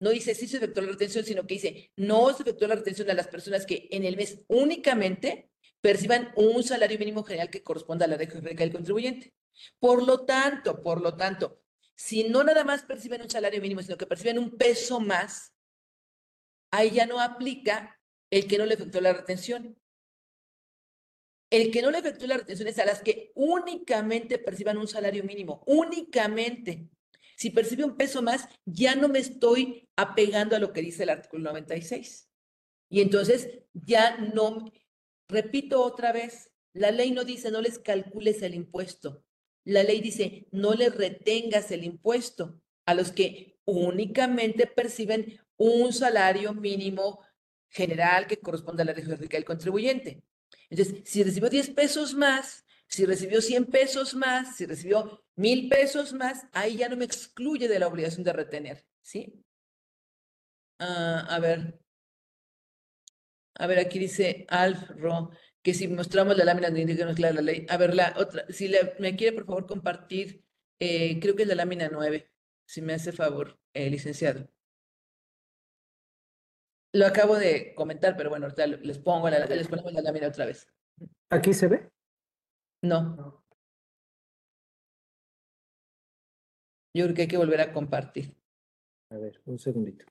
no 0.00 0.10
dice 0.10 0.34
sí 0.34 0.48
se 0.48 0.56
efectuó 0.56 0.82
la 0.82 0.92
retención, 0.92 1.24
sino 1.24 1.46
que 1.46 1.54
dice 1.54 1.92
no 1.96 2.32
se 2.32 2.42
efectuó 2.42 2.68
la 2.68 2.76
retención 2.76 3.10
a 3.10 3.14
las 3.14 3.28
personas 3.28 3.66
que 3.66 3.88
en 3.90 4.04
el 4.04 4.16
mes 4.16 4.40
únicamente 4.48 5.50
perciban 5.80 6.32
un 6.36 6.62
salario 6.62 6.98
mínimo 6.98 7.22
general 7.22 7.50
que 7.50 7.62
corresponda 7.62 8.06
a 8.06 8.08
la 8.08 8.16
del 8.16 8.72
contribuyente. 8.72 9.34
Por 9.78 10.02
lo 10.02 10.24
tanto, 10.24 10.82
por 10.82 11.00
lo 11.00 11.14
tanto, 11.14 11.63
si 11.96 12.24
no 12.24 12.42
nada 12.44 12.64
más 12.64 12.82
perciben 12.82 13.22
un 13.22 13.30
salario 13.30 13.60
mínimo, 13.60 13.82
sino 13.82 13.96
que 13.96 14.06
perciben 14.06 14.38
un 14.38 14.56
peso 14.56 15.00
más, 15.00 15.54
ahí 16.70 16.90
ya 16.90 17.06
no 17.06 17.20
aplica 17.20 18.00
el 18.30 18.46
que 18.48 18.58
no 18.58 18.66
le 18.66 18.74
efectuó 18.74 19.00
la 19.00 19.12
retención. 19.12 19.78
El 21.50 21.70
que 21.70 21.82
no 21.82 21.90
le 21.90 21.98
efectuó 21.98 22.26
la 22.26 22.38
retención 22.38 22.68
es 22.68 22.78
a 22.78 22.84
las 22.84 23.00
que 23.00 23.30
únicamente 23.34 24.38
perciban 24.38 24.76
un 24.76 24.88
salario 24.88 25.22
mínimo, 25.22 25.62
únicamente. 25.66 26.88
Si 27.36 27.50
percibe 27.50 27.84
un 27.84 27.96
peso 27.96 28.22
más, 28.22 28.48
ya 28.64 28.96
no 28.96 29.08
me 29.08 29.20
estoy 29.20 29.88
apegando 29.96 30.56
a 30.56 30.58
lo 30.58 30.72
que 30.72 30.82
dice 30.82 31.04
el 31.04 31.10
artículo 31.10 31.44
96. 31.44 32.28
Y 32.88 33.00
entonces 33.00 33.60
ya 33.72 34.16
no, 34.18 34.72
repito 35.28 35.82
otra 35.82 36.12
vez, 36.12 36.50
la 36.72 36.90
ley 36.90 37.12
no 37.12 37.24
dice 37.24 37.50
no 37.50 37.60
les 37.60 37.78
calcules 37.78 38.42
el 38.42 38.54
impuesto, 38.54 39.23
la 39.64 39.82
ley 39.82 40.00
dice, 40.00 40.46
no 40.52 40.74
le 40.74 40.90
retengas 40.90 41.70
el 41.70 41.84
impuesto 41.84 42.60
a 42.86 42.94
los 42.94 43.12
que 43.12 43.58
únicamente 43.64 44.66
perciben 44.66 45.40
un 45.56 45.92
salario 45.92 46.52
mínimo 46.52 47.20
general 47.70 48.26
que 48.26 48.38
corresponde 48.38 48.82
a 48.82 48.86
la 48.86 48.92
región 48.92 49.18
del 49.18 49.44
contribuyente. 49.44 50.22
Entonces, 50.70 51.02
si 51.04 51.22
recibió 51.22 51.48
10 51.48 51.70
pesos 51.70 52.14
más, 52.14 52.64
si 52.86 53.06
recibió 53.06 53.40
100 53.40 53.66
pesos 53.66 54.14
más, 54.14 54.56
si 54.56 54.66
recibió 54.66 55.24
1000 55.36 55.68
pesos 55.68 56.12
más, 56.12 56.44
ahí 56.52 56.76
ya 56.76 56.88
no 56.88 56.96
me 56.96 57.04
excluye 57.04 57.68
de 57.68 57.78
la 57.78 57.88
obligación 57.88 58.22
de 58.22 58.32
retener, 58.32 58.86
¿sí? 59.02 59.44
Ah, 60.78 61.26
a 61.28 61.38
ver. 61.40 61.80
A 63.56 63.66
ver, 63.66 63.78
aquí 63.78 63.98
dice 63.98 64.46
Alfro 64.48 65.30
que 65.64 65.72
si 65.72 65.88
mostramos 65.88 66.36
la 66.36 66.44
lámina 66.44 66.70
de 66.70 66.84
no 66.84 67.10
es 67.10 67.16
clara 67.16 67.34
la 67.34 67.40
ley. 67.40 67.66
A 67.70 67.78
ver, 67.78 67.94
la 67.94 68.14
otra, 68.18 68.44
si 68.50 68.70
me 68.98 69.16
quiere 69.16 69.34
por 69.34 69.46
favor 69.46 69.66
compartir, 69.66 70.44
eh, 70.78 71.18
creo 71.20 71.34
que 71.34 71.44
es 71.44 71.48
la 71.48 71.54
lámina 71.54 71.88
9, 71.90 72.30
si 72.66 72.82
me 72.82 72.92
hace 72.92 73.12
favor, 73.12 73.58
eh, 73.72 73.88
licenciado. 73.88 74.46
Lo 76.92 77.06
acabo 77.06 77.36
de 77.36 77.74
comentar, 77.74 78.14
pero 78.14 78.28
bueno, 78.28 78.44
ahorita 78.44 78.66
les 78.66 78.98
pongo 78.98 79.30
la, 79.30 79.46
les 79.46 79.66
ponemos 79.66 79.92
la 79.94 80.02
lámina 80.02 80.28
otra 80.28 80.44
vez. 80.44 80.68
¿Aquí 81.30 81.54
se 81.54 81.66
ve? 81.66 81.90
No. 82.82 83.42
Yo 86.94 87.04
creo 87.04 87.14
que 87.14 87.22
hay 87.22 87.28
que 87.28 87.38
volver 87.38 87.62
a 87.62 87.72
compartir. 87.72 88.36
A 89.10 89.16
ver, 89.16 89.40
un 89.46 89.58
segundito. 89.58 90.04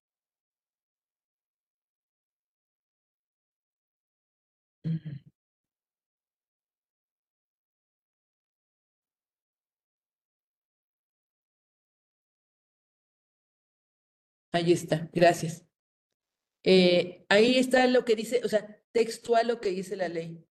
Ahí 14.53 14.71
está, 14.71 15.09
gracias. 15.11 15.65
Eh, 16.63 17.25
ahí 17.27 17.57
está 17.57 17.87
lo 17.87 18.05
que 18.05 18.15
dice, 18.15 18.39
o 18.45 18.47
sea, 18.47 18.79
textual 18.91 19.47
lo 19.47 19.59
que 19.59 19.71
dice 19.71 19.95
la 19.95 20.07
ley. 20.07 20.45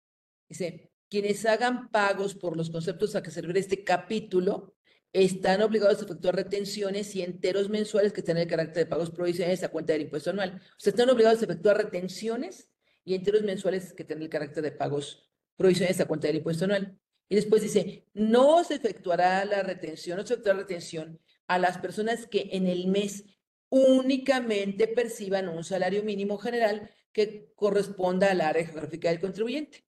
Dice, 0.47 0.89
quienes 1.09 1.45
hagan 1.45 1.91
pagos 1.91 2.33
por 2.33 2.55
los 2.55 2.69
conceptos 2.69 3.15
a 3.15 3.21
que 3.21 3.29
se 3.29 3.41
refiere 3.41 3.59
este 3.59 3.83
capítulo 3.83 4.73
están 5.11 5.61
obligados 5.61 5.99
a 6.01 6.05
efectuar 6.05 6.35
retenciones 6.35 7.13
y 7.15 7.23
enteros 7.23 7.69
mensuales 7.69 8.13
que 8.13 8.21
tengan 8.21 8.43
el 8.43 8.47
carácter 8.47 8.85
de 8.85 8.89
pagos 8.89 9.11
provisionales 9.11 9.63
a 9.63 9.69
cuenta 9.69 9.93
del 9.93 10.03
impuesto 10.03 10.29
anual. 10.29 10.61
O 10.61 10.79
sea, 10.79 10.91
están 10.91 11.09
obligados 11.09 11.41
a 11.41 11.45
efectuar 11.45 11.77
retenciones 11.77 12.69
y 13.03 13.15
enteros 13.15 13.43
mensuales 13.43 13.91
que 13.93 14.05
tengan 14.05 14.23
el 14.23 14.29
carácter 14.29 14.63
de 14.63 14.71
pagos 14.71 15.29
provisionales 15.57 15.99
a 15.99 16.07
cuenta 16.07 16.27
del 16.27 16.37
impuesto 16.37 16.65
anual. 16.65 16.97
Y 17.27 17.35
después 17.35 17.61
dice, 17.63 18.07
no 18.13 18.63
se 18.63 18.75
efectuará 18.75 19.43
la 19.43 19.61
retención, 19.61 20.17
no 20.17 20.25
se 20.25 20.35
efectuará 20.35 20.57
la 20.57 20.63
retención 20.63 21.19
a 21.47 21.59
las 21.59 21.79
personas 21.79 22.27
que 22.27 22.49
en 22.53 22.67
el 22.67 22.87
mes 22.87 23.25
únicamente 23.69 24.87
perciban 24.87 25.49
un 25.49 25.63
salario 25.63 26.03
mínimo 26.03 26.37
general 26.37 26.91
que 27.11 27.51
corresponda 27.55 28.31
al 28.31 28.41
área 28.41 28.65
geográfica 28.65 29.09
del 29.09 29.19
contribuyente. 29.19 29.85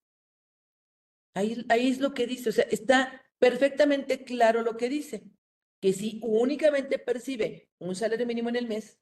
Ahí, 1.34 1.66
es 1.70 2.00
lo 2.00 2.14
que 2.14 2.28
dice, 2.28 2.50
o 2.50 2.52
sea, 2.52 2.66
está 2.66 3.24
perfectamente 3.40 4.24
claro 4.24 4.64
lo 4.64 4.76
que 4.76 4.90
dice, 4.90 5.24
que 5.80 5.94
si 5.94 6.20
únicamente 6.24 7.00
percibe 7.00 7.70
un 7.80 7.96
salario 7.96 8.28
mínimo 8.28 8.50
en 8.50 8.58
el 8.58 8.68
mes, 8.68 9.00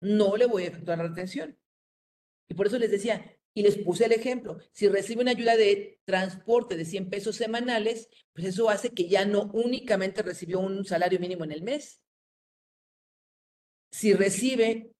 no 0.00 0.36
le 0.36 0.46
voy 0.46 0.64
a 0.64 0.68
efectuar 0.68 0.98
la 0.98 1.08
retención. 1.08 1.58
Y 2.48 2.54
por 2.54 2.68
eso 2.68 2.78
les 2.78 2.90
decía, 2.90 3.36
y 3.52 3.62
les 3.62 3.78
puse 3.78 4.04
el 4.04 4.12
ejemplo, 4.12 4.58
si 4.72 4.86
recibe 4.88 5.22
una 5.22 5.32
ayuda 5.32 5.56
de 5.56 6.00
transporte 6.04 6.76
de 6.76 6.84
100 6.84 7.10
pesos 7.10 7.36
semanales, 7.36 8.08
pues 8.32 8.46
eso 8.46 8.70
hace 8.70 8.90
que 8.90 9.08
ya 9.08 9.24
no 9.24 9.50
únicamente 9.52 10.22
recibió 10.22 10.60
un 10.60 10.84
salario 10.84 11.18
mínimo 11.18 11.42
en 11.44 11.52
el 11.52 11.62
mes. 11.62 12.00
Si 13.90 14.14
recibe 14.14 14.92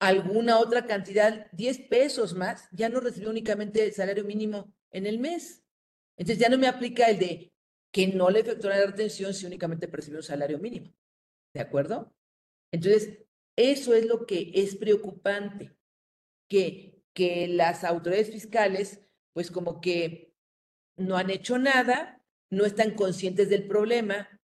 alguna 0.00 0.58
otra 0.58 0.86
cantidad, 0.86 1.50
10 1.52 1.88
pesos 1.88 2.34
más, 2.34 2.68
ya 2.72 2.88
no 2.88 3.00
recibió 3.00 3.30
únicamente 3.30 3.84
el 3.84 3.92
salario 3.92 4.24
mínimo 4.24 4.72
en 4.90 5.06
el 5.06 5.18
mes. 5.18 5.62
Entonces 6.16 6.38
ya 6.38 6.48
no 6.48 6.58
me 6.58 6.68
aplica 6.68 7.06
el 7.06 7.18
de 7.18 7.52
que 7.92 8.06
no 8.08 8.30
le 8.30 8.40
efectuará 8.40 8.78
la 8.78 8.86
retención 8.86 9.34
si 9.34 9.46
únicamente 9.46 9.88
percibe 9.88 10.18
un 10.18 10.22
salario 10.22 10.58
mínimo. 10.58 10.92
¿De 11.54 11.60
acuerdo? 11.60 12.14
Entonces, 12.72 13.18
eso 13.56 13.94
es 13.94 14.06
lo 14.06 14.26
que 14.26 14.52
es 14.54 14.76
preocupante, 14.76 15.76
que, 16.48 17.02
que 17.12 17.48
las 17.48 17.84
autoridades 17.84 18.30
fiscales, 18.30 19.00
pues 19.32 19.50
como 19.50 19.80
que 19.80 20.32
no 20.96 21.16
han 21.16 21.30
hecho 21.30 21.58
nada, 21.58 22.22
no 22.50 22.64
están 22.64 22.94
conscientes 22.94 23.48
del 23.48 23.66
problema, 23.66 24.40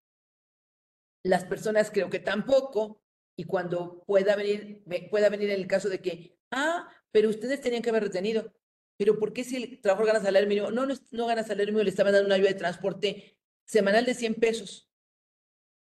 las 1.22 1.45
personas 1.45 1.91
creo 1.91 2.09
que 2.09 2.20
tampoco, 2.20 3.03
y 3.37 3.45
cuando 3.45 4.03
pueda 4.07 4.34
venir, 4.34 4.82
pueda 5.11 5.28
venir 5.28 5.51
en 5.51 5.61
el 5.61 5.66
caso 5.66 5.89
de 5.89 6.01
que, 6.01 6.39
ah, 6.51 6.89
pero 7.12 7.28
ustedes 7.28 7.61
tenían 7.61 7.82
que 7.82 7.91
haber 7.91 8.05
retenido, 8.05 8.53
pero 8.97 9.18
¿por 9.18 9.32
qué 9.32 9.45
si 9.45 9.57
el 9.57 9.80
trabajador 9.80 10.14
gana 10.14 10.24
salario 10.24 10.49
mínimo? 10.49 10.70
No, 10.70 10.87
no, 10.87 10.95
no 11.11 11.26
gana 11.26 11.43
salario 11.43 11.66
mínimo, 11.66 11.84
le 11.84 11.91
estaban 11.91 12.12
dando 12.12 12.26
una 12.26 12.37
ayuda 12.37 12.49
de 12.49 12.55
transporte 12.55 13.39
semanal 13.66 14.07
de 14.07 14.14
100 14.14 14.34
pesos. 14.37 14.91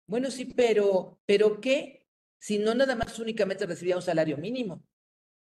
Bueno, 0.07 0.31
sí, 0.31 0.45
pero, 0.45 1.19
pero 1.25 1.61
¿qué? 1.61 2.07
Si 2.39 2.57
no 2.57 2.73
nada 2.73 2.95
más 2.95 3.17
únicamente 3.19 3.65
recibía 3.65 3.95
un 3.95 4.01
salario 4.01 4.37
mínimo. 4.37 4.83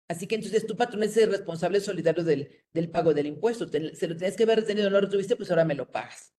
Así 0.08 0.26
que 0.26 0.36
entonces 0.36 0.66
tu 0.66 0.76
patrón 0.76 1.02
es 1.02 1.16
el 1.16 1.30
responsable 1.30 1.80
solidario 1.80 2.24
del, 2.24 2.64
del 2.72 2.90
pago 2.90 3.12
del 3.12 3.26
impuesto. 3.26 3.68
se 3.68 4.08
lo 4.08 4.16
tenías 4.16 4.36
que 4.36 4.44
haber 4.44 4.60
retenido, 4.60 4.88
no 4.88 5.00
lo 5.00 5.08
tuviste, 5.08 5.36
pues 5.36 5.50
ahora 5.50 5.64
me 5.64 5.74
lo 5.74 5.90
pagas. 5.90 6.34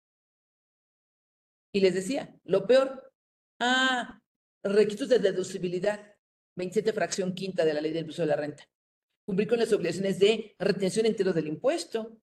Y 1.73 1.81
les 1.81 1.95
decía, 1.95 2.35
lo 2.45 2.67
peor, 2.67 3.13
ah, 3.61 4.23
Requisitos 4.63 5.09
de 5.09 5.19
deducibilidad, 5.19 6.15
27 6.57 6.93
fracción 6.93 7.35
quinta 7.35 7.65
de 7.65 7.75
la 7.75 7.81
ley 7.81 7.93
del 7.93 8.09
uso 8.09 8.23
de 8.23 8.29
la 8.29 8.37
renta. 8.37 8.65
Cumplir 9.25 9.49
con 9.49 9.59
las 9.59 9.73
obligaciones 9.73 10.19
de 10.19 10.57
retención 10.59 11.07
entero 11.07 11.33
del 11.33 11.49
impuesto. 11.49 12.19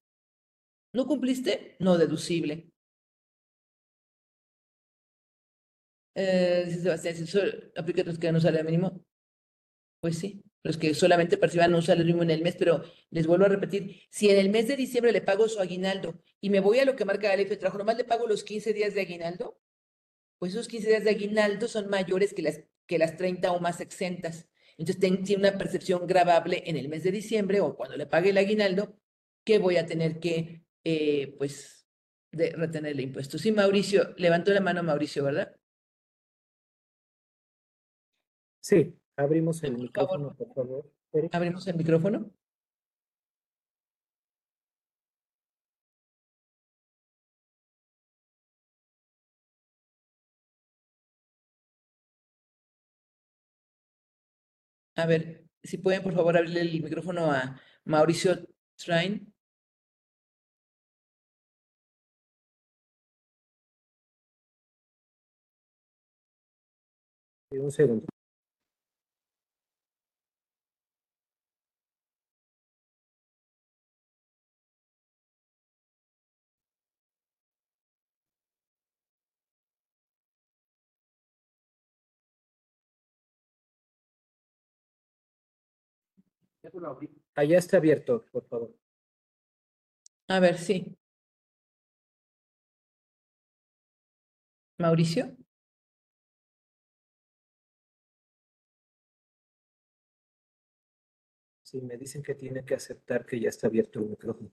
¿No 0.94 1.06
cumpliste? 1.06 1.76
No 1.80 1.98
deducible. 1.98 2.72
Eh, 6.16 6.80
Sebastián, 6.82 7.16
aplica 7.76 8.04
los 8.04 8.18
que 8.18 8.32
no 8.32 8.40
salario 8.40 8.66
mínimo. 8.66 9.06
Pues 10.02 10.18
sí, 10.18 10.44
los 10.64 10.78
que 10.78 10.94
solamente 10.94 11.38
perciban 11.38 11.76
un 11.76 11.82
salario 11.82 12.06
mínimo 12.06 12.24
en 12.24 12.32
el 12.32 12.42
mes, 12.42 12.56
pero 12.58 12.84
les 13.12 13.28
vuelvo 13.28 13.46
a 13.46 13.50
repetir, 13.50 14.02
si 14.10 14.30
en 14.30 14.38
el 14.38 14.50
mes 14.50 14.68
de 14.68 14.76
diciembre 14.76 15.12
le 15.12 15.22
pago 15.22 15.48
su 15.48 15.60
aguinaldo 15.60 16.22
y 16.42 16.50
me 16.50 16.60
voy 16.60 16.80
a 16.80 16.86
lo 16.86 16.96
que 16.96 17.06
marca 17.06 17.28
la 17.28 17.36
ley 17.36 17.46
de 17.46 17.58
trabajo, 17.58 17.78
nomás 17.78 17.98
le 17.98 18.04
pago 18.04 18.28
los 18.28 18.44
15 18.44 18.74
días 18.74 18.94
de 18.94 19.02
aguinaldo, 19.02 19.60
pues 20.40 20.54
esos 20.54 20.68
15 20.68 20.88
días 20.88 21.04
de 21.04 21.12
aguinaldo 21.12 21.68
son 21.68 21.90
mayores 21.90 22.34
que 22.34 22.42
las, 22.42 22.62
que 22.88 22.98
las 22.98 23.18
30 23.18 23.52
o 23.52 23.60
más 23.60 23.82
exentas. 23.82 24.48
Entonces 24.78 25.00
tiene 25.00 25.50
una 25.50 25.58
percepción 25.58 26.06
grabable 26.06 26.64
en 26.66 26.78
el 26.78 26.90
mes 26.90 27.04
de 27.04 27.12
diciembre 27.12 27.62
o 27.62 27.76
cuando 27.76 27.96
le 27.96 28.08
pague 28.08 28.32
el 28.32 28.38
aguinaldo 28.38 28.98
que 29.46 29.60
voy 29.60 29.78
a 29.78 29.86
tener 29.86 30.20
que, 30.20 30.66
eh, 30.84 31.36
pues, 31.38 31.88
de 32.32 32.52
retener 32.52 32.92
el 32.92 33.00
impuesto. 33.00 33.38
Sí, 33.38 33.52
Mauricio, 33.52 34.14
levantó 34.18 34.52
la 34.52 34.60
mano 34.60 34.84
Mauricio, 34.84 35.24
¿verdad? 35.24 35.56
Sí, 38.60 38.98
abrimos 39.16 39.64
el 39.64 39.78
micrófono, 39.78 40.36
por 40.36 40.54
favor. 40.54 40.92
Abrimos 41.32 41.66
el 41.68 41.76
micrófono. 41.76 42.32
A 54.96 55.06
ver, 55.06 55.46
si 55.64 55.78
pueden, 55.78 56.04
por 56.04 56.14
favor, 56.14 56.38
abrirle 56.38 56.62
el 56.62 56.84
micrófono 56.84 57.32
a 57.32 57.60
Mauricio 57.86 58.48
Train. 58.78 59.34
Un 67.52 67.72
segundo. 67.72 68.15
Allá 87.36 87.58
está 87.58 87.78
abierto, 87.78 88.26
por 88.32 88.48
favor. 88.48 88.76
A 90.28 90.40
ver, 90.40 90.58
sí. 90.58 90.96
Mauricio. 94.78 95.36
Sí, 101.64 101.82
me 101.82 101.98
dicen 101.98 102.22
que 102.24 102.36
tiene 102.36 102.64
que 102.64 102.76
aceptar 102.76 103.26
que 103.26 103.40
ya 103.40 103.50
está 103.50 103.68
abierto 103.68 104.00
el 104.00 104.10
micrófono. 104.10 104.52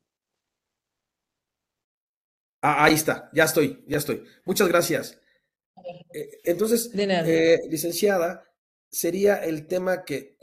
Ah, 2.62 2.84
ahí 2.84 2.94
está, 2.94 3.28
ya 3.32 3.44
estoy, 3.44 3.84
ya 3.88 3.98
estoy. 3.98 4.24
Muchas 4.44 4.68
gracias. 4.68 5.20
Eh, 6.12 6.40
entonces, 6.44 6.90
eh, 6.94 7.58
licenciada, 7.68 8.48
sería 8.88 9.36
el 9.44 9.66
tema 9.66 10.04
que 10.04 10.38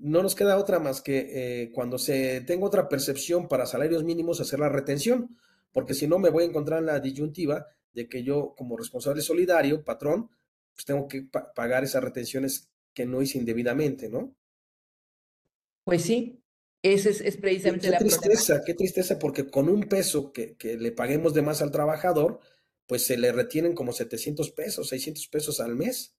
no 0.00 0.22
nos 0.22 0.34
queda 0.34 0.58
otra 0.58 0.78
más 0.78 1.00
que 1.00 1.62
eh, 1.62 1.72
cuando 1.72 1.98
se 1.98 2.40
tenga 2.42 2.66
otra 2.66 2.88
percepción 2.88 3.48
para 3.48 3.66
salarios 3.66 4.04
mínimos 4.04 4.40
hacer 4.40 4.60
la 4.60 4.68
retención, 4.68 5.36
porque 5.72 5.94
si 5.94 6.06
no 6.06 6.18
me 6.18 6.30
voy 6.30 6.44
a 6.44 6.46
encontrar 6.46 6.80
en 6.80 6.86
la 6.86 7.00
disyuntiva 7.00 7.66
de 7.92 8.08
que 8.08 8.22
yo 8.22 8.54
como 8.56 8.76
responsable 8.76 9.22
solidario, 9.22 9.84
patrón, 9.84 10.30
pues 10.74 10.84
tengo 10.84 11.08
que 11.08 11.22
pagar 11.54 11.84
esas 11.84 12.04
retenciones 12.04 12.68
que 12.94 13.06
no 13.06 13.22
hice 13.22 13.38
indebidamente, 13.38 14.08
¿no? 14.08 14.34
Pues 15.84 16.02
sí, 16.02 16.42
esa 16.82 17.10
es, 17.10 17.36
precisamente 17.38 17.90
la 17.90 17.98
tristeza, 17.98 18.62
qué 18.64 18.74
tristeza, 18.74 19.18
porque 19.18 19.48
con 19.48 19.68
un 19.68 19.84
peso 19.84 20.32
que, 20.32 20.56
que 20.56 20.76
le 20.76 20.92
paguemos 20.92 21.34
de 21.34 21.42
más 21.42 21.62
al 21.62 21.72
trabajador, 21.72 22.40
pues 22.86 23.04
se 23.04 23.16
le 23.16 23.32
retienen 23.32 23.74
como 23.74 23.92
700 23.92 24.50
pesos, 24.52 24.88
600 24.88 25.26
pesos 25.28 25.60
al 25.60 25.74
mes. 25.74 26.14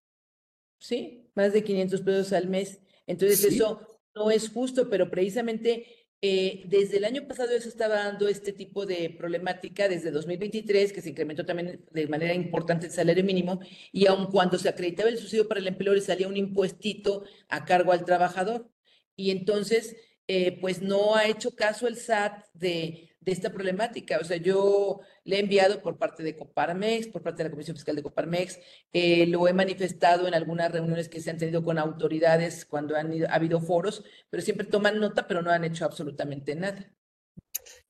Sí, 0.77 1.29
más 1.35 1.53
de 1.53 1.63
500 1.63 2.01
pesos 2.01 2.33
al 2.33 2.47
mes. 2.47 2.81
Entonces 3.09 3.43
eso 3.43 3.81
no 4.13 4.29
es 4.29 4.49
justo, 4.49 4.87
pero 4.87 5.09
precisamente 5.09 6.07
eh, 6.21 6.63
desde 6.67 6.97
el 6.97 7.05
año 7.05 7.27
pasado 7.27 7.51
eso 7.53 7.67
estaba 7.67 7.95
dando 7.95 8.27
este 8.27 8.53
tipo 8.53 8.85
de 8.85 9.09
problemática, 9.17 9.89
desde 9.89 10.11
2023, 10.11 10.93
que 10.93 11.01
se 11.01 11.09
incrementó 11.09 11.43
también 11.43 11.83
de 11.89 12.07
manera 12.07 12.35
importante 12.35 12.85
el 12.85 12.91
salario 12.91 13.23
mínimo, 13.23 13.61
y 13.91 14.05
aun 14.05 14.27
cuando 14.27 14.59
se 14.59 14.69
acreditaba 14.69 15.09
el 15.09 15.17
subsidio 15.17 15.47
para 15.47 15.59
el 15.59 15.67
empleo, 15.67 15.95
le 15.95 16.01
salía 16.01 16.27
un 16.27 16.37
impuestito 16.37 17.23
a 17.47 17.65
cargo 17.65 17.91
al 17.93 18.05
trabajador. 18.05 18.69
Y 19.15 19.31
entonces, 19.31 19.95
eh, 20.27 20.59
pues 20.61 20.81
no 20.83 21.15
ha 21.15 21.25
hecho 21.25 21.55
caso 21.55 21.87
el 21.87 21.95
SAT 21.95 22.45
de 22.53 23.08
de 23.21 23.31
esta 23.31 23.51
problemática. 23.51 24.17
O 24.19 24.23
sea, 24.23 24.37
yo 24.37 25.01
le 25.23 25.37
he 25.37 25.39
enviado 25.39 25.81
por 25.81 25.97
parte 25.97 26.23
de 26.23 26.35
Coparmex, 26.35 27.07
por 27.07 27.21
parte 27.21 27.43
de 27.43 27.49
la 27.49 27.51
Comisión 27.51 27.75
Fiscal 27.75 27.95
de 27.95 28.03
Coparmex, 28.03 28.59
eh, 28.93 29.27
lo 29.27 29.47
he 29.47 29.53
manifestado 29.53 30.27
en 30.27 30.33
algunas 30.33 30.71
reuniones 30.71 31.09
que 31.09 31.21
se 31.21 31.29
han 31.29 31.37
tenido 31.37 31.63
con 31.63 31.77
autoridades 31.77 32.65
cuando 32.65 32.95
han 32.95 33.09
ha 33.25 33.33
habido 33.33 33.59
foros, 33.59 34.03
pero 34.29 34.41
siempre 34.41 34.67
toman 34.67 34.99
nota, 34.99 35.27
pero 35.27 35.41
no 35.41 35.51
han 35.51 35.63
hecho 35.65 35.85
absolutamente 35.85 36.55
nada. 36.55 36.93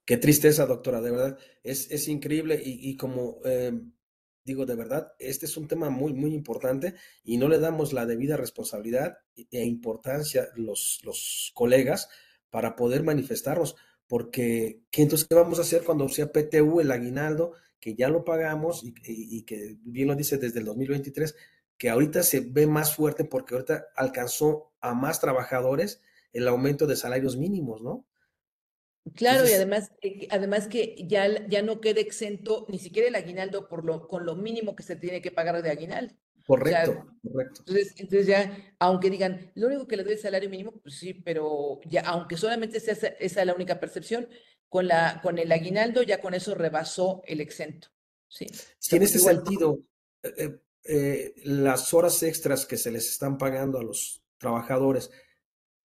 Qué 0.05 0.17
tristeza, 0.17 0.65
doctora, 0.65 1.01
de 1.01 1.11
verdad. 1.11 1.37
Es, 1.63 1.91
es 1.91 2.07
increíble 2.07 2.59
y, 2.63 2.97
como 2.97 3.41
eh, 3.45 3.73
digo, 4.43 4.65
de 4.65 4.75
verdad, 4.75 5.13
este 5.19 5.45
es 5.45 5.55
un 5.55 5.67
tema 5.67 5.91
muy, 5.91 6.13
muy 6.13 6.33
importante 6.33 6.95
y 7.23 7.37
no 7.37 7.47
le 7.47 7.59
damos 7.59 7.93
la 7.93 8.07
debida 8.07 8.35
responsabilidad 8.35 9.19
e 9.35 9.63
importancia 9.63 10.49
los, 10.55 11.01
los 11.03 11.51
colegas 11.53 12.09
para 12.49 12.75
poder 12.75 13.03
manifestarnos 13.03 13.75
porque 14.09 14.81
¿qué, 14.89 15.03
entonces, 15.03 15.27
¿qué 15.29 15.35
vamos 15.35 15.59
a 15.59 15.61
hacer 15.61 15.83
cuando 15.83 16.09
sea 16.09 16.31
PTU 16.31 16.81
el 16.81 16.91
aguinaldo, 16.91 17.53
que 17.79 17.95
ya 17.95 18.09
lo 18.09 18.25
pagamos 18.25 18.83
y, 18.83 19.43
que 19.43 19.77
bien 19.83 20.07
lo 20.07 20.15
dice 20.15 20.37
desde 20.37 20.59
el 20.59 20.65
2023, 20.65 21.35
que 21.77 21.89
ahorita 21.89 22.23
se 22.23 22.41
ve 22.41 22.65
más 22.65 22.95
fuerte 22.95 23.23
porque 23.23 23.53
ahorita 23.53 23.85
alcanzó 23.95 24.73
a 24.81 24.95
más 24.95 25.21
trabajadores 25.21 26.01
el 26.33 26.47
aumento 26.47 26.87
de 26.87 26.95
salarios 26.95 27.37
mínimos, 27.37 27.81
¿no? 27.81 28.05
Claro, 29.15 29.47
y 29.47 29.53
además, 29.53 29.91
eh, 30.01 30.27
además 30.31 30.67
que 30.67 30.95
ya, 31.07 31.47
ya 31.47 31.61
no 31.61 31.79
quede 31.79 32.01
exento 32.01 32.65
ni 32.67 32.79
siquiera 32.79 33.07
el 33.07 33.15
aguinaldo 33.15 33.69
por 33.69 33.85
lo, 33.85 34.07
con 34.07 34.25
lo 34.25 34.35
mínimo 34.35 34.75
que 34.75 34.83
se 34.83 34.95
tiene 34.95 35.21
que 35.21 35.31
pagar 35.31 35.61
de 35.61 35.69
aguinaldo. 35.69 36.15
Correcto, 36.49 37.05
correcto. 37.21 37.59
Entonces, 37.59 37.93
entonces 37.97 38.25
ya, 38.25 38.73
aunque 38.79 39.11
digan, 39.11 39.51
lo 39.53 39.67
único 39.67 39.85
que 39.85 39.95
le 39.95 40.03
doy 40.03 40.13
el 40.13 40.19
salario 40.19 40.49
mínimo, 40.49 40.71
pues 40.81 40.97
sí, 40.97 41.13
pero 41.13 41.79
ya, 41.85 42.01
aunque 42.01 42.37
solamente 42.37 42.79
sea 42.79 42.95
esa, 43.19 43.45
la 43.45 43.53
única 43.53 43.79
percepción, 43.79 44.27
con, 44.67 44.87
la, 44.87 45.19
con 45.21 45.37
el 45.37 45.51
aguinaldo 45.51 46.01
ya 46.01 46.19
con 46.21 46.33
eso 46.33 46.55
rebasó 46.55 47.21
el 47.27 47.39
exento. 47.39 47.89
Sí, 48.27 48.47
sí 48.79 48.95
en 48.95 49.03
ese 49.03 49.19
sentido, 49.19 49.77
eh, 50.23 50.57
eh, 50.85 51.35
las 51.43 51.93
horas 51.93 52.23
extras 52.23 52.65
que 52.65 52.77
se 52.77 52.89
les 52.89 53.07
están 53.11 53.37
pagando 53.37 53.77
a 53.77 53.83
los 53.83 54.23
trabajadores, 54.39 55.11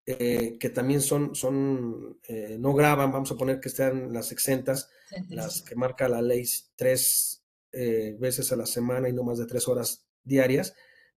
eh, 0.06 0.56
que 0.58 0.70
también 0.70 1.02
son, 1.02 1.34
son 1.34 2.20
no 2.58 2.72
graban, 2.72 3.12
vamos 3.12 3.30
a 3.30 3.36
poner 3.36 3.60
que 3.60 3.68
estén 3.68 4.14
las 4.14 4.32
exentas, 4.32 4.88
las 5.28 5.60
que 5.60 5.76
marca 5.76 6.08
la 6.08 6.22
ley 6.22 6.42
tres 6.74 7.44
veces 7.70 8.50
a 8.50 8.56
la 8.56 8.64
semana 8.64 9.10
y 9.10 9.12
no 9.12 9.24
más 9.24 9.36
de 9.36 9.44
tres 9.44 9.68
horas 9.68 10.03
diarias, 10.24 10.74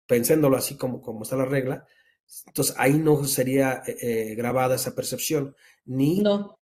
pensándolo 0.06 0.56
así 0.56 0.76
como, 0.76 1.00
como 1.00 1.22
está 1.22 1.36
la 1.36 1.44
regla, 1.44 1.86
entonces 2.46 2.74
ahí 2.78 2.94
no 2.94 3.24
sería 3.24 3.82
eh, 3.86 3.96
eh, 4.00 4.34
grabada 4.34 4.76
esa 4.76 4.94
percepción, 4.94 5.54
ni... 5.84 6.20
No. 6.20 6.58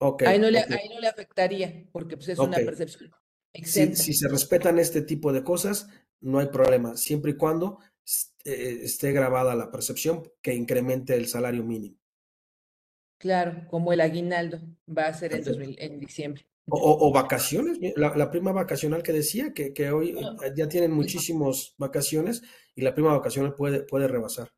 Okay, 0.00 0.28
ahí, 0.28 0.38
no 0.38 0.48
le, 0.48 0.60
ahí 0.60 0.88
no 0.94 1.00
le 1.00 1.08
afectaría, 1.08 1.84
porque 1.90 2.16
pues, 2.16 2.28
es 2.28 2.38
una 2.38 2.56
percepción. 2.56 3.10
Si, 3.64 3.96
si, 3.96 4.14
se 4.14 4.28
respetan 4.28 4.78
este 4.78 5.02
tipo 5.02 5.32
de 5.32 5.42
cosas, 5.42 5.88
no 6.20 6.38
hay 6.38 6.46
problema, 6.46 6.96
siempre 6.96 7.32
y 7.32 7.36
cuando 7.36 7.80
eh, 8.44 8.80
esté 8.82 9.10
grabada 9.10 9.56
la 9.56 9.72
percepción 9.72 10.22
que 10.40 10.54
incremente 10.54 11.16
el 11.16 11.26
salario 11.26 11.64
mínimo. 11.64 11.96
Claro, 13.18 13.66
como 13.68 13.92
el 13.92 14.00
aguinaldo 14.00 14.60
va 14.88 15.06
a 15.06 15.14
ser 15.14 15.34
en, 15.34 15.74
en 15.76 15.98
diciembre. 15.98 16.46
O, 16.70 17.12
vacaciones, 17.12 17.78
la, 17.96 18.30
prima 18.30 18.52
vacacional 18.52 19.02
que 19.02 19.12
decía, 19.12 19.54
que, 19.54 19.72
que 19.72 19.90
hoy 19.90 20.10
eh, 20.10 20.52
ya 20.54 20.68
tienen 20.68 20.92
muchísimas 20.92 21.74
vacaciones 21.78 22.42
y 22.74 22.82
la 22.82 22.94
prima 22.94 23.16
vacacional 23.16 23.54
puede, 23.54 23.84
puede 23.84 24.06
rebasar. 24.06 24.52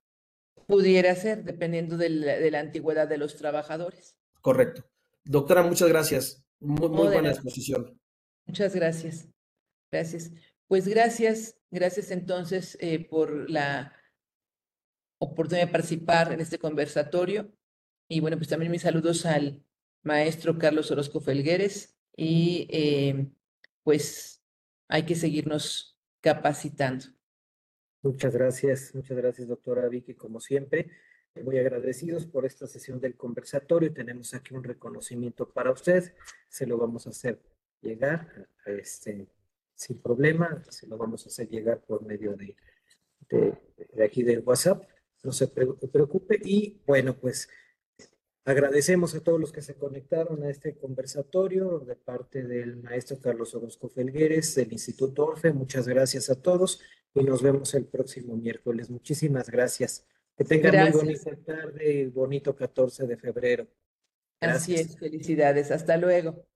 Pudiera 0.67 1.15
ser, 1.15 1.45
dependiendo 1.45 1.97
de 1.97 2.11
la, 2.11 2.61
antigüedad 2.61 3.09
de 3.09 3.19
los 3.19 3.37
trabajadores. 3.37 4.17
Correcto. 4.41 4.85
Doctora, 5.25 5.63
muchas 5.63 5.89
gracias. 5.89 6.45
Muy, 6.59 6.89
buena 6.89 7.31
exposición. 7.31 7.99
Muchas 8.47 8.75
gracias. 8.75 9.29
Gracias. 9.91 10.33
Pues 10.67 10.87
gracias, 10.87 11.57
gracias 11.71 12.11
entonces 12.11 12.77
eh, 12.81 13.07
por 13.09 13.51
la 13.51 13.93
oportunidad 15.19 15.67
de 15.67 15.73
participar 15.73 16.33
en 16.33 16.41
este 16.41 16.59
conversatorio. 16.59 17.53
Y 18.09 18.21
bueno, 18.21 18.37
pues 18.37 18.49
también 18.49 18.71
mis 18.73 18.83
saludos 18.83 19.27
al 19.27 19.65
maestro 20.03 20.59
Carlos 20.59 20.91
Orozco 20.91 21.21
Felgueres, 21.21 21.97
y 22.23 22.67
eh, 22.69 23.27
pues 23.83 24.43
hay 24.89 25.07
que 25.07 25.15
seguirnos 25.15 25.99
capacitando. 26.21 27.07
Muchas 28.03 28.35
gracias, 28.35 28.95
muchas 28.95 29.17
gracias, 29.17 29.49
doctora 29.49 29.89
Vicky, 29.89 30.13
como 30.13 30.39
siempre. 30.39 30.91
Muy 31.43 31.59
agradecidos 31.59 32.27
por 32.27 32.45
esta 32.45 32.67
sesión 32.67 33.01
del 33.01 33.17
conversatorio. 33.17 33.95
Tenemos 33.95 34.35
aquí 34.35 34.55
un 34.55 34.63
reconocimiento 34.63 35.49
para 35.49 35.73
usted. 35.73 36.15
Se 36.51 36.67
lo 36.67 36.77
vamos 36.77 37.07
a 37.07 37.11
hacer 37.11 37.41
llegar 37.81 38.51
este, 38.67 39.27
sin 39.75 40.03
problema. 40.03 40.63
Se 40.69 40.87
lo 40.89 40.99
vamos 40.99 41.25
a 41.25 41.31
hacer 41.31 41.49
llegar 41.49 41.81
por 41.81 42.05
medio 42.05 42.37
de, 42.37 42.55
de, 43.31 43.59
de 43.95 44.05
aquí 44.05 44.23
del 44.23 44.41
WhatsApp. 44.41 44.87
No 45.23 45.33
se 45.33 45.49
preocupe. 45.49 46.39
Y 46.45 46.83
bueno, 46.87 47.17
pues 47.17 47.49
Agradecemos 48.45 49.15
a 49.15 49.21
todos 49.21 49.39
los 49.39 49.53
que 49.53 49.61
se 49.61 49.75
conectaron 49.75 50.43
a 50.43 50.51
este 50.51 50.75
conversatorio 50.75 51.81
de 51.81 51.95
parte 51.95 52.43
del 52.43 52.77
maestro 52.79 53.19
Carlos 53.21 53.55
Orozco 53.55 53.89
Felgueres 53.89 54.55
del 54.55 54.73
Instituto 54.73 55.27
Orfe. 55.27 55.53
Muchas 55.53 55.87
gracias 55.87 56.31
a 56.31 56.41
todos 56.41 56.81
y 57.15 57.23
nos 57.23 57.43
vemos 57.43 57.75
el 57.75 57.85
próximo 57.85 58.37
miércoles. 58.37 58.89
Muchísimas 58.89 59.51
gracias. 59.51 60.07
Que 60.37 60.45
tengan 60.45 60.91
muy 60.91 60.91
bonita 60.91 61.37
tarde 61.37 61.93
y 61.93 62.07
bonito 62.07 62.57
14 62.57 63.07
de 63.07 63.17
febrero. 63.19 63.67
Gracias. 64.41 64.63
Así 64.63 64.75
es, 64.75 64.99
felicidades. 64.99 65.71
Hasta 65.71 65.99
luego. 65.99 66.47